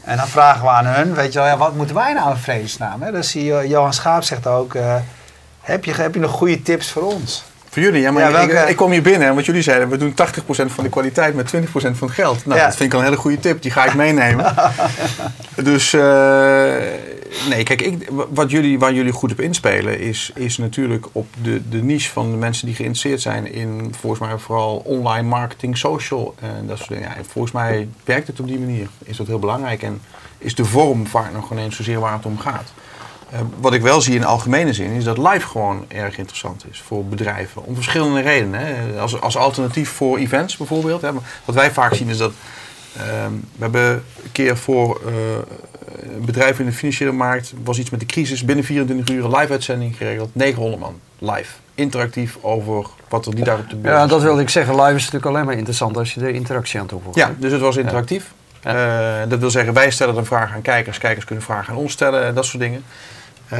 En 0.04 0.16
dan 0.16 0.28
vragen 0.28 0.62
we 0.62 0.68
aan 0.68 0.86
hun, 0.86 1.14
weet 1.14 1.32
je 1.32 1.38
wel, 1.38 1.48
ja, 1.48 1.56
wat 1.56 1.74
moeten 1.74 1.94
wij 1.94 2.12
nou 2.12 2.30
in 2.30 2.36
vredesnaam? 2.36 3.02
Hè? 3.02 3.12
Dus 3.12 3.32
Johan 3.32 3.92
Schaap 3.92 4.22
zegt 4.22 4.46
ook, 4.46 4.74
uh, 4.74 4.94
heb, 5.60 5.84
je, 5.84 5.92
heb 5.92 6.14
je 6.14 6.20
nog 6.20 6.30
goede 6.30 6.62
tips 6.62 6.90
voor 6.90 7.02
ons? 7.02 7.44
Voor 7.70 7.82
jullie, 7.82 8.00
ja, 8.00 8.10
maar 8.10 8.30
ja, 8.30 8.38
ik, 8.38 8.68
ik, 8.68 8.76
kom 8.76 8.90
hier 8.90 9.02
binnen 9.02 9.28
en 9.28 9.34
wat 9.34 9.44
jullie 9.44 9.62
zeiden, 9.62 9.88
we 9.88 9.96
doen 9.96 10.14
80% 10.14 10.14
van 10.46 10.84
de 10.84 10.90
kwaliteit 10.90 11.34
met 11.34 11.52
20% 11.56 11.60
van 11.70 11.92
het 11.92 12.10
geld. 12.10 12.46
Nou, 12.46 12.60
dat 12.60 12.76
vind 12.76 12.88
ik 12.88 12.92
al 12.92 12.98
een 12.98 13.04
hele 13.04 13.16
goede 13.16 13.38
tip, 13.38 13.62
die 13.62 13.70
ga 13.70 13.84
ik 13.84 13.94
meenemen. 13.94 14.54
dus, 15.54 15.92
uh, 15.92 16.02
nee, 17.48 17.62
kijk, 17.62 17.82
ik, 17.82 18.08
wat 18.30 18.50
jullie, 18.50 18.78
waar 18.78 18.94
jullie 18.94 19.12
goed 19.12 19.32
op 19.32 19.40
inspelen 19.40 20.00
is, 20.00 20.30
is 20.34 20.56
natuurlijk 20.56 21.06
op 21.12 21.26
de, 21.42 21.68
de 21.68 21.82
niche 21.82 22.10
van 22.10 22.30
de 22.30 22.36
mensen 22.36 22.66
die 22.66 22.74
geïnteresseerd 22.74 23.20
zijn 23.20 23.52
in, 23.52 23.94
volgens 24.00 24.20
mij 24.20 24.38
vooral 24.38 24.76
online 24.76 25.28
marketing, 25.28 25.78
social 25.78 26.34
en 26.40 26.66
dat 26.66 26.76
soort 26.76 26.88
dingen. 26.88 27.08
Ja, 27.08 27.24
volgens 27.28 27.52
mij 27.52 27.88
werkt 28.04 28.26
het 28.26 28.40
op 28.40 28.46
die 28.46 28.58
manier, 28.58 28.88
is 29.04 29.16
dat 29.16 29.26
heel 29.26 29.38
belangrijk 29.38 29.82
en 29.82 30.00
is 30.38 30.54
de 30.54 30.64
vorm 30.64 31.06
vaak 31.06 31.32
nog 31.32 31.48
geen 31.48 31.58
eens 31.58 31.76
zozeer 31.76 32.00
waar 32.00 32.12
het 32.12 32.26
om 32.26 32.38
gaat. 32.38 32.72
Eh, 33.32 33.40
wat 33.60 33.72
ik 33.72 33.82
wel 33.82 34.00
zie 34.00 34.14
in 34.14 34.24
algemene 34.24 34.72
zin 34.72 34.90
is 34.90 35.04
dat 35.04 35.18
live 35.18 35.46
gewoon 35.46 35.84
erg 35.88 36.18
interessant 36.18 36.64
is 36.70 36.80
voor 36.80 37.04
bedrijven. 37.04 37.64
Om 37.64 37.74
verschillende 37.74 38.20
redenen. 38.20 38.60
Hè. 38.60 39.00
Als, 39.00 39.20
als 39.20 39.36
alternatief 39.36 39.90
voor 39.90 40.18
events 40.18 40.56
bijvoorbeeld. 40.56 41.02
Hè. 41.02 41.10
Wat 41.44 41.54
wij 41.54 41.70
vaak 41.70 41.94
zien 41.94 42.08
is 42.08 42.18
dat. 42.18 42.32
Ehm, 42.96 43.32
we 43.56 43.62
hebben 43.62 43.90
een 43.92 44.32
keer 44.32 44.56
voor 44.56 45.00
uh, 45.06 45.12
bedrijven 46.24 46.64
in 46.64 46.70
de 46.70 46.76
financiële 46.76 47.12
markt. 47.12 47.52
was 47.64 47.78
iets 47.78 47.90
met 47.90 48.00
de 48.00 48.06
crisis. 48.06 48.44
Binnen 48.44 48.64
24 48.64 49.14
uur 49.14 49.24
een 49.24 49.36
live 49.36 49.52
uitzending 49.52 49.96
geregeld. 49.96 50.30
900 50.32 50.80
man 50.80 51.00
live. 51.18 51.52
Interactief 51.74 52.38
over 52.40 52.86
wat 53.08 53.26
er 53.26 53.34
die 53.34 53.44
daar 53.44 53.58
op 53.58 53.70
de 53.70 53.76
beurs 53.76 53.94
Ja, 53.94 54.06
dat 54.06 54.22
wilde 54.22 54.42
ik 54.42 54.48
zeggen. 54.48 54.74
Live 54.74 54.94
is 54.94 55.04
natuurlijk 55.04 55.26
alleen 55.26 55.44
maar 55.44 55.54
interessant 55.54 55.96
als 55.96 56.14
je 56.14 56.20
de 56.20 56.32
interactie 56.32 56.80
aan 56.80 56.86
toevoegt. 56.86 57.16
Ja, 57.16 57.34
dus 57.38 57.52
het 57.52 57.60
was 57.60 57.76
interactief. 57.76 58.32
Ja. 58.62 59.26
dat 59.26 59.38
wil 59.38 59.50
zeggen, 59.50 59.74
wij 59.74 59.90
stellen 59.90 60.16
een 60.16 60.24
vraag 60.24 60.52
aan 60.52 60.62
kijkers. 60.62 60.98
Kijkers 60.98 61.24
kunnen 61.24 61.44
vragen 61.44 61.72
aan 61.72 61.78
ons 61.78 61.92
stellen. 61.92 62.34
Dat 62.34 62.44
soort 62.44 62.62
dingen. 62.62 62.84
Uh, 63.52 63.58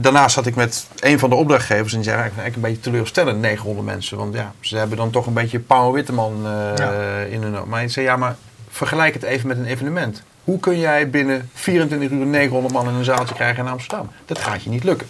daarnaast 0.00 0.34
zat 0.34 0.46
ik 0.46 0.54
met 0.54 0.86
een 1.00 1.18
van 1.18 1.30
de 1.30 1.36
opdrachtgevers 1.36 1.92
en 1.92 1.98
die 1.98 2.08
zei 2.08 2.20
eigenlijk 2.20 2.54
een 2.54 2.62
beetje 2.62 2.80
teleurstellend, 2.80 3.40
900 3.40 3.86
mensen. 3.86 4.16
Want 4.16 4.34
ja, 4.34 4.52
ze 4.60 4.76
hebben 4.76 4.96
dan 4.96 5.10
toch 5.10 5.26
een 5.26 5.32
beetje 5.32 5.58
Paul 5.60 5.92
Witteman 5.92 6.46
uh, 6.46 7.32
in 7.32 7.42
hun 7.42 7.68
Maar 7.68 7.78
hij 7.78 7.88
zei, 7.88 8.06
ja, 8.06 8.16
maar 8.16 8.36
vergelijk 8.78 9.14
het 9.14 9.22
even 9.22 9.48
met 9.48 9.58
een 9.58 9.64
evenement. 9.64 10.22
Hoe 10.44 10.58
kun 10.58 10.78
jij 10.78 11.10
binnen 11.10 11.50
24 11.54 12.10
uur 12.10 12.26
900 12.26 12.74
man 12.74 12.88
in 12.88 12.94
een 12.94 13.04
zaaltje 13.04 13.34
krijgen 13.34 13.64
in 13.64 13.70
Amsterdam? 13.70 14.10
Dat 14.26 14.38
gaat 14.38 14.62
je 14.62 14.70
niet 14.70 14.84
lukken. 14.84 15.06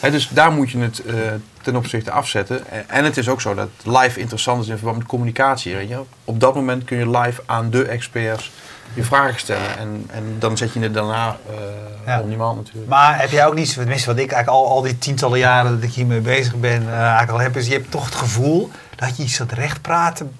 dus 0.00 0.28
daar 0.28 0.52
moet 0.52 0.70
je 0.70 0.78
het 0.78 1.02
uh, 1.06 1.14
ten 1.62 1.76
opzichte 1.76 2.10
afzetten. 2.10 2.88
En 2.88 3.04
het 3.04 3.16
is 3.16 3.28
ook 3.28 3.40
zo 3.40 3.54
dat 3.54 3.68
live 3.84 4.20
interessant 4.20 4.62
is 4.62 4.68
in 4.68 4.76
verband 4.76 4.98
met 4.98 5.06
communicatie. 5.06 5.74
Weet 5.74 5.88
je? 5.88 6.00
Op 6.24 6.40
dat 6.40 6.54
moment 6.54 6.84
kun 6.84 6.98
je 6.98 7.18
live 7.18 7.42
aan 7.46 7.70
de 7.70 7.84
experts 7.84 8.50
je 8.94 9.04
vragen 9.04 9.40
stellen. 9.40 9.78
En, 9.78 10.06
en 10.10 10.36
dan 10.38 10.56
zet 10.56 10.72
je 10.72 10.80
het 10.80 10.94
daarna 10.94 11.36
uh, 11.50 11.56
ja. 12.06 12.20
niemand 12.20 12.56
natuurlijk. 12.56 12.88
Maar 12.88 13.20
heb 13.20 13.30
jij 13.30 13.46
ook 13.46 13.54
niet, 13.54 13.74
tenminste 13.74 14.06
wat 14.06 14.18
ik 14.18 14.32
eigenlijk 14.32 14.64
al, 14.64 14.68
al 14.68 14.82
die 14.82 14.98
tientallen 14.98 15.38
jaren 15.38 15.70
dat 15.70 15.82
ik 15.82 15.94
hiermee 15.94 16.20
bezig 16.20 16.54
ben, 16.54 16.82
uh, 16.82 16.92
eigenlijk 16.92 17.30
al 17.30 17.40
heb, 17.40 17.56
is 17.56 17.66
je 17.66 17.72
hebt 17.72 17.90
toch 17.90 18.04
het 18.04 18.14
gevoel 18.14 18.70
dat 18.98 19.16
je 19.16 19.22
iets 19.22 19.40
aan 19.40 19.46
het 19.46 19.58
recht 19.58 19.82
praten 19.82 20.32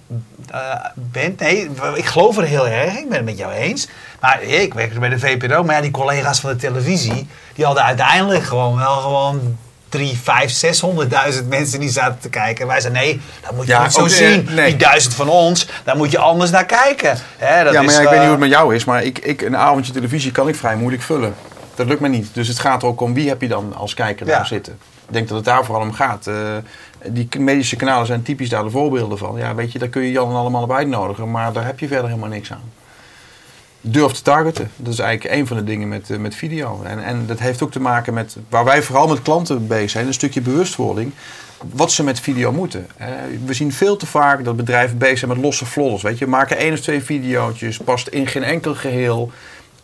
uh, 0.53 0.75
bent. 0.95 1.41
Nee, 1.41 1.71
ik 1.95 2.05
geloof 2.05 2.37
er 2.37 2.45
heel 2.45 2.69
erg, 2.69 2.97
ik 2.97 3.09
ben 3.09 3.17
het 3.17 3.25
met 3.25 3.39
jou 3.39 3.53
eens. 3.53 3.89
Maar 4.21 4.43
ik 4.43 4.75
werk 4.75 4.99
bij 4.99 5.09
de 5.09 5.19
VPRO, 5.19 5.65
maar 5.65 5.75
ja, 5.75 5.81
die 5.81 5.91
collega's 5.91 6.41
van 6.41 6.51
de 6.51 6.57
televisie, 6.57 7.27
die 7.55 7.65
hadden 7.65 7.85
uiteindelijk 7.85 8.45
gewoon 8.45 8.77
wel 8.77 8.97
gewoon 8.97 9.57
drie, 9.89 10.19
vijf, 10.23 10.51
zeshonderdduizend 10.51 11.49
mensen 11.49 11.81
die 11.81 11.89
zaten 11.89 12.19
te 12.21 12.29
kijken. 12.29 12.63
En 12.63 12.67
wij 12.67 12.81
zeiden, 12.81 13.03
nee, 13.03 13.21
dat 13.43 13.55
moet 13.55 13.67
je 13.67 13.79
niet 13.83 13.93
zo 13.93 14.07
zien. 14.07 14.47
Die 14.47 14.77
duizend 14.77 15.15
van 15.15 15.29
ons, 15.29 15.69
daar 15.85 15.97
moet 15.97 16.11
je 16.11 16.19
anders 16.19 16.51
naar 16.51 16.67
kijken. 16.67 17.19
Dat 17.39 17.73
ja, 17.73 17.83
maar 17.83 17.93
ja, 17.93 18.01
ik 18.01 18.09
weet 18.09 18.11
niet 18.11 18.21
hoe 18.21 18.31
het 18.31 18.39
met 18.39 18.51
jou 18.51 18.75
is, 18.75 18.85
maar 18.85 19.05
ik, 19.05 19.19
ik, 19.19 19.43
een 19.43 19.57
avondje 19.57 19.93
televisie 19.93 20.33
kan 20.33 20.49
ik 20.49 20.57
vrij 20.57 20.77
moeilijk 20.77 21.03
vullen. 21.03 21.35
Dat 21.75 21.87
lukt 21.87 22.01
me 22.01 22.09
niet. 22.09 22.29
Dus 22.33 22.49
het 22.49 22.59
gaat 22.59 22.83
er 22.83 22.89
ook 22.89 23.01
om 23.01 23.15
wie 23.15 23.29
heb 23.29 23.41
je 23.41 23.49
dan 23.49 23.75
als 23.77 23.95
kijker 23.95 24.27
daar 24.27 24.47
zitten. 24.47 24.79
Ik 25.09 25.15
denk 25.15 25.29
dat 25.29 25.37
het 25.37 25.47
daar 25.47 25.65
vooral 25.65 25.83
om 25.83 25.93
gaat. 25.93 26.27
Uh, 26.27 26.35
die 27.07 27.29
medische 27.39 27.77
kanalen 27.77 28.07
zijn 28.07 28.23
typisch 28.23 28.49
daar 28.49 28.65
de 28.65 28.71
voorbeelden 28.71 29.19
van. 29.19 29.39
Ja, 29.39 29.55
weet 29.55 29.73
je, 29.73 29.79
daar 29.79 29.89
kun 29.89 30.03
je 30.03 30.11
Jan 30.11 30.31
en 30.31 30.37
allemaal 30.37 30.63
op 30.63 30.73
uitnodigen, 30.73 31.31
maar 31.31 31.53
daar 31.53 31.67
heb 31.67 31.79
je 31.79 31.89
verder 31.89 32.07
helemaal 32.07 32.29
niks 32.29 32.53
aan 32.53 32.71
durf 33.81 34.13
te 34.13 34.23
targeten. 34.23 34.71
Dat 34.77 34.93
is 34.93 34.99
eigenlijk 34.99 35.39
een 35.39 35.47
van 35.47 35.57
de 35.57 35.65
dingen 35.65 35.89
met, 35.89 36.09
uh, 36.09 36.19
met 36.19 36.35
video. 36.35 36.83
En, 36.83 37.05
en 37.05 37.27
dat 37.27 37.39
heeft 37.39 37.63
ook 37.63 37.73
te 37.73 37.81
maken 37.81 38.15
met 38.15 38.37
waar 38.49 38.65
wij 38.65 38.83
vooral 38.83 39.09
met 39.09 39.23
klanten 39.23 39.67
bezig 39.67 39.91
zijn, 39.91 40.07
een 40.07 40.13
stukje 40.13 40.41
bewustwording. 40.41 41.13
Wat 41.73 41.93
ze 41.93 42.05
met 42.05 42.21
video 42.21 42.53
moeten. 42.53 42.87
we 43.45 43.55
zien 43.55 43.73
veel 43.73 43.97
te 43.97 44.07
vaak 44.07 44.45
dat 44.45 44.57
bedrijven 44.57 44.99
bezig 44.99 45.19
zijn 45.19 45.31
met 45.31 45.41
losse 45.41 45.67
vlodders. 45.67 46.03
Weet 46.03 46.19
je, 46.19 46.27
maken 46.27 46.57
één 46.57 46.73
of 46.73 46.81
twee 46.81 47.03
video's, 47.03 47.81
past 47.85 48.09
in 48.09 48.27
geen 48.27 48.43
enkel 48.43 48.75
geheel. 48.75 49.31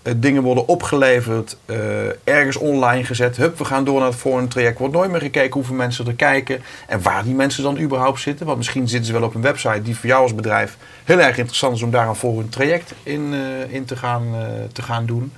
Uh, 0.05 0.13
dingen 0.17 0.43
worden 0.43 0.69
opgeleverd, 0.69 1.57
uh, 1.67 1.77
ergens 2.25 2.57
online 2.57 3.05
gezet. 3.05 3.37
Hup, 3.37 3.59
we 3.59 3.65
gaan 3.65 3.85
door 3.85 3.99
naar 3.99 4.09
het 4.09 4.19
volgende 4.19 4.49
traject. 4.49 4.79
Wordt 4.79 4.95
nooit 4.95 5.11
meer 5.11 5.21
gekeken 5.21 5.53
hoeveel 5.53 5.75
mensen 5.75 6.07
er 6.07 6.15
kijken 6.15 6.63
en 6.87 7.03
waar 7.03 7.25
die 7.25 7.35
mensen 7.35 7.63
dan 7.63 7.79
überhaupt 7.79 8.21
zitten. 8.21 8.47
Want 8.47 8.59
misschien 8.59 8.89
zitten 8.89 9.07
ze 9.07 9.13
wel 9.13 9.23
op 9.23 9.35
een 9.35 9.43
website 9.43 9.83
die 9.83 9.97
voor 9.97 10.09
jou 10.09 10.23
als 10.23 10.35
bedrijf 10.35 10.77
heel 11.05 11.21
erg 11.21 11.37
interessant 11.39 11.77
is 11.77 11.83
om 11.83 11.91
daar 11.91 12.09
een 12.09 12.15
volgend 12.15 12.53
traject 12.53 12.93
in, 13.03 13.33
uh, 13.33 13.75
in 13.75 13.85
te, 13.85 13.97
gaan, 13.97 14.25
te 14.73 14.83
gaan 14.83 15.07
doen. 15.07 15.33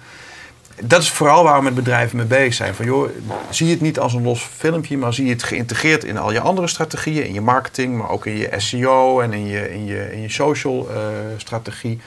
Dat 0.83 1.03
is 1.03 1.11
vooral 1.11 1.45
waar 1.45 1.59
we 1.59 1.65
met 1.65 1.75
bedrijven 1.75 2.17
mee 2.17 2.27
bezig 2.27 2.55
zijn. 2.55 2.75
Van, 2.75 2.85
joh, 2.85 3.11
zie 3.51 3.71
het 3.71 3.81
niet 3.81 3.99
als 3.99 4.15
een 4.15 4.23
los 4.23 4.43
filmpje, 4.43 4.99
maar 4.99 5.15
zie 5.15 5.31
het 5.31 5.43
geïntegreerd 5.43 6.05
in 6.05 6.19
al 6.19 6.33
je 6.33 6.41
andere 6.41 6.67
strategieën. 6.67 7.27
In 7.27 7.33
je 7.33 7.41
marketing, 7.41 7.99
maar 7.99 8.11
ook 8.11 8.27
in 8.27 8.37
je 8.37 8.51
SEO 8.57 9.21
en 9.21 9.33
in 9.33 9.47
je, 9.47 9.73
in 9.73 9.85
je, 9.85 10.13
in 10.13 10.21
je 10.21 10.31
social 10.31 10.89
strategie 11.37 12.01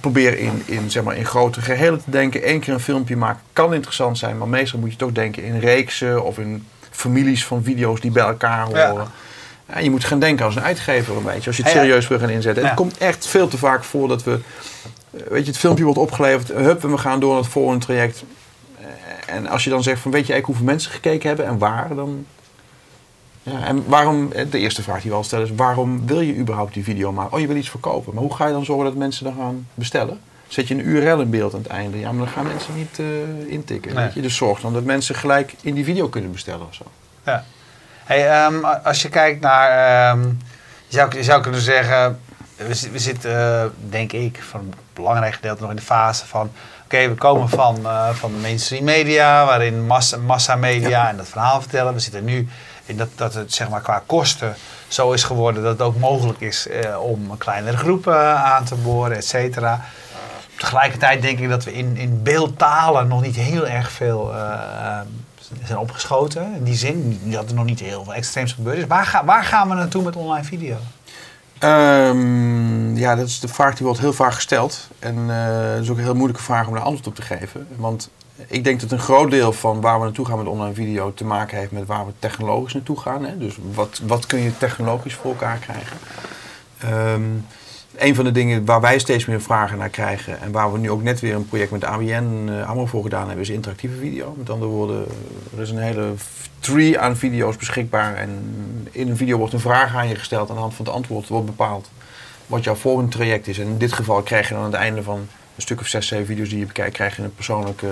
probeer 0.00 0.38
in, 0.38 0.62
in, 0.64 0.90
zeg 0.90 1.02
maar, 1.02 1.16
in 1.16 1.24
grote 1.24 1.60
gehelen 1.60 2.04
te 2.04 2.10
denken. 2.10 2.48
Eén 2.48 2.60
keer 2.60 2.74
een 2.74 2.80
filmpje 2.80 3.16
maken 3.16 3.42
kan 3.52 3.74
interessant 3.74 4.18
zijn, 4.18 4.38
maar 4.38 4.48
meestal 4.48 4.78
moet 4.78 4.90
je 4.90 4.96
toch 4.96 5.12
denken 5.12 5.42
in 5.42 5.58
reeksen 5.58 6.24
of 6.24 6.38
in 6.38 6.66
families 6.90 7.44
van 7.44 7.62
video's 7.62 8.00
die 8.00 8.10
bij 8.10 8.22
elkaar 8.24 8.64
horen. 8.64 9.06
Ja. 9.66 9.78
je 9.78 9.90
moet 9.90 10.04
gaan 10.04 10.18
denken 10.18 10.44
als 10.44 10.56
een 10.56 10.62
uitgever 10.62 11.16
een 11.16 11.22
beetje, 11.22 11.46
als 11.46 11.56
je 11.56 11.62
het 11.62 11.72
serieus 11.72 12.08
wil 12.08 12.18
gaan 12.18 12.30
inzetten. 12.30 12.64
Het 12.64 12.74
komt 12.74 12.98
echt 12.98 13.26
veel 13.26 13.48
te 13.48 13.58
vaak 13.58 13.84
voor 13.84 14.08
dat 14.08 14.22
we, 14.22 14.38
eh, 15.10 15.20
weet 15.28 15.44
je, 15.44 15.50
het 15.50 15.60
filmpje 15.60 15.84
wordt 15.84 15.98
opgeleverd, 15.98 16.48
hup, 16.48 16.82
we 16.82 16.98
gaan 16.98 17.20
door 17.20 17.32
naar 17.32 17.42
het 17.42 17.52
volgende 17.52 17.84
traject. 17.84 18.24
Eh, 18.80 19.34
en 19.34 19.46
als 19.46 19.64
je 19.64 19.70
dan 19.70 19.82
zegt 19.82 20.00
van, 20.00 20.10
weet 20.10 20.26
je 20.26 20.32
eigenlijk 20.32 20.46
hoeveel 20.46 20.74
mensen 20.74 20.90
gekeken 20.90 21.28
hebben 21.28 21.46
en 21.46 21.58
waar, 21.58 21.94
dan 21.94 22.26
ja, 23.42 23.64
en 23.64 23.84
waarom, 23.86 24.32
eh, 24.32 24.50
de 24.50 24.58
eerste 24.58 24.82
vraag 24.82 25.00
die 25.00 25.10
we 25.10 25.16
al 25.16 25.24
stellen 25.24 25.46
is, 25.46 25.52
waarom 25.56 26.06
wil 26.06 26.20
je 26.20 26.36
überhaupt 26.36 26.74
die 26.74 26.84
video 26.84 27.12
maken? 27.12 27.32
Oh, 27.32 27.40
je 27.40 27.46
wil 27.46 27.56
iets 27.56 27.70
verkopen. 27.70 28.14
Maar 28.14 28.22
hoe 28.22 28.34
ga 28.34 28.46
je 28.46 28.52
dan 28.52 28.64
zorgen 28.64 28.84
dat 28.84 28.94
mensen 28.94 29.24
dan 29.24 29.34
gaan 29.38 29.66
bestellen? 29.74 30.20
Zet 30.48 30.68
je 30.68 30.74
een 30.74 30.86
URL 30.86 31.20
in 31.20 31.30
beeld 31.30 31.54
aan 31.54 31.62
het 31.62 31.68
einde? 31.68 31.98
Ja, 31.98 32.12
maar 32.12 32.24
dan 32.24 32.34
gaan 32.34 32.46
mensen 32.46 32.74
niet 32.74 32.98
uh, 32.98 33.06
intikken. 33.46 33.94
Weet 33.94 34.14
je? 34.14 34.20
Dus 34.20 34.36
zorg 34.36 34.60
dan 34.60 34.72
dat 34.72 34.84
mensen 34.84 35.14
gelijk 35.14 35.54
in 35.62 35.74
die 35.74 35.84
video 35.84 36.08
kunnen 36.08 36.32
bestellen 36.32 36.66
of 36.66 36.74
zo. 36.74 36.84
Ja. 37.24 37.44
Hey, 38.04 38.46
um, 38.46 38.64
als 38.64 39.02
je 39.02 39.08
kijkt 39.08 39.40
naar, 39.40 40.10
um, 40.10 40.38
je, 40.88 40.96
zou, 40.96 41.16
je 41.16 41.24
zou 41.24 41.42
kunnen 41.42 41.60
zeggen, 41.60 42.20
we, 42.56 42.88
we 42.92 42.98
zitten, 42.98 43.30
uh, 43.30 43.90
denk 43.90 44.12
ik, 44.12 44.42
voor 44.42 44.60
een 44.60 44.74
belangrijk 44.92 45.34
gedeelte 45.34 45.60
nog 45.60 45.70
in 45.70 45.76
de 45.76 45.82
fase 45.82 46.26
van 46.26 46.50
Oké, 46.92 47.08
we 47.08 47.14
komen 47.14 47.48
van, 47.48 47.78
uh, 47.82 48.08
van 48.08 48.32
de 48.32 48.38
mainstream 48.38 48.84
media, 48.84 49.44
waarin 49.44 49.86
massa, 49.86 50.16
massa 50.16 50.56
media 50.56 50.88
ja. 50.88 51.08
en 51.08 51.16
dat 51.16 51.28
verhaal 51.28 51.60
vertellen. 51.60 51.94
We 51.94 52.00
zitten 52.00 52.24
nu 52.24 52.48
dat, 52.86 53.08
dat 53.14 53.34
het 53.34 53.54
zeg 53.54 53.68
maar, 53.68 53.80
qua 53.80 54.02
kosten 54.06 54.54
zo 54.88 55.12
is 55.12 55.24
geworden 55.24 55.62
dat 55.62 55.72
het 55.72 55.82
ook 55.82 55.98
mogelijk 55.98 56.40
is 56.40 56.68
eh, 56.68 57.02
om 57.02 57.36
kleinere 57.36 57.76
groepen 57.76 58.36
aan 58.36 58.64
te 58.64 58.74
boren, 58.74 59.16
et 59.16 59.26
cetera. 59.26 59.84
Tegelijkertijd 60.58 61.22
denk 61.22 61.38
ik 61.38 61.48
dat 61.48 61.64
we 61.64 61.72
in, 61.72 61.96
in 61.96 62.22
beeldtalen 62.22 63.08
nog 63.08 63.22
niet 63.22 63.36
heel 63.36 63.66
erg 63.66 63.90
veel 63.90 64.30
uh, 64.34 65.00
zijn 65.64 65.78
opgeschoten. 65.78 66.54
In 66.54 66.64
die 66.64 66.74
zin, 66.74 67.20
dat 67.24 67.48
er 67.48 67.54
nog 67.54 67.64
niet 67.64 67.80
heel 67.80 68.04
veel 68.04 68.14
extreems 68.14 68.52
gebeurd 68.52 68.78
is. 68.78 68.86
Waar, 68.86 69.22
waar 69.24 69.44
gaan 69.44 69.68
we 69.68 69.74
naartoe 69.74 70.02
met 70.02 70.16
online 70.16 70.44
video? 70.44 70.76
Um, 71.60 72.96
ja, 72.96 73.14
dat 73.14 73.26
is 73.26 73.40
de 73.40 73.48
vraag 73.48 73.74
die 73.74 73.86
wordt 73.86 74.00
heel 74.00 74.12
vaak 74.12 74.34
gesteld. 74.34 74.88
En 74.98 75.26
dat 75.74 75.82
is 75.82 75.90
ook 75.90 75.96
een 75.96 76.02
heel 76.02 76.14
moeilijke 76.14 76.42
vraag 76.42 76.66
om 76.66 76.74
daar 76.74 76.82
antwoord 76.82 77.06
op 77.06 77.14
te 77.14 77.22
geven. 77.22 77.68
Want 77.76 78.10
ik 78.46 78.64
denk 78.64 78.80
dat 78.80 78.90
een 78.90 78.98
groot 78.98 79.30
deel 79.30 79.52
van 79.52 79.80
waar 79.80 79.98
we 79.98 80.04
naartoe 80.04 80.26
gaan 80.26 80.38
met 80.38 80.46
online 80.46 80.74
video 80.74 81.14
te 81.14 81.24
maken 81.24 81.58
heeft 81.58 81.70
met 81.70 81.86
waar 81.86 82.06
we 82.06 82.12
technologisch 82.18 82.72
naartoe 82.72 83.00
gaan. 83.00 83.24
Hè? 83.24 83.38
Dus 83.38 83.56
wat, 83.72 84.00
wat 84.06 84.26
kun 84.26 84.40
je 84.40 84.56
technologisch 84.56 85.14
voor 85.14 85.30
elkaar 85.30 85.58
krijgen? 85.58 85.96
Um, 87.14 87.46
een 87.96 88.14
van 88.14 88.24
de 88.24 88.32
dingen 88.32 88.64
waar 88.64 88.80
wij 88.80 88.98
steeds 88.98 89.26
meer 89.26 89.42
vragen 89.42 89.78
naar 89.78 89.88
krijgen 89.88 90.40
en 90.40 90.52
waar 90.52 90.72
we 90.72 90.78
nu 90.78 90.90
ook 90.90 91.02
net 91.02 91.20
weer 91.20 91.34
een 91.34 91.46
project 91.46 91.70
met 91.70 91.84
ABN 91.84 92.48
uh, 92.48 92.66
allemaal 92.66 92.86
voor 92.86 93.02
gedaan 93.02 93.26
hebben, 93.26 93.44
is 93.44 93.50
interactieve 93.50 93.96
video. 93.96 94.34
Met 94.38 94.50
andere 94.50 94.70
woorden, 94.70 95.06
er 95.56 95.62
is 95.62 95.70
een 95.70 95.78
hele 95.78 96.12
tree 96.58 96.98
aan 96.98 97.16
video's 97.16 97.56
beschikbaar 97.56 98.14
en 98.14 98.30
in 98.90 99.08
een 99.08 99.16
video 99.16 99.36
wordt 99.36 99.52
een 99.52 99.60
vraag 99.60 99.94
aan 99.94 100.08
je 100.08 100.14
gesteld. 100.14 100.48
Aan 100.48 100.54
de 100.54 100.60
hand 100.60 100.74
van 100.74 100.84
het 100.84 100.94
antwoord 100.94 101.28
wordt 101.28 101.46
bepaald 101.46 101.90
wat 102.46 102.64
jouw 102.64 102.74
volgende 102.74 103.10
traject 103.10 103.48
is. 103.48 103.58
En 103.58 103.66
in 103.66 103.78
dit 103.78 103.92
geval 103.92 104.22
krijg 104.22 104.48
je 104.48 104.54
dan 104.54 104.62
aan 104.62 104.70
het 104.70 104.80
einde 104.80 105.02
van 105.02 105.28
een 105.56 105.62
stuk 105.62 105.80
of 105.80 105.86
zes, 105.86 106.06
zeven 106.06 106.26
video's 106.26 106.48
die 106.48 106.58
je 106.58 106.66
bekijkt, 106.66 106.94
krijg 106.94 107.16
je 107.16 107.22
een 107.22 107.34
persoonlijk 107.34 107.82
uh, 107.82 107.90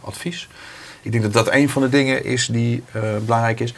advies. 0.00 0.48
Ik 1.02 1.12
denk 1.12 1.22
dat 1.22 1.32
dat 1.32 1.52
een 1.52 1.68
van 1.68 1.82
de 1.82 1.88
dingen 1.88 2.24
is 2.24 2.46
die 2.46 2.82
uh, 2.96 3.02
belangrijk 3.24 3.60
is. 3.60 3.74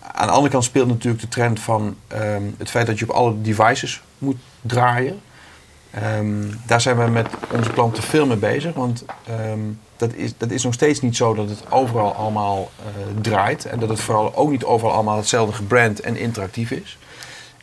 Aan 0.00 0.26
de 0.26 0.32
andere 0.32 0.52
kant 0.52 0.64
speelt 0.64 0.88
natuurlijk 0.88 1.22
de 1.22 1.28
trend 1.28 1.60
van 1.60 1.96
um, 2.12 2.54
het 2.58 2.70
feit 2.70 2.86
dat 2.86 2.98
je 2.98 3.04
op 3.08 3.14
alle 3.14 3.40
devices 3.40 4.02
moet 4.18 4.36
draaien. 4.60 5.20
Um, 6.18 6.60
daar 6.66 6.80
zijn 6.80 6.96
we 6.96 7.10
met 7.10 7.28
onze 7.50 7.70
klanten 7.70 8.02
veel 8.02 8.26
mee 8.26 8.36
bezig. 8.36 8.74
Want 8.74 9.04
um, 9.50 9.80
dat, 9.96 10.14
is, 10.14 10.32
dat 10.36 10.50
is 10.50 10.64
nog 10.64 10.74
steeds 10.74 11.00
niet 11.00 11.16
zo 11.16 11.34
dat 11.34 11.48
het 11.48 11.70
overal 11.70 12.14
allemaal 12.14 12.70
uh, 12.80 13.20
draait. 13.20 13.64
En 13.64 13.78
dat 13.78 13.88
het 13.88 14.00
vooral 14.00 14.34
ook 14.34 14.50
niet 14.50 14.64
overal 14.64 14.92
allemaal 14.92 15.16
hetzelfde 15.16 15.54
gebrand 15.54 16.00
en 16.00 16.16
interactief 16.16 16.70
is. 16.70 16.98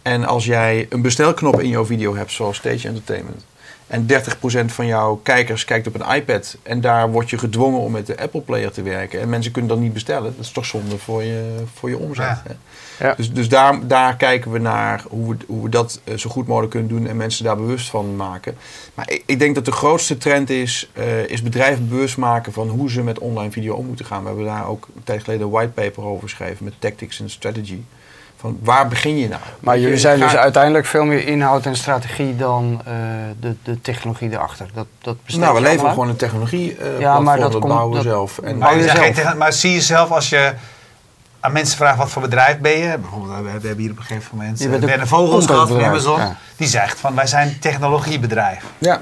En 0.02 0.26
als 0.26 0.46
jij 0.46 0.86
een 0.90 1.02
bestelknop 1.02 1.62
in 1.62 1.70
jouw 1.70 1.86
video 1.86 2.16
hebt, 2.16 2.32
zoals 2.32 2.58
Stage 2.58 2.88
Entertainment 2.88 3.46
en 3.88 4.08
30% 4.08 4.66
van 4.66 4.86
jouw 4.86 5.20
kijkers 5.24 5.66
kijkt 5.66 5.88
op 5.88 6.00
een 6.00 6.16
iPad. 6.16 6.58
En 6.64 6.82
daar 6.82 7.12
word 7.12 7.30
je 7.30 7.38
gedwongen 7.38 7.80
om 7.80 7.92
met 7.92 8.08
de 8.08 8.20
Apple 8.20 8.42
Player 8.42 8.72
te 8.72 8.82
werken. 8.82 9.20
En 9.20 9.30
mensen 9.30 9.52
kunnen 9.52 9.72
dat 9.72 9.80
niet 9.80 9.94
bestellen. 9.94 10.36
Dat 10.36 10.46
is 10.46 10.52
toch 10.52 10.66
zonde 10.66 10.98
voor 10.98 11.24
je, 11.24 11.64
voor 11.74 11.90
je 11.90 11.98
omzet. 11.98 12.26
Ja. 12.26 12.56
Ja. 13.00 13.14
Dus, 13.16 13.34
dus 13.34 13.50
daar, 13.50 13.88
daar 13.88 14.16
kijken 14.16 14.52
we 14.52 14.60
naar 14.60 15.04
hoe 15.10 15.30
we, 15.30 15.38
hoe 15.48 15.64
we 15.64 15.70
dat 15.70 16.02
eh, 16.04 16.18
zo 16.18 16.30
goed 16.30 16.48
mogelijk 16.48 16.72
kunnen 16.72 16.90
doen. 16.90 17.08
En 17.08 17.18
mensen 17.18 17.44
daar 17.44 17.56
bewust 17.56 17.90
van 17.90 18.16
maken. 18.16 18.56
Maar 18.94 19.12
ik, 19.12 19.24
ik 19.26 19.40
denk 19.40 19.56
dat 19.56 19.66
de 19.66 19.72
grootste 19.72 20.18
trend 20.18 20.50
is, 20.50 20.90
uh, 20.98 21.30
is 21.30 21.42
bedrijven 21.42 21.90
bewust 21.90 22.18
maken 22.18 22.54
van 22.54 22.70
hoe 22.70 22.90
ze 22.90 23.04
met 23.04 23.20
online 23.20 23.52
video 23.52 23.76
om 23.76 23.86
moeten 23.86 24.06
gaan. 24.06 24.22
We 24.22 24.28
hebben 24.28 24.46
daar 24.46 24.68
ook 24.68 24.88
een 24.96 25.04
tijd 25.04 25.24
geleden 25.24 25.46
een 25.46 25.52
whitepaper 25.52 26.04
over 26.04 26.30
geschreven 26.30 26.66
met 26.66 26.74
Tactics 26.80 27.22
and 27.22 27.32
Strategy. 27.32 27.82
Van 28.44 28.60
waar 28.62 28.88
begin 28.88 29.18
je 29.18 29.28
nou? 29.28 29.42
Maar 29.60 29.80
jullie 29.80 29.98
zijn 29.98 30.20
dus 30.20 30.36
uiteindelijk 30.36 30.86
veel 30.86 31.06
meer 31.06 31.28
inhoud 31.28 31.66
en 31.66 31.76
strategie 31.76 32.36
dan 32.36 32.82
uh, 32.88 32.94
de, 33.40 33.56
de 33.64 33.82
technologie 33.82 34.32
erachter. 34.32 34.68
Dat, 34.74 34.86
dat 35.02 35.16
nou, 35.26 35.56
we 35.56 35.62
leveren 35.62 35.90
gewoon 35.90 36.10
een 36.10 36.16
technologie 36.16 36.78
uh, 36.78 37.00
ja, 37.00 37.20
maar 37.20 37.40
dat, 37.40 37.52
dat 37.52 37.62
bouwen 37.62 37.98
we 37.98 38.02
zelf. 38.02 38.40
En 38.40 38.58
maar, 38.58 38.78
je 38.78 39.14
zelf. 39.14 39.36
maar 39.36 39.54
zie 39.54 39.72
je 39.72 39.82
zelf 39.82 40.12
als 40.12 40.30
je 40.30 40.54
aan 41.40 41.52
mensen 41.52 41.78
vraagt 41.78 41.98
wat 41.98 42.10
voor 42.10 42.22
bedrijf 42.22 42.60
ben 42.60 42.78
je? 42.78 42.98
Bijvoorbeeld, 42.98 43.42
we 43.42 43.50
hebben 43.50 43.78
hier 43.78 43.92
op 43.92 43.98
een 43.98 44.04
gegeven 44.04 44.38
moment 44.38 44.62
een 44.62 45.08
Vogels 45.08 45.46
gehad 45.46 45.68
van 45.68 45.84
Amazon. 45.84 46.20
Ja. 46.20 46.36
Die 46.58 46.68
zegt 46.68 47.00
van 47.00 47.16
wij 47.16 47.28
zijn 47.28 47.48
een 47.48 47.60
technologiebedrijf. 47.60 48.64
Ja. 48.78 49.02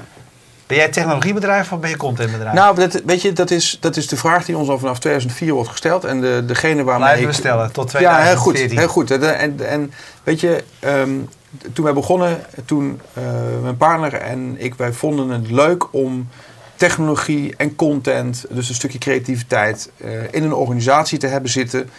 Ben 0.72 0.80
jij 0.80 0.90
technologiebedrijf 0.90 1.72
of 1.72 1.80
ben 1.80 1.90
je 1.90 1.96
contentbedrijf? 1.96 2.54
Nou, 2.54 2.76
dat, 2.76 3.02
weet 3.06 3.22
je, 3.22 3.32
dat 3.32 3.50
is, 3.50 3.76
dat 3.80 3.96
is 3.96 4.08
de 4.08 4.16
vraag 4.16 4.44
die 4.44 4.56
ons 4.56 4.68
al 4.68 4.78
vanaf 4.78 4.98
2004 4.98 5.52
wordt 5.52 5.70
gesteld. 5.70 6.04
En 6.04 6.20
de, 6.20 6.42
degene 6.46 6.82
waarmee 6.82 7.08
Blijven 7.08 7.26
we 7.26 7.32
stellen, 7.32 7.72
tot 7.72 7.88
2014. 7.88 8.00
Ja, 8.00 8.24
heel 8.24 8.36
goed. 8.36 8.78
Heel 8.78 8.88
goed. 8.88 9.10
En, 9.10 9.68
en 9.68 9.92
weet 10.22 10.40
je, 10.40 10.64
um, 10.84 11.28
toen 11.72 11.84
wij 11.84 11.94
begonnen, 11.94 12.40
toen 12.64 13.00
uh, 13.18 13.24
mijn 13.62 13.76
partner 13.76 14.14
en 14.14 14.54
ik, 14.58 14.74
wij 14.74 14.92
vonden 14.92 15.28
het 15.28 15.50
leuk 15.50 15.94
om 15.94 16.28
technologie 16.76 17.54
en 17.56 17.76
content, 17.76 18.44
dus 18.50 18.68
een 18.68 18.74
stukje 18.74 18.98
creativiteit, 18.98 19.90
uh, 19.96 20.10
in 20.30 20.42
een 20.42 20.54
organisatie 20.54 21.18
te 21.18 21.26
hebben 21.26 21.50
zitten 21.50 21.90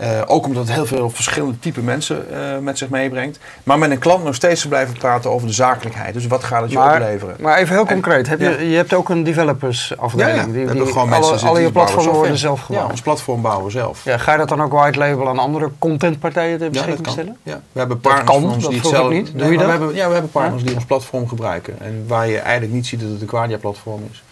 uh, 0.00 0.06
ook 0.26 0.46
omdat 0.46 0.66
het 0.66 0.74
heel 0.74 0.86
veel 0.86 1.10
verschillende 1.10 1.58
type 1.58 1.80
mensen 1.80 2.26
uh, 2.32 2.58
met 2.58 2.78
zich 2.78 2.88
meebrengt. 2.88 3.38
Maar 3.62 3.78
met 3.78 3.90
een 3.90 3.98
klant 3.98 4.24
nog 4.24 4.34
steeds 4.34 4.60
te 4.60 4.68
blijven 4.68 4.98
praten 4.98 5.30
over 5.30 5.46
de 5.46 5.52
zakelijkheid. 5.52 6.14
Dus 6.14 6.26
wat 6.26 6.44
gaat 6.44 6.62
het 6.62 6.70
je 6.70 6.76
maar, 6.76 6.92
opleveren? 6.92 7.36
Maar 7.40 7.58
even 7.58 7.74
heel 7.74 7.86
concreet. 7.86 8.28
Heb 8.28 8.40
je, 8.40 8.68
je 8.68 8.76
hebt 8.76 8.92
ook 8.92 9.08
een 9.08 9.24
developers 9.24 9.92
afdeling. 9.96 10.36
Ja, 10.36 10.42
ja. 10.42 10.52
Die, 10.52 10.66
die, 10.66 10.86
gewoon 10.86 11.12
alle, 11.12 11.36
alle 11.36 11.60
je 11.60 11.72
platformen 11.72 12.14
worden 12.14 12.38
zelf 12.38 12.60
gebouwd. 12.60 12.84
Ja, 12.84 12.90
ons 12.90 13.00
platform 13.00 13.42
bouwen 13.42 13.64
we 13.64 13.70
zelf. 13.70 14.04
Ja, 14.04 14.18
ga 14.18 14.32
je 14.32 14.38
dat 14.38 14.48
dan 14.48 14.62
ook 14.62 14.72
white 14.72 14.98
label 14.98 15.28
aan 15.28 15.38
andere 15.38 15.70
contentpartijen 15.78 16.58
ter 16.58 16.70
beschikking 16.70 17.08
stellen? 17.08 17.36
Ja, 17.42 17.60
we 17.72 17.78
hebben 17.78 18.00
partners 18.00 18.30
van 18.30 18.50
ons 18.50 18.68
die 18.68 18.78
het 18.78 18.86
zelf... 18.86 19.10
Niet. 19.10 19.38
Doe 19.38 19.50
je 19.50 19.56
dat? 19.56 19.64
We 19.64 19.70
hebben, 19.70 19.94
ja, 19.94 20.06
we 20.06 20.12
hebben 20.12 20.30
partners 20.30 20.62
die 20.62 20.74
ons 20.74 20.84
platform 20.84 21.28
gebruiken. 21.28 21.74
En 21.80 22.04
waar 22.06 22.28
je 22.28 22.38
eigenlijk 22.38 22.72
niet 22.72 22.86
ziet 22.86 23.00
dat 23.00 23.10
het 23.10 23.20
een 23.20 23.26
Quadia 23.26 23.58
platform 23.58 24.00
is. 24.10 24.22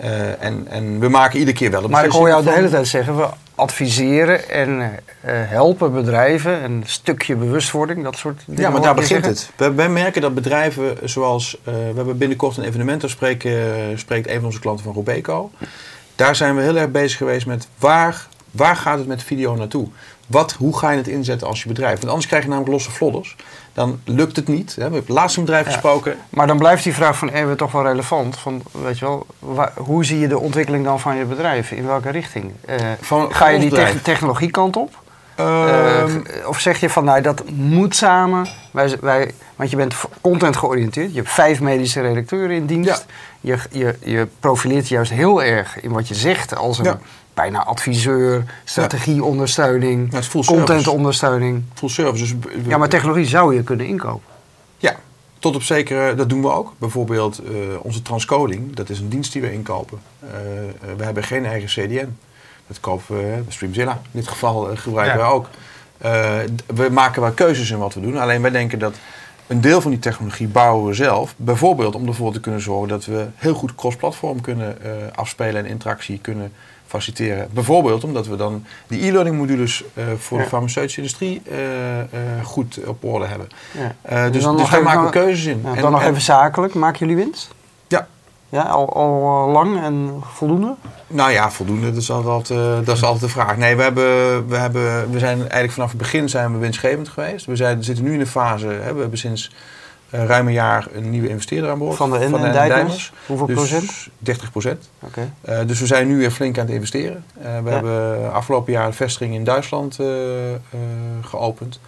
Uh, 0.00 0.42
en, 0.42 0.66
en 0.68 1.00
we 1.00 1.08
maken 1.08 1.38
iedere 1.38 1.56
keer 1.56 1.70
wel 1.70 1.84
een 1.84 1.90
Maar 1.90 2.04
ik 2.04 2.10
hoor 2.10 2.28
jou 2.28 2.44
de 2.44 2.50
hele 2.50 2.68
tijd 2.68 2.86
zeggen, 2.86 3.16
we 3.16 3.26
adviseren 3.54 4.48
en 4.48 4.68
uh, 4.78 4.90
helpen 5.24 5.92
bedrijven, 5.92 6.64
een 6.64 6.82
stukje 6.86 7.36
bewustwording, 7.36 8.02
dat 8.02 8.16
soort 8.16 8.42
dingen. 8.46 8.62
Ja, 8.62 8.70
maar 8.70 8.80
daar 8.80 8.94
begint 8.94 9.24
het. 9.24 9.50
Wij, 9.56 9.88
merken 9.88 10.20
dat 10.20 10.34
bedrijven 10.34 10.96
zoals, 11.02 11.58
uh, 11.60 11.64
we 11.74 11.92
hebben 11.94 12.18
binnenkort 12.18 12.56
een 12.56 12.64
evenement, 12.64 13.00
daar 13.00 13.10
spreekt, 13.10 13.48
spreekt 13.94 14.28
een 14.28 14.36
van 14.36 14.44
onze 14.44 14.60
klanten 14.60 14.84
van 14.84 14.94
Robeco. 14.94 15.50
Daar 16.16 16.36
zijn 16.36 16.56
we 16.56 16.62
heel 16.62 16.76
erg 16.76 16.90
bezig 16.90 17.18
geweest 17.18 17.46
met 17.46 17.68
waar, 17.78 18.26
waar 18.50 18.76
gaat 18.76 18.98
het 18.98 19.06
met 19.06 19.22
video 19.22 19.54
naartoe? 19.54 19.88
Wat, 20.26 20.52
hoe 20.52 20.78
ga 20.78 20.90
je 20.90 20.96
het 20.96 21.08
inzetten 21.08 21.46
als 21.46 21.62
je 21.62 21.68
bedrijf? 21.68 21.94
Want 21.94 22.08
anders 22.08 22.26
krijg 22.26 22.42
je 22.42 22.48
namelijk 22.48 22.72
losse 22.72 22.90
vlodders 22.90 23.36
dan 23.74 24.00
lukt 24.04 24.36
het 24.36 24.48
niet. 24.48 24.74
We 24.74 24.82
hebben 24.82 25.00
het 25.00 25.08
laatste 25.08 25.40
bedrijf 25.40 25.66
gesproken. 25.66 26.16
Maar 26.30 26.46
dan 26.46 26.58
blijft 26.58 26.84
die 26.84 26.94
vraag 26.94 27.18
van 27.18 27.30
Erwin 27.30 27.56
toch 27.56 27.72
wel 27.72 27.82
relevant. 27.82 28.36
Van, 28.38 28.62
weet 28.70 28.98
je 28.98 29.04
wel, 29.04 29.26
hoe 29.76 30.04
zie 30.04 30.18
je 30.18 30.28
de 30.28 30.38
ontwikkeling 30.38 30.84
dan 30.84 31.00
van 31.00 31.16
je 31.16 31.24
bedrijf? 31.24 31.70
In 31.70 31.86
welke 31.86 32.10
richting? 32.10 32.52
Uh, 32.68 32.76
van, 33.00 33.34
ga 33.34 33.48
je 33.48 33.58
die 33.58 33.70
te 33.70 34.02
technologiekant 34.02 34.76
op? 34.76 35.02
Uh, 35.40 36.04
of 36.46 36.60
zeg 36.60 36.80
je 36.80 36.90
van, 36.90 37.04
nou, 37.04 37.20
dat 37.20 37.50
moet 37.50 37.96
samen. 37.96 38.46
Wij, 38.70 38.96
wij, 39.00 39.34
want 39.56 39.70
je 39.70 39.76
bent 39.76 39.94
content 40.20 40.56
georiënteerd. 40.56 41.10
Je 41.10 41.16
hebt 41.16 41.32
vijf 41.32 41.60
medische 41.60 42.00
redacteuren 42.00 42.56
in 42.56 42.66
dienst. 42.66 43.06
Je, 43.40 43.58
je, 43.70 43.96
je 44.00 44.28
profileert 44.40 44.88
juist 44.88 45.10
heel 45.10 45.42
erg 45.42 45.80
in 45.80 45.92
wat 45.92 46.08
je 46.08 46.14
zegt 46.14 46.56
als 46.56 46.78
een 46.78 46.98
bijna 47.34 47.64
adviseur, 47.64 48.44
strategieondersteuning, 48.64 50.12
ja, 50.12 50.42
contentondersteuning. 50.46 51.62
Full 51.74 51.88
service. 51.88 52.38
Dus, 52.38 52.50
ja, 52.66 52.78
maar 52.78 52.88
technologie 52.88 53.26
zou 53.26 53.54
je 53.54 53.62
kunnen 53.62 53.86
inkopen. 53.86 54.32
Ja, 54.78 54.96
tot 55.38 55.54
op 55.54 55.62
zekere, 55.62 56.14
dat 56.14 56.28
doen 56.28 56.42
we 56.42 56.50
ook. 56.50 56.72
Bijvoorbeeld 56.78 57.40
uh, 57.42 57.50
onze 57.82 58.02
transcoding, 58.02 58.76
dat 58.76 58.88
is 58.88 58.98
een 58.98 59.08
dienst 59.08 59.32
die 59.32 59.42
we 59.42 59.52
inkopen. 59.52 59.98
Uh, 60.22 60.30
we 60.96 61.04
hebben 61.04 61.22
geen 61.22 61.46
eigen 61.46 61.68
CDN. 61.68 62.18
Dat 62.66 62.80
kopen 62.80 63.16
we, 63.16 63.42
Streamzilla 63.48 63.92
in 63.92 64.20
dit 64.20 64.28
geval 64.28 64.70
uh, 64.70 64.76
gebruiken 64.78 65.18
we 65.18 65.24
ook. 65.24 65.48
we 66.74 66.88
maken 66.90 67.22
wel 67.22 67.30
keuzes 67.30 67.70
in 67.70 67.78
wat 67.78 67.94
we 67.94 68.00
doen. 68.00 68.16
Alleen 68.16 68.42
wij 68.42 68.50
denken 68.50 68.78
dat 68.78 68.94
een 69.46 69.60
deel 69.60 69.80
van 69.80 69.90
die 69.90 70.00
technologie 70.00 70.48
bouwen 70.48 70.86
we 70.86 70.94
zelf. 70.94 71.34
Bijvoorbeeld 71.36 71.94
om 71.94 72.06
ervoor 72.06 72.32
te 72.32 72.40
kunnen 72.40 72.60
zorgen 72.60 72.88
dat 72.88 73.04
we 73.04 73.26
heel 73.34 73.54
goed 73.54 73.74
cross-platform 73.74 74.40
kunnen 74.40 74.78
afspelen 75.14 75.64
en 75.64 75.70
interactie 75.70 76.18
kunnen 76.18 76.52
faciliteren. 76.94 77.48
Bijvoorbeeld 77.52 78.04
omdat 78.04 78.26
we 78.26 78.36
dan 78.36 78.64
die 78.86 79.06
e-learning 79.06 79.36
modules 79.36 79.84
uh, 79.94 80.04
voor 80.18 80.38
de 80.38 80.44
farmaceutische 80.44 81.00
industrie 81.00 81.42
uh, 81.50 81.58
uh, 81.98 82.04
goed 82.42 82.78
op 82.86 83.04
orde 83.04 83.26
hebben. 83.26 83.48
Ja. 83.70 84.30
dus, 84.30 84.44
dus, 84.44 84.70
daar 84.70 84.82
maken 84.82 85.04
we 85.04 85.10
keuzes 85.10 85.44
in. 85.44 85.62
en, 85.64 85.82
dan 85.82 85.92
nog 85.92 86.02
even 86.02 86.20
zakelijk. 86.20 86.74
Maken 86.74 86.98
jullie 86.98 87.24
winst? 87.24 87.50
Ja. 87.88 88.06
Ja, 88.48 88.62
al, 88.62 88.92
al 88.92 89.48
lang 89.50 89.82
en 89.82 90.22
voldoende? 90.22 90.74
Nou 91.06 91.30
ja, 91.30 91.50
voldoende, 91.50 91.92
dat 91.92 92.02
is 92.02 92.10
altijd, 92.10 92.86
dat 92.86 92.96
is 92.96 93.02
altijd 93.02 93.22
de 93.22 93.28
vraag. 93.28 93.56
Nee, 93.56 93.76
we, 93.76 93.82
hebben, 93.82 94.48
we, 94.48 94.56
hebben, 94.56 95.10
we 95.10 95.18
zijn 95.18 95.38
eigenlijk 95.38 95.72
vanaf 95.72 95.88
het 95.88 95.98
begin 95.98 96.28
zijn 96.28 96.52
we 96.52 96.58
winstgevend 96.58 97.08
geweest. 97.08 97.46
We, 97.46 97.56
zijn, 97.56 97.84
zitten 97.84 98.04
nu 98.04 98.12
in 98.12 98.18
de 98.18 98.26
fase, 98.26 98.66
hè, 98.66 98.94
we 98.94 99.00
hebben 99.00 99.18
sinds 99.18 99.50
ruim 100.10 100.46
een 100.46 100.52
jaar 100.52 100.86
een 100.92 101.10
nieuwe 101.10 101.28
investeerder 101.28 101.70
aan 101.70 101.78
boord. 101.78 101.96
Van 101.96 102.10
de, 102.10 102.28
van 102.28 102.40
de 102.40 102.50
Hoeveel 103.26 103.46
dus 103.46 103.56
procent? 103.56 104.08
30 104.18 104.50
procent. 104.50 104.88
Okay. 104.98 105.30
Uh, 105.48 105.58
dus 105.66 105.80
we 105.80 105.86
zijn 105.86 106.06
nu 106.06 106.18
weer 106.18 106.30
flink 106.30 106.58
aan 106.58 106.66
het 106.66 106.74
investeren. 106.74 107.24
Uh, 107.38 107.44
we 107.44 107.48
ja. 107.48 107.74
hebben 107.74 108.32
afgelopen 108.32 108.72
jaar 108.72 108.86
een 108.86 108.94
vestiging 108.94 109.34
in 109.34 109.44
Duitsland 109.44 109.98
geopend. 111.20 111.80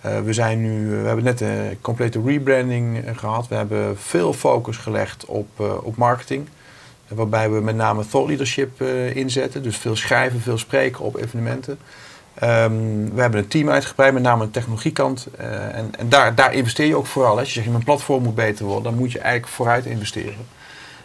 we, 0.00 0.32
zijn 0.32 0.60
nu, 0.60 0.88
we 0.88 1.06
hebben 1.06 1.24
net 1.24 1.40
een 1.40 1.78
complete 1.80 2.20
rebranding 2.24 3.04
gehad. 3.14 3.48
We 3.48 3.54
hebben 3.54 3.98
veel 3.98 4.32
focus 4.32 4.76
gelegd 4.76 5.24
op, 5.24 5.60
op 5.82 5.96
marketing. 5.96 6.48
Waarbij 7.08 7.50
we 7.50 7.60
met 7.60 7.76
name 7.76 8.06
thought 8.06 8.28
leadership 8.28 8.82
inzetten. 9.14 9.62
Dus 9.62 9.76
veel 9.76 9.96
schrijven, 9.96 10.40
veel 10.40 10.58
spreken 10.58 11.04
op 11.04 11.16
evenementen. 11.16 11.78
Um, 12.34 13.14
we 13.14 13.20
hebben 13.20 13.40
een 13.40 13.48
team 13.48 13.70
uitgebreid, 13.70 14.12
met 14.12 14.22
name 14.22 14.44
een 14.44 14.50
technologiekant. 14.50 15.26
Uh, 15.40 15.76
en 15.76 15.90
en 15.98 16.08
daar, 16.08 16.34
daar 16.34 16.54
investeer 16.54 16.86
je 16.86 16.96
ook 16.96 17.06
vooral. 17.06 17.38
Als 17.38 17.48
je 17.48 17.54
zegt, 17.54 17.70
mijn 17.70 17.84
platform 17.84 18.22
moet 18.22 18.34
beter 18.34 18.64
worden, 18.64 18.82
dan 18.82 18.94
moet 18.94 19.12
je 19.12 19.18
eigenlijk 19.18 19.52
vooruit 19.52 19.84
investeren. 19.86 20.46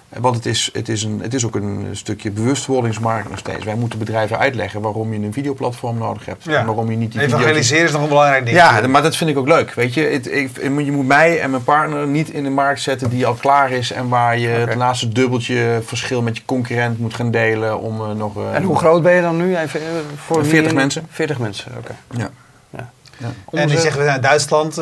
Want 0.09 0.35
het 0.35 0.45
is, 0.45 0.69
het, 0.73 0.89
is 0.89 1.03
een, 1.03 1.19
het 1.21 1.33
is 1.33 1.45
ook 1.45 1.55
een 1.55 1.87
stukje 1.91 2.31
bewustwordingsmarkt 2.31 3.29
nog 3.29 3.39
steeds. 3.39 3.65
Wij 3.65 3.75
moeten 3.75 3.99
bedrijven 3.99 4.37
uitleggen 4.37 4.81
waarom 4.81 5.13
je 5.13 5.19
een 5.19 5.33
videoplatform 5.33 5.97
nodig 5.97 6.25
hebt. 6.25 6.47
En 6.47 6.65
waarom 6.65 6.91
je 6.91 6.97
niet 6.97 7.11
die 7.11 7.21
Evangeliseren 7.21 7.83
is 7.83 7.91
nog 7.91 8.01
een 8.01 8.07
belangrijk 8.07 8.45
ding. 8.45 8.57
Ja, 8.57 8.87
maar 8.87 9.01
dat 9.01 9.15
vind 9.15 9.29
ik 9.29 9.37
ook 9.37 9.47
leuk. 9.47 9.73
Weet 9.73 9.93
je, 9.93 10.01
het, 10.01 10.31
ik, 10.31 10.49
je 10.61 10.91
moet 10.91 11.07
mij 11.07 11.41
en 11.41 11.49
mijn 11.49 11.63
partner 11.63 12.07
niet 12.07 12.29
in 12.29 12.43
de 12.43 12.49
markt 12.49 12.81
zetten 12.81 13.09
die 13.09 13.25
al 13.25 13.33
klaar 13.33 13.71
is. 13.71 13.91
En 13.91 14.07
waar 14.09 14.37
je 14.37 14.47
het 14.47 14.75
laatste 14.75 15.09
dubbeltje 15.09 15.79
verschil 15.83 16.21
met 16.21 16.37
je 16.37 16.43
concurrent 16.45 16.99
moet 16.99 17.13
gaan 17.13 17.31
delen. 17.31 17.79
Om, 17.79 18.01
uh, 18.01 18.11
nog, 18.11 18.37
uh, 18.37 18.55
en 18.55 18.63
hoe 18.63 18.77
groot 18.77 19.03
ben 19.03 19.13
je 19.13 19.21
dan 19.21 19.37
nu? 19.37 19.57
Even, 19.57 19.81
uh, 19.81 19.87
voor 20.25 20.45
40 20.45 20.73
mensen. 20.73 21.07
40 21.09 21.37
mensen, 21.37 21.71
oké. 21.77 21.95
Ja. 22.11 22.29
ja. 22.69 22.89
ja. 23.17 23.59
En 23.59 23.67
die 23.67 23.79
zeggen 23.79 23.99
we 23.99 24.05
zijn 24.05 24.15
in 24.15 24.21
Duitsland 24.21 24.81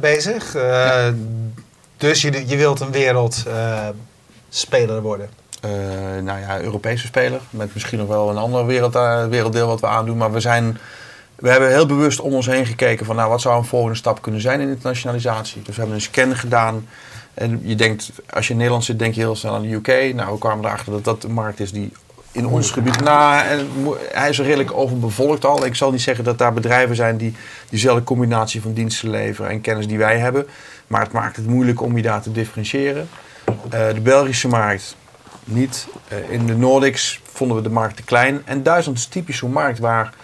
bezig. 0.00 0.52
Ja. 0.52 1.12
Dus 1.96 2.22
je, 2.22 2.42
je 2.46 2.56
wilt 2.56 2.80
een 2.80 2.90
wereldspeler 4.54 5.02
worden. 5.02 5.28
Uh, 5.64 5.70
nou 6.22 6.40
ja, 6.40 6.60
Europese 6.60 7.06
speler. 7.06 7.40
Met 7.50 7.74
misschien 7.74 7.98
nog 7.98 8.08
wel 8.08 8.30
een 8.30 8.36
ander 8.36 8.66
wereld, 8.66 8.94
uh, 8.94 9.26
werelddeel 9.26 9.66
wat 9.66 9.80
we 9.80 9.86
aandoen. 9.86 10.16
Maar 10.16 10.32
we, 10.32 10.40
zijn, 10.40 10.78
we 11.34 11.50
hebben 11.50 11.68
heel 11.68 11.86
bewust 11.86 12.20
om 12.20 12.32
ons 12.32 12.46
heen 12.46 12.66
gekeken 12.66 13.06
van 13.06 13.16
nou, 13.16 13.30
wat 13.30 13.40
zou 13.40 13.58
een 13.58 13.64
volgende 13.64 13.96
stap 13.96 14.22
kunnen 14.22 14.40
zijn 14.40 14.60
in 14.60 14.68
internationalisatie. 14.68 15.62
Dus 15.62 15.74
we 15.74 15.80
hebben 15.80 15.94
een 15.94 16.02
scan 16.02 16.36
gedaan. 16.36 16.86
En 17.34 17.60
je 17.62 17.74
denkt, 17.74 18.10
als 18.30 18.46
je 18.46 18.52
in 18.52 18.58
Nederland 18.58 18.84
zit, 18.84 18.98
denk 18.98 19.14
je 19.14 19.20
heel 19.20 19.36
snel 19.36 19.54
aan 19.54 19.62
de 19.62 19.72
UK. 19.72 20.14
Nou, 20.14 20.32
we 20.32 20.38
kwamen 20.38 20.64
erachter 20.64 20.92
dat 20.92 21.04
dat 21.04 21.24
een 21.24 21.32
markt 21.32 21.60
is 21.60 21.72
die 21.72 21.92
in 22.32 22.46
ons 22.46 22.70
gebied. 22.70 23.00
Nou, 23.00 23.42
hij 24.12 24.28
is 24.28 24.40
redelijk 24.40 24.72
overbevolkt 24.72 25.44
al. 25.44 25.64
Ik 25.64 25.74
zal 25.74 25.90
niet 25.90 26.02
zeggen 26.02 26.24
dat 26.24 26.38
daar 26.38 26.52
bedrijven 26.52 26.96
zijn 26.96 27.16
die 27.16 27.34
diezelfde 27.68 28.04
combinatie 28.04 28.60
van 28.60 28.72
diensten 28.72 29.10
leveren 29.10 29.50
en 29.50 29.60
kennis 29.60 29.86
die 29.86 29.98
wij 29.98 30.18
hebben. 30.18 30.46
Maar 30.86 31.02
het 31.02 31.12
maakt 31.12 31.36
het 31.36 31.46
moeilijk 31.46 31.82
om 31.82 31.96
je 31.96 32.02
daar 32.02 32.22
te 32.22 32.32
differentiëren. 32.32 33.08
Uh, 33.48 33.54
de 33.94 34.00
Belgische 34.02 34.48
markt 34.48 34.96
niet. 35.44 35.86
Uh, 36.12 36.30
in 36.30 36.46
de 36.46 36.56
Nordics 36.56 37.20
vonden 37.32 37.56
we 37.56 37.62
de 37.62 37.70
markt 37.70 37.96
te 37.96 38.02
klein. 38.02 38.42
En 38.44 38.62
Duitsland 38.62 38.98
is 38.98 39.06
typisch 39.06 39.36
zo'n 39.36 39.52
markt 39.52 39.78
waar 39.78 40.14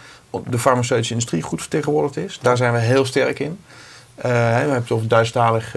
de 0.49 0.59
farmaceutische 0.59 1.12
industrie 1.12 1.43
goed 1.43 1.61
vertegenwoordigd 1.61 2.16
is. 2.16 2.39
Daar 2.43 2.57
zijn 2.57 2.73
we 2.73 2.79
heel 2.79 3.05
sterk 3.05 3.39
in. 3.39 3.59
Uh, 4.16 4.23
we 4.23 4.29
hebben 4.29 4.75
het 4.75 4.91
over 4.91 5.09
Duitsstalig 5.09 5.77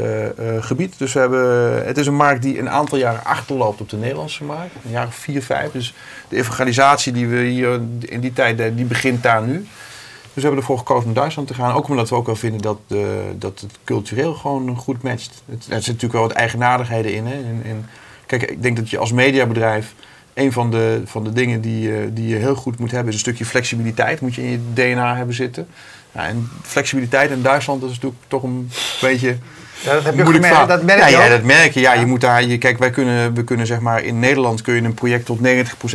gebied. 0.59 0.97
Dus 0.97 1.13
we 1.13 1.19
hebben, 1.19 1.85
het 1.85 1.97
is 1.97 2.07
een 2.07 2.15
markt 2.15 2.41
die 2.41 2.59
een 2.59 2.69
aantal 2.69 2.97
jaren 2.97 3.23
achterloopt 3.25 3.81
op 3.81 3.89
de 3.89 3.97
Nederlandse 3.97 4.43
markt. 4.43 4.75
Een 4.85 4.91
jaar 4.91 5.07
of 5.07 5.15
vier, 5.15 5.43
vijf. 5.43 5.71
Dus 5.71 5.93
de 6.27 6.35
evangelisatie 6.35 7.13
die 7.13 7.27
we 7.27 7.39
hier 7.39 7.79
in 7.99 8.19
die 8.19 8.33
tijd, 8.33 8.57
die 8.75 8.85
begint 8.85 9.23
daar 9.23 9.41
nu. 9.41 9.67
Dus 10.33 10.43
we 10.43 10.49
hebben 10.49 10.59
ervoor 10.59 10.77
gekozen 10.77 11.07
om 11.07 11.13
Duitsland 11.13 11.47
te 11.47 11.53
gaan. 11.53 11.73
Ook 11.73 11.87
omdat 11.87 12.09
we 12.09 12.15
ook 12.15 12.25
wel 12.25 12.35
vinden 12.35 12.61
dat, 12.61 12.79
dat 13.37 13.59
het 13.59 13.71
cultureel 13.83 14.33
gewoon 14.33 14.77
goed 14.77 15.01
matcht. 15.01 15.43
Het, 15.45 15.55
er 15.55 15.61
zitten 15.63 15.79
natuurlijk 15.79 16.13
wel 16.13 16.21
wat 16.21 16.31
eigenaardigheden 16.31 17.13
in. 17.13 17.25
Hè? 17.25 17.37
Kijk, 18.25 18.43
ik 18.43 18.61
denk 18.61 18.77
dat 18.77 18.89
je 18.89 18.97
als 18.97 19.11
mediabedrijf... 19.11 19.93
een 20.33 20.51
van 20.51 20.71
de, 20.71 21.01
van 21.05 21.23
de 21.23 21.31
dingen 21.31 21.61
die, 21.61 22.13
die 22.13 22.27
je 22.27 22.35
heel 22.35 22.55
goed 22.55 22.79
moet 22.79 22.91
hebben... 22.91 23.09
is 23.09 23.13
een 23.13 23.19
stukje 23.19 23.45
flexibiliteit. 23.45 24.21
Moet 24.21 24.35
je 24.35 24.43
in 24.43 24.51
je 24.51 24.59
DNA 24.73 25.15
hebben 25.15 25.35
zitten. 25.35 25.67
En 26.11 26.49
flexibiliteit 26.61 27.31
in 27.31 27.41
Duitsland 27.41 27.81
dat 27.81 27.89
is 27.89 27.95
natuurlijk 27.95 28.23
toch 28.27 28.43
een 28.43 28.69
beetje 29.01 29.37
ja, 29.83 29.93
dat 29.93 30.03
heb 30.03 30.15
je 30.15 30.25
gemerkt, 30.25 30.67
dat 30.67 30.83
merk 30.83 31.03
je 31.03 31.11
ja, 31.11 31.23
ja, 31.23 31.29
dat 31.29 31.43
merk 31.43 31.73
je. 31.73 31.79
Ja, 31.79 31.93
je 31.93 32.05
moet 32.05 32.21
daar, 32.21 32.43
je, 32.43 32.57
kijk, 32.57 32.77
wij 32.77 32.89
kunnen, 32.89 33.33
we 33.33 33.43
kunnen 33.43 33.65
zeg 33.65 33.79
maar 33.79 34.03
in 34.03 34.19
Nederland 34.19 34.61
kun 34.61 34.73
je 34.73 34.81
een 34.81 34.93
project 34.93 35.25
tot 35.25 35.39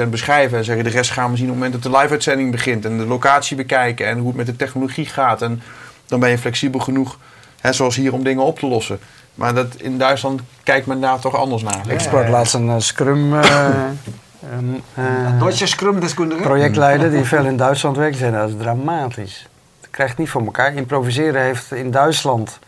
90% 0.07 0.09
beschrijven 0.09 0.59
en 0.59 0.65
zeggen 0.65 0.85
de 0.85 0.91
rest 0.91 1.11
gaan 1.11 1.31
we 1.31 1.37
zien 1.37 1.47
op 1.47 1.53
het 1.53 1.63
moment 1.63 1.83
dat 1.83 1.93
de 1.93 1.99
live-uitzending 1.99 2.51
begint 2.51 2.85
en 2.85 2.99
de 2.99 3.07
locatie 3.07 3.57
bekijken 3.57 4.07
en 4.07 4.19
hoe 4.19 4.27
het 4.27 4.37
met 4.37 4.47
de 4.47 4.57
technologie 4.57 5.07
gaat. 5.07 5.43
En 5.43 5.63
dan 6.07 6.21
ben 6.21 6.31
je 6.31 6.39
flexibel 6.39 6.81
genoeg, 6.81 7.19
hè, 7.61 7.73
zoals 7.73 7.97
hier, 7.97 8.13
om 8.13 8.25
dingen 8.25 8.45
op 8.45 8.59
te 8.59 8.67
lossen. 8.67 8.99
Maar 9.35 9.55
dat, 9.55 9.75
in 9.77 9.99
Duitsland 9.99 10.41
kijkt 10.63 10.87
men 10.87 11.01
daar 11.01 11.19
toch 11.19 11.35
anders 11.35 11.63
naar. 11.63 11.81
Ik 11.89 12.01
sprak 12.01 12.29
laatst 12.29 12.55
een 12.55 12.67
uh, 12.67 12.75
Scrum. 12.79 13.35
Uh, 13.35 13.41
een 14.57 14.83
uh, 14.99 15.41
Deutsche 15.41 15.67
Scrum-deskundige. 15.67 16.43
Projectleider 16.43 17.11
die 17.11 17.25
veel 17.25 17.45
in 17.45 17.57
Duitsland 17.57 17.97
werkt. 17.97 18.17
zei 18.17 18.33
dat 18.33 18.49
is 18.49 18.55
dramatisch. 18.59 19.47
Dat 19.81 19.91
krijgt 19.91 20.19
niet 20.19 20.29
voor 20.29 20.45
elkaar. 20.45 20.75
Improviseren 20.75 21.43
heeft 21.43 21.73
in 21.73 21.91
Duitsland 21.91 22.59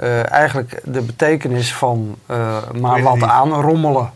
uh, 0.00 0.32
eigenlijk 0.32 0.80
de 0.84 1.00
betekenis 1.00 1.74
van 1.74 2.16
uh, 2.30 2.56
maar 2.80 3.02
wat 3.02 3.22
aanrommelen. 3.22 4.10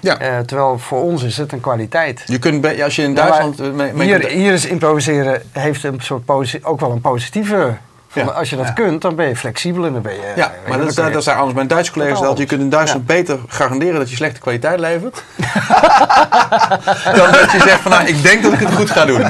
Ja. 0.00 0.20
Uh, 0.22 0.38
terwijl 0.38 0.78
voor 0.78 1.02
ons 1.02 1.22
is 1.22 1.36
het 1.36 1.52
een 1.52 1.60
kwaliteit. 1.60 2.22
Je 2.26 2.38
kunt, 2.38 2.82
als 2.82 2.96
je 2.96 3.02
in 3.02 3.14
Duitsland. 3.14 3.58
hier, 3.94 4.26
hier 4.26 4.52
is 4.52 4.66
improviseren 4.66 5.42
heeft 5.52 5.84
een 5.84 6.00
soort 6.00 6.64
ook 6.64 6.80
wel 6.80 6.90
een 6.90 7.00
positieve 7.00 7.76
ja. 8.12 8.24
Als 8.24 8.50
je 8.50 8.56
dat 8.56 8.72
kunt, 8.72 9.02
dan 9.02 9.14
ben 9.14 9.28
je 9.28 9.36
flexibel 9.36 9.86
en 9.86 9.92
dan 9.92 10.02
ben 10.02 10.14
je... 10.14 10.32
Ja, 10.36 10.52
maar 10.68 10.78
dat, 10.78 10.88
is, 10.88 10.94
dat 10.94 11.16
is 11.16 11.28
anders. 11.28 11.54
Mijn 11.54 11.66
Duitse 11.66 11.92
collega's 11.92 12.18
stelt, 12.18 12.38
je 12.38 12.46
kunt 12.46 12.60
in 12.60 12.68
Duitsland 12.68 13.06
beter 13.06 13.38
garanderen 13.48 13.98
dat 13.98 14.10
je 14.10 14.16
slechte 14.16 14.40
kwaliteit 14.40 14.80
levert. 14.80 15.22
dan 17.18 17.32
dat 17.32 17.52
je 17.52 17.60
zegt 17.64 17.80
van, 17.80 17.90
nou, 17.90 18.06
ik 18.06 18.22
denk 18.22 18.42
dat 18.42 18.52
ik 18.52 18.58
het 18.58 18.74
goed 18.74 18.90
ga 18.90 19.04
doen. 19.04 19.22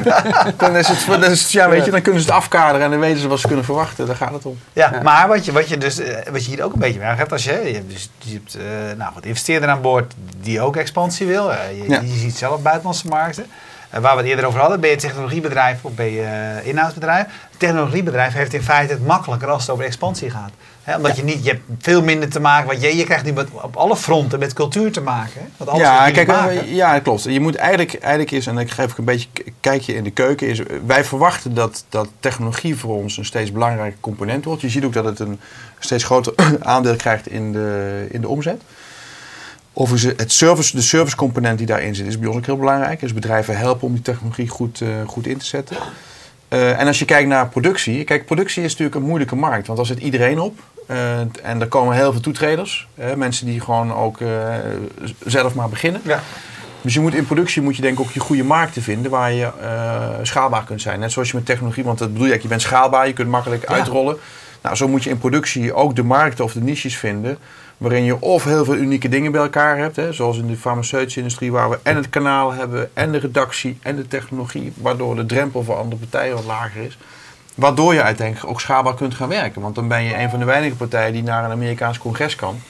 Dan, 0.56 0.76
is 0.76 0.88
het, 0.88 1.06
dan, 1.06 1.24
is 1.24 1.42
het, 1.42 1.52
ja, 1.52 1.68
weet 1.68 1.84
je, 1.84 1.90
dan 1.90 2.02
kunnen 2.02 2.22
ze 2.22 2.26
het 2.26 2.36
afkaderen 2.36 2.84
en 2.84 2.90
dan 2.90 3.00
weten 3.00 3.20
ze 3.20 3.28
wat 3.28 3.40
ze 3.40 3.46
kunnen 3.46 3.64
verwachten. 3.64 4.06
Daar 4.06 4.16
gaat 4.16 4.32
het 4.32 4.44
om. 4.44 4.58
Ja, 4.72 5.00
maar 5.02 5.28
wat 5.28 5.44
je, 5.44 5.52
wat, 5.52 5.68
je 5.68 5.78
dus, 5.78 5.98
eh, 5.98 6.32
wat 6.32 6.44
je 6.44 6.50
hier 6.50 6.64
ook 6.64 6.72
een 6.72 6.78
beetje 6.78 7.00
merkt, 7.00 7.18
hebt, 7.18 7.32
als 7.32 7.44
je, 7.44 7.60
je 7.64 7.74
hebt, 7.74 7.90
dus, 7.90 8.10
je 8.18 8.32
hebt 8.32 8.56
uh, 8.56 8.62
nou, 8.98 9.10
wat 9.14 9.24
investeerder 9.24 9.68
aan 9.68 9.80
boord 9.80 10.14
die 10.40 10.60
ook 10.60 10.76
expansie 10.76 11.26
wil. 11.26 11.50
Uh, 11.50 11.56
je, 11.88 11.88
je 11.88 12.18
ziet 12.18 12.36
zelf 12.36 12.62
buitenlandse 12.62 13.08
markten. 13.08 13.46
Eh, 13.90 14.00
waar 14.00 14.12
we 14.16 14.20
het 14.20 14.30
eerder 14.30 14.44
over 14.44 14.60
hadden, 14.60 14.80
ben 14.80 14.90
je 14.90 14.96
technologiebedrijf 14.96 15.84
of 15.84 15.92
ben 15.94 16.10
je 16.10 16.22
uh, 16.62 16.66
inhoudsbedrijf? 16.66 17.24
Een 17.26 17.58
technologiebedrijf 17.58 18.32
heeft 18.32 18.54
in 18.54 18.62
feite 18.62 18.92
het 18.92 19.06
makkelijker 19.06 19.48
als 19.48 19.62
het 19.62 19.70
over 19.70 19.84
expansie 19.84 20.30
gaat. 20.30 20.50
omdat 20.96 21.16
je 21.16 21.24
niet, 21.24 21.44
je 21.44 21.50
hebt 21.50 21.62
veel 21.78 22.02
minder 22.02 22.28
te 22.28 22.40
maken, 22.40 22.66
want 22.66 22.82
je, 22.82 22.96
je 22.96 23.04
krijgt 23.04 23.24
nu 23.24 23.34
op 23.50 23.76
alle 23.76 23.96
fronten 23.96 24.38
met 24.38 24.52
cultuur 24.52 24.92
te 24.92 25.00
maken. 25.00 25.40
Hè? 25.56 25.76
ja, 25.76 26.10
kijk, 26.10 26.26
maken. 26.26 26.74
ja, 26.74 26.98
klopt. 26.98 27.22
Je 27.22 27.40
moet 27.40 27.54
eigenlijk, 27.54 27.94
eigenlijk 27.94 28.30
is, 28.30 28.46
en 28.46 28.58
ik 28.58 28.70
geef 28.70 28.98
een 28.98 29.04
beetje 29.04 29.28
een 29.44 29.54
kijkje 29.60 29.94
in 29.94 30.04
de 30.04 30.10
keuken, 30.10 30.48
is 30.48 30.60
wij 30.86 31.04
verwachten 31.04 31.54
dat, 31.54 31.84
dat 31.88 32.08
technologie 32.20 32.76
voor 32.76 32.94
ons 32.94 33.16
een 33.16 33.24
steeds 33.24 33.52
belangrijke 33.52 34.00
component 34.00 34.44
wordt. 34.44 34.60
Je 34.60 34.68
ziet 34.68 34.84
ook 34.84 34.92
dat 34.92 35.04
het 35.04 35.18
een 35.18 35.40
steeds 35.78 36.04
groter 36.04 36.34
aandeel 36.60 36.96
krijgt 36.96 37.28
in 37.28 37.52
de, 37.52 38.06
in 38.10 38.20
de 38.20 38.28
omzet. 38.28 38.62
Overigens, 39.80 40.14
het 40.16 40.32
service, 40.32 40.76
de 40.76 40.82
servicecomponent 40.82 41.58
die 41.58 41.66
daarin 41.66 41.94
zit, 41.94 42.06
is 42.06 42.18
bij 42.18 42.28
ons 42.28 42.36
ook 42.36 42.46
heel 42.46 42.56
belangrijk. 42.56 43.00
Dus 43.00 43.14
bedrijven 43.14 43.56
helpen 43.56 43.86
om 43.86 43.92
die 43.92 44.02
technologie 44.02 44.48
goed, 44.48 44.80
uh, 44.80 44.88
goed 45.06 45.26
in 45.26 45.38
te 45.38 45.44
zetten. 45.44 45.76
Uh, 46.48 46.80
en 46.80 46.86
als 46.86 46.98
je 46.98 47.04
kijkt 47.04 47.28
naar 47.28 47.48
productie, 47.48 48.04
kijk, 48.04 48.26
productie 48.26 48.62
is 48.62 48.70
natuurlijk 48.70 48.96
een 48.96 49.02
moeilijke 49.02 49.36
markt, 49.36 49.66
want 49.66 49.78
daar 49.78 49.86
zit 49.86 49.98
iedereen 49.98 50.40
op. 50.40 50.58
Uh, 50.86 51.18
en 51.18 51.60
er 51.60 51.66
komen 51.66 51.96
heel 51.96 52.12
veel 52.12 52.20
toetreders, 52.20 52.88
mensen 53.16 53.46
die 53.46 53.60
gewoon 53.60 53.94
ook 53.94 54.18
zelf 55.24 55.54
maar 55.54 55.68
beginnen. 55.68 56.00
Ja. 56.04 56.22
Dus 56.80 56.94
je 56.94 57.00
moet 57.00 57.14
in 57.14 57.26
productie 57.26 57.62
moet 57.62 57.76
je 57.76 57.82
denk 57.82 57.98
ik 57.98 58.00
ook 58.00 58.10
je 58.10 58.20
goede 58.20 58.44
markten 58.44 58.82
vinden 58.82 59.10
waar 59.10 59.32
je 59.32 59.50
schaalbaar 60.22 60.64
kunt 60.64 60.82
zijn. 60.82 61.00
Net 61.00 61.12
zoals 61.12 61.30
je 61.30 61.36
met 61.36 61.46
technologie, 61.46 61.84
want 61.84 61.98
dat 61.98 62.12
bedoel 62.12 62.28
je, 62.28 62.38
je 62.42 62.48
bent 62.48 62.62
schaalbaar, 62.62 63.06
je 63.06 63.12
kunt 63.12 63.28
makkelijk 63.28 63.66
uitrollen. 63.66 64.16
Nou, 64.62 64.76
zo 64.76 64.88
moet 64.88 65.04
je 65.04 65.10
in 65.10 65.18
productie 65.18 65.74
ook 65.74 65.96
de 65.96 66.02
markten 66.02 66.44
of 66.44 66.52
de 66.52 66.60
niches 66.60 66.96
vinden 66.96 67.38
Waarin 67.80 68.04
je 68.04 68.20
of 68.20 68.44
heel 68.44 68.64
veel 68.64 68.76
unieke 68.76 69.08
dingen 69.08 69.32
bij 69.32 69.40
elkaar 69.40 69.78
hebt, 69.78 69.96
hè, 69.96 70.12
zoals 70.12 70.38
in 70.38 70.46
de 70.46 70.56
farmaceutische 70.56 71.18
industrie, 71.18 71.52
waar 71.52 71.70
we 71.70 71.78
en 71.82 71.96
het 71.96 72.08
kanaal 72.08 72.52
hebben, 72.52 72.90
en 72.94 73.12
de 73.12 73.18
redactie, 73.18 73.78
en 73.82 73.96
de 73.96 74.08
technologie, 74.08 74.72
waardoor 74.76 75.16
de 75.16 75.26
drempel 75.26 75.64
voor 75.64 75.76
andere 75.76 76.00
partijen 76.00 76.34
wat 76.34 76.44
lager 76.44 76.82
is. 76.82 76.98
Waardoor 77.54 77.94
je 77.94 78.02
uiteindelijk 78.02 78.50
ook 78.50 78.60
schaalbaar 78.60 78.94
kunt 78.94 79.14
gaan 79.14 79.28
werken. 79.28 79.60
Want 79.60 79.74
dan 79.74 79.88
ben 79.88 80.02
je 80.02 80.16
een 80.16 80.30
van 80.30 80.38
de 80.38 80.44
weinige 80.44 80.76
partijen 80.76 81.12
die 81.12 81.22
naar 81.22 81.44
een 81.44 81.50
Amerikaans 81.50 81.98
congres 81.98 82.36
kan 82.36 82.60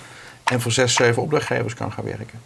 en 0.45 0.61
voor 0.61 0.73
zes, 0.73 0.95
zeven 0.95 1.23
opdrachtgevers 1.23 1.75
kan 1.75 1.93
gaan 1.93 2.05
werken. 2.05 2.41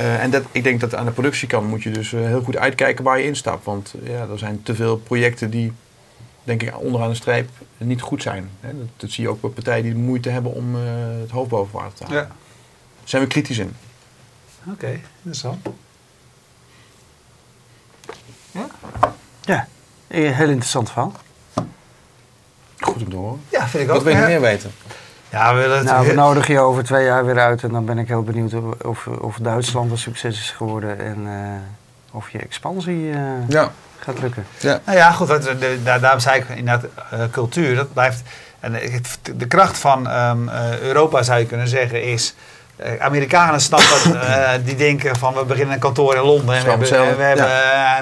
Uh, 0.00 0.22
en 0.22 0.30
dat, 0.30 0.42
ik 0.52 0.64
denk 0.64 0.80
dat 0.80 0.94
aan 0.94 1.04
de 1.04 1.10
productiekant 1.10 1.68
moet 1.68 1.82
je 1.82 1.90
dus 1.90 2.12
uh, 2.12 2.26
heel 2.26 2.42
goed 2.42 2.56
uitkijken 2.56 3.04
waar 3.04 3.18
je 3.18 3.24
instapt. 3.24 3.64
Want 3.64 3.94
ja, 4.02 4.26
er 4.32 4.38
zijn 4.38 4.62
te 4.62 4.74
veel 4.74 4.96
projecten 4.96 5.50
die 5.50 5.72
denk 6.44 6.62
ik, 6.62 6.80
onderaan 6.80 7.08
de 7.08 7.14
streep 7.14 7.48
niet 7.76 8.00
goed 8.00 8.22
zijn. 8.22 8.50
Dat, 8.60 8.72
dat, 8.96 9.10
zie 9.10 9.24
je 9.24 9.30
ook 9.30 9.40
bij 9.40 9.50
partijen 9.50 9.82
die 9.82 9.94
moeite 9.94 10.28
hebben 10.28 10.52
om 10.52 10.74
uh, 10.74 10.82
het 11.20 11.30
hoofd 11.30 11.48
boven 11.48 11.78
water 11.78 11.94
te 11.94 12.04
halen. 12.04 12.18
Ja. 12.20 12.26
Daar 12.26 13.08
zijn 13.08 13.22
we 13.22 13.28
kritisch 13.28 13.58
in. 13.58 13.76
Oké, 14.60 14.70
okay, 14.72 15.02
interessant. 15.16 15.66
Ja? 18.50 18.66
Ja, 19.40 19.66
heel 20.08 20.48
interessant 20.48 20.90
verhaal. 20.90 21.12
Goed 22.78 23.02
om 23.02 23.10
te 23.10 23.16
horen. 23.16 23.40
Ja, 23.48 23.68
vind 23.68 23.82
ik 23.82 23.88
ook. 23.88 23.94
Wat 23.94 24.04
wil 24.04 24.16
je 24.16 24.26
meer 24.26 24.40
weten? 24.40 24.70
Ja, 25.30 25.54
we, 25.54 25.60
willen 25.60 25.84
nou, 25.84 26.06
we 26.06 26.12
nodigen 26.12 26.54
je 26.54 26.60
over 26.60 26.84
twee 26.84 27.04
jaar 27.04 27.24
weer 27.24 27.38
uit 27.38 27.62
en 27.62 27.70
dan 27.70 27.84
ben 27.84 27.98
ik 27.98 28.08
heel 28.08 28.22
benieuwd 28.22 28.54
of, 28.84 29.06
of 29.06 29.36
Duitsland 29.36 29.90
een 29.90 29.98
succes 29.98 30.38
is 30.38 30.50
geworden 30.50 30.98
en 30.98 31.26
uh, 31.26 31.32
of 32.12 32.30
je 32.30 32.38
expansie 32.38 33.02
uh, 33.02 33.48
ja 33.48 33.70
gaat 33.98 34.20
lukken. 34.20 34.46
Ja. 34.58 34.80
Nou 34.84 34.98
ja, 34.98 35.12
goed, 35.12 35.28
daar, 35.84 36.00
daarom 36.00 36.20
zei 36.20 36.40
ik 36.40 36.48
inderdaad 36.48 36.84
uh, 37.14 37.20
cultuur. 37.30 37.74
Dat 37.74 37.92
blijft. 37.92 38.22
En 38.60 38.72
de 39.36 39.46
kracht 39.46 39.78
van 39.78 40.10
um, 40.16 40.48
uh, 40.48 40.80
Europa 40.80 41.22
zou 41.22 41.38
je 41.38 41.46
kunnen 41.46 41.68
zeggen 41.68 42.02
is. 42.02 42.34
Amerikanen 42.98 43.60
snappen, 43.60 44.20
die 44.66 44.74
denken 44.76 45.16
van 45.16 45.34
we 45.34 45.44
beginnen 45.44 45.74
een 45.74 45.80
kantoor 45.80 46.14
in 46.14 46.22
Londen 46.22 46.54
en 46.54 46.62
we 46.62 46.70
hebben, 46.70 47.16
we 47.16 47.22
hebben, 47.22 47.46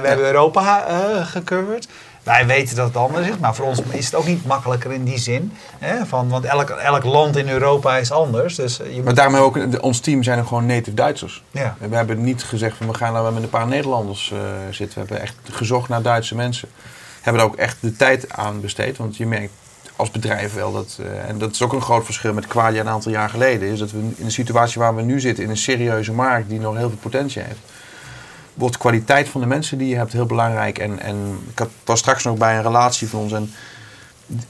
we 0.03 0.09
hebben 0.09 0.27
Europa 0.27 0.85
gecoverd. 1.25 1.89
Wij 2.23 2.47
weten 2.47 2.77
dat 2.77 2.87
het 2.87 2.97
anders 2.97 3.29
is, 3.29 3.39
maar 3.39 3.55
voor 3.55 3.67
ons 3.67 3.83
is 3.91 4.05
het 4.05 4.15
ook 4.15 4.27
niet 4.27 4.47
makkelijker 4.47 4.93
in 4.93 5.05
die 5.05 5.19
zin. 5.19 5.53
Hè? 5.79 6.07
Van, 6.07 6.29
want 6.29 6.45
elk, 6.45 6.71
elk 6.71 7.05
land 7.05 7.37
in 7.37 7.49
Europa 7.49 7.97
is 7.97 8.13
anders. 8.13 8.55
Dus 8.55 8.77
je 8.77 9.03
maar 9.03 9.15
daarmee 9.15 9.41
ook, 9.41 9.83
ons 9.83 10.01
team 10.01 10.23
zijn 10.23 10.39
er 10.39 10.47
gewoon 10.47 10.67
native 10.67 10.95
Duitsers. 10.95 11.43
Ja. 11.51 11.77
We 11.79 11.97
hebben 11.97 12.23
niet 12.23 12.43
gezegd 12.43 12.77
van 12.77 12.87
we 12.87 12.95
gaan 12.95 13.13
nou 13.13 13.35
met 13.35 13.43
een 13.43 13.51
paar 13.51 13.67
Nederlanders 13.67 14.33
uh, 14.35 14.39
zitten. 14.71 15.03
We 15.03 15.07
hebben 15.07 15.21
echt 15.21 15.35
gezocht 15.51 15.89
naar 15.89 16.03
Duitse 16.03 16.35
mensen. 16.35 16.69
Hebben 17.21 17.43
er 17.43 17.49
ook 17.49 17.57
echt 17.57 17.77
de 17.81 17.97
tijd 17.97 18.33
aan 18.33 18.61
besteed. 18.61 18.97
Want 18.97 19.17
je 19.17 19.27
merkt 19.27 19.53
als 19.97 20.11
bedrijf 20.11 20.55
wel 20.55 20.73
dat, 20.73 20.99
uh, 21.01 21.29
en 21.29 21.39
dat 21.39 21.51
is 21.51 21.63
ook 21.63 21.73
een 21.73 21.83
groot 21.83 22.05
verschil 22.05 22.33
met 22.33 22.47
Qualia 22.47 22.81
een 22.81 22.89
aantal 22.89 23.13
jaar 23.13 23.29
geleden, 23.29 23.69
is 23.69 23.79
dat 23.79 23.91
we 23.91 23.99
in 23.99 24.25
de 24.25 24.31
situatie 24.31 24.81
waar 24.81 24.97
we 24.97 25.03
nu 25.03 25.21
zitten, 25.21 25.45
in 25.45 25.51
een 25.51 25.57
serieuze 25.57 26.13
markt 26.13 26.49
die 26.49 26.61
nog 26.61 26.77
heel 26.77 26.89
veel 26.89 26.99
potentie 26.99 27.43
heeft, 27.43 27.61
wordt 28.55 28.79
kwaliteit 28.79 29.29
van 29.29 29.41
de 29.41 29.47
mensen 29.47 29.79
die 29.79 29.89
je 29.89 29.97
hebt 29.97 30.13
heel 30.13 30.27
belangrijk. 30.27 30.79
En, 30.79 30.99
en 30.99 31.39
ik 31.51 31.59
had, 31.59 31.69
was 31.85 31.99
straks 31.99 32.25
nog 32.25 32.37
bij 32.37 32.57
een 32.57 32.63
relatie 32.63 33.09
van 33.09 33.21
ons. 33.21 33.33
En 33.33 33.53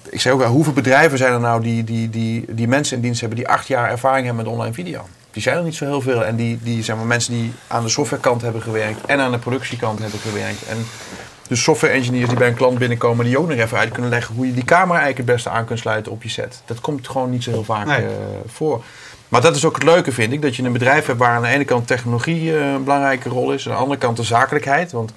ik 0.09 0.21
zei 0.21 0.35
ook, 0.35 0.43
hoeveel 0.43 0.73
bedrijven 0.73 1.19
zijn 1.19 1.33
er 1.33 1.41
nou 1.41 1.63
die, 1.63 1.85
die, 1.85 2.11
die, 2.11 2.55
die 2.55 2.69
mensen 2.69 2.97
in 2.97 3.03
dienst 3.03 3.21
hebben 3.21 3.39
die 3.39 3.49
acht 3.49 3.67
jaar 3.67 3.91
ervaring 3.91 4.27
hebben 4.27 4.45
met 4.45 4.55
online 4.55 4.75
video? 4.75 5.07
Die 5.31 5.43
zijn 5.43 5.57
er 5.57 5.63
niet 5.63 5.75
zo 5.75 5.85
heel 5.85 6.01
veel. 6.01 6.25
En 6.25 6.37
die, 6.37 6.59
die 6.63 6.83
zijn 6.83 6.97
maar 6.97 7.07
mensen 7.07 7.33
die 7.33 7.53
aan 7.67 7.83
de 7.83 7.89
softwarekant 7.89 8.43
hebben 8.43 8.63
gewerkt 8.63 9.07
en 9.07 9.21
aan 9.21 9.33
de 9.33 9.39
productiekant 9.39 9.99
hebben 9.99 10.21
gewerkt. 10.21 10.67
En 10.69 10.87
de 11.49 11.57
software 11.57 11.93
engineers 11.93 12.29
die 12.29 12.39
bij 12.39 12.49
een 12.49 12.55
klant 12.55 12.79
binnenkomen, 12.79 13.25
die 13.25 13.39
ook 13.39 13.49
nog 13.49 13.59
even 13.59 13.79
uit 13.79 13.93
kunnen 13.93 14.11
leggen 14.11 14.35
hoe 14.35 14.47
je 14.47 14.55
die 14.55 14.65
camera 14.65 14.99
eigenlijk 14.99 15.17
het 15.17 15.27
beste 15.27 15.51
aan 15.51 15.65
kunt 15.65 15.79
sluiten 15.79 16.13
op 16.13 16.23
je 16.23 16.29
set. 16.29 16.63
Dat 16.65 16.81
komt 16.81 17.09
gewoon 17.09 17.31
niet 17.31 17.43
zo 17.43 17.51
heel 17.51 17.65
vaak 17.65 17.87
nee. 17.87 18.03
uh, 18.03 18.09
voor. 18.47 18.85
Maar 19.31 19.41
dat 19.41 19.57
is 19.57 19.65
ook 19.65 19.75
het 19.75 19.85
leuke, 19.85 20.13
vind 20.13 20.33
ik. 20.33 20.43
Dat 20.43 20.57
je 20.57 20.63
een 20.63 20.73
bedrijf 20.73 21.07
hebt 21.07 21.19
waar 21.19 21.37
aan 21.37 21.43
de 21.43 21.49
ene 21.49 21.65
kant 21.65 21.87
technologie 21.87 22.43
uh, 22.43 22.73
een 22.73 22.85
belangrijke 22.85 23.29
rol 23.29 23.53
is. 23.53 23.69
Aan 23.69 23.75
de 23.75 23.81
andere 23.81 23.99
kant 23.99 24.17
de 24.17 24.23
zakelijkheid. 24.23 24.93
Want 24.93 25.13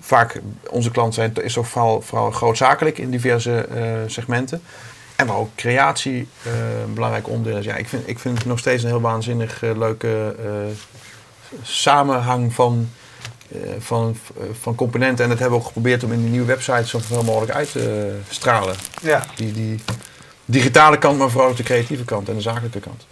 vaak, 0.00 0.40
onze 0.68 0.90
klanten 0.90 1.14
zijn, 1.14 1.44
is 1.44 1.58
ook 1.58 1.66
vooral, 1.66 2.00
vooral 2.00 2.30
grootzakelijk 2.30 2.98
in 2.98 3.10
diverse 3.10 3.66
uh, 3.74 3.82
segmenten. 4.06 4.62
En 5.16 5.26
waar 5.26 5.36
ook 5.36 5.54
creatie 5.54 6.28
uh, 6.46 6.52
een 6.86 6.94
belangrijk 6.94 7.28
onderdeel 7.28 7.58
is. 7.58 7.64
Ja, 7.64 7.74
ik 7.74 7.88
vind, 7.88 8.08
ik 8.08 8.18
vind 8.18 8.38
het 8.38 8.46
nog 8.46 8.58
steeds 8.58 8.82
een 8.82 8.88
heel 8.88 9.00
waanzinnig 9.00 9.60
leuke 9.60 10.36
samenhang 11.62 12.54
van, 12.54 12.88
van, 13.78 14.16
van 14.60 14.74
componenten. 14.74 15.24
En 15.24 15.30
dat 15.30 15.38
hebben 15.38 15.58
we 15.58 15.64
ook 15.64 15.66
geprobeerd 15.66 16.04
om 16.04 16.12
in 16.12 16.20
die 16.20 16.30
nieuwe 16.30 16.46
website 16.46 16.86
zoveel 16.86 17.22
mogelijk 17.22 17.52
uit 17.52 17.72
te 17.72 18.16
stralen. 18.28 18.74
Ja. 19.02 19.24
Die, 19.36 19.52
die 19.52 19.80
digitale 20.44 20.98
kant, 20.98 21.18
maar 21.18 21.30
vooral 21.30 21.50
ook 21.50 21.56
de 21.56 21.62
creatieve 21.62 22.04
kant 22.04 22.28
en 22.28 22.34
de 22.34 22.40
zakelijke 22.40 22.80
kant. 22.80 23.06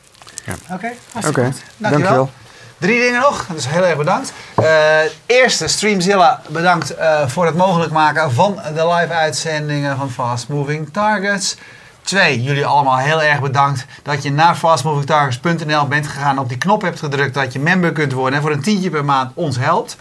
Ja. 0.45 0.53
Oké, 0.75 0.93
okay, 1.15 1.45
goed. 1.45 1.63
Dankjewel. 1.77 2.31
Drie 2.79 3.01
dingen 3.01 3.21
nog, 3.21 3.47
dus 3.53 3.69
heel 3.69 3.85
erg 3.85 3.97
bedankt. 3.97 4.33
Uh, 4.61 4.99
eerste, 5.27 5.69
Streamzilla 5.69 6.41
bedankt 6.49 6.99
uh, 6.99 7.29
voor 7.29 7.47
het 7.47 7.57
mogelijk 7.57 7.93
maken 7.93 8.33
van 8.33 8.61
de 8.75 8.89
live 8.89 9.13
uitzendingen 9.13 9.97
van 9.97 10.11
Fast 10.11 10.49
Moving 10.49 10.93
Targets. 10.93 11.57
Twee, 12.03 12.43
jullie 12.43 12.67
allemaal 12.67 12.97
heel 12.97 13.23
erg 13.23 13.41
bedankt 13.41 13.87
dat 14.03 14.23
je 14.23 14.33
naar 14.33 14.55
fastmovingtargets.nl 14.55 15.87
bent 15.87 16.07
gegaan, 16.07 16.39
op 16.39 16.49
die 16.49 16.59
knop 16.59 16.83
hebt 16.83 16.99
gedrukt 16.99 17.35
dat 17.35 17.53
je 17.53 17.59
member 17.59 17.93
kunt 17.93 18.13
worden 18.13 18.35
en 18.35 18.43
voor 18.43 18.53
een 18.53 18.63
tientje 18.63 18.91
per 18.91 19.05
maand 19.05 19.31
ons 19.35 19.57
helpt. 19.57 19.97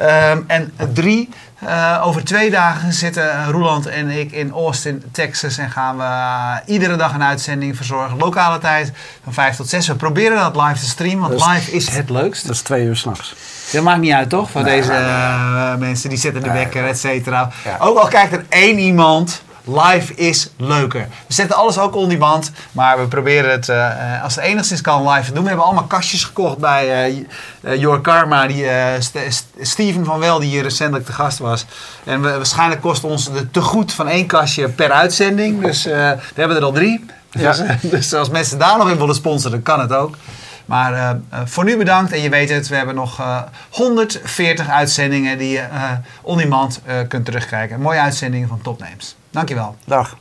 Um, 0.00 0.44
en 0.46 0.74
drie, 0.92 1.28
uh, 1.62 2.02
over 2.04 2.24
twee 2.24 2.50
dagen 2.50 2.92
zitten 2.92 3.50
Roeland 3.50 3.86
en 3.86 4.08
ik 4.08 4.32
in 4.32 4.50
Austin, 4.50 5.02
Texas 5.12 5.58
en 5.58 5.70
gaan 5.70 5.96
we 5.96 6.02
uh, 6.02 6.56
iedere 6.66 6.96
dag 6.96 7.14
een 7.14 7.22
uitzending 7.22 7.76
verzorgen. 7.76 8.18
Lokale 8.18 8.58
tijd 8.58 8.92
van 9.24 9.32
5 9.32 9.56
tot 9.56 9.68
6. 9.68 9.86
We 9.86 9.94
proberen 9.94 10.36
dat 10.38 10.56
live 10.56 10.78
te 10.78 10.86
streamen, 10.86 11.28
want 11.28 11.46
live 11.46 11.72
is 11.72 11.88
het 11.88 12.10
leukst. 12.10 12.46
Dat 12.46 12.54
is 12.54 12.62
twee 12.62 12.84
uur 12.84 12.96
s'nachts. 12.96 13.34
Dat 13.72 13.82
maakt 13.82 14.00
niet 14.00 14.12
uit, 14.12 14.28
toch? 14.28 14.50
Van 14.50 14.64
nee, 14.64 14.80
deze 14.80 14.92
uh, 14.92 15.74
mensen 15.74 16.08
die 16.08 16.18
zetten 16.18 16.42
de 16.42 16.50
wekker, 16.50 16.86
et 16.86 16.98
cetera. 16.98 17.50
Ja. 17.64 17.76
Ook 17.80 17.98
al 17.98 18.08
kijkt 18.08 18.32
er 18.32 18.44
één 18.48 18.78
iemand 18.78 19.42
Live 19.66 20.14
is 20.14 20.50
leuker. 20.56 21.08
We 21.26 21.34
zetten 21.34 21.56
alles 21.56 21.78
ook 21.78 21.96
on 21.96 22.18
band, 22.18 22.50
maar 22.72 22.98
we 22.98 23.06
proberen 23.06 23.50
het 23.50 23.68
uh, 23.68 24.22
als 24.22 24.34
het 24.34 24.44
enigszins 24.44 24.80
kan 24.80 25.08
live 25.08 25.26
te 25.26 25.32
doen. 25.32 25.42
We 25.42 25.48
hebben 25.48 25.66
allemaal 25.66 25.86
kastjes 25.86 26.24
gekocht 26.24 26.58
bij 26.58 27.12
uh, 27.60 27.80
Your 27.80 28.00
Karma, 28.00 28.46
die, 28.46 28.66
St 29.28 29.44
Steven 29.60 30.04
van 30.04 30.18
Wel, 30.18 30.38
die 30.38 30.48
hier 30.48 30.62
recentelijk 30.62 31.06
te 31.06 31.12
gast 31.12 31.38
was. 31.38 31.66
En 32.04 32.22
we, 32.22 32.30
waarschijnlijk 32.30 32.80
kost 32.80 33.04
ons 33.04 33.32
de 33.32 33.50
tegoed 33.50 33.92
van 33.92 34.08
één 34.08 34.26
kastje 34.26 34.68
per 34.68 34.90
uitzending. 34.90 35.62
Dus 35.62 35.84
we 35.84 36.18
hebben 36.34 36.56
er 36.56 36.64
al 36.64 36.72
drie. 36.72 37.04
Ja. 37.30 37.52
Dus, 37.52 37.62
dus, 37.90 38.14
als 38.14 38.30
mensen 38.30 38.58
daar 38.58 38.78
nog 38.78 38.90
in 38.90 38.98
willen 38.98 39.14
sponsoren, 39.14 39.62
kan 39.62 39.80
het 39.80 39.92
ook. 39.92 40.16
Maar 40.66 40.92
uh, 40.92 41.10
voor 41.44 41.64
nu 41.64 41.76
bedankt. 41.76 42.12
En 42.12 42.20
je 42.20 42.28
weet 42.28 42.48
het, 42.48 42.68
we 42.68 42.76
hebben 42.76 42.94
nog 42.94 43.20
uh, 43.20 43.42
140 43.70 44.68
uitzendingen 44.68 45.38
die 45.38 45.50
je 45.50 45.64
uh, 45.72 45.90
on 46.22 46.38
demand 46.38 46.80
kunt 47.08 47.24
terugkijken. 47.24 47.80
Mooie 47.80 48.00
uitzendingen 48.00 48.48
van 48.48 48.62
Topnames. 48.62 49.15
Dankjewel. 49.36 49.74
Dag. 49.84 50.16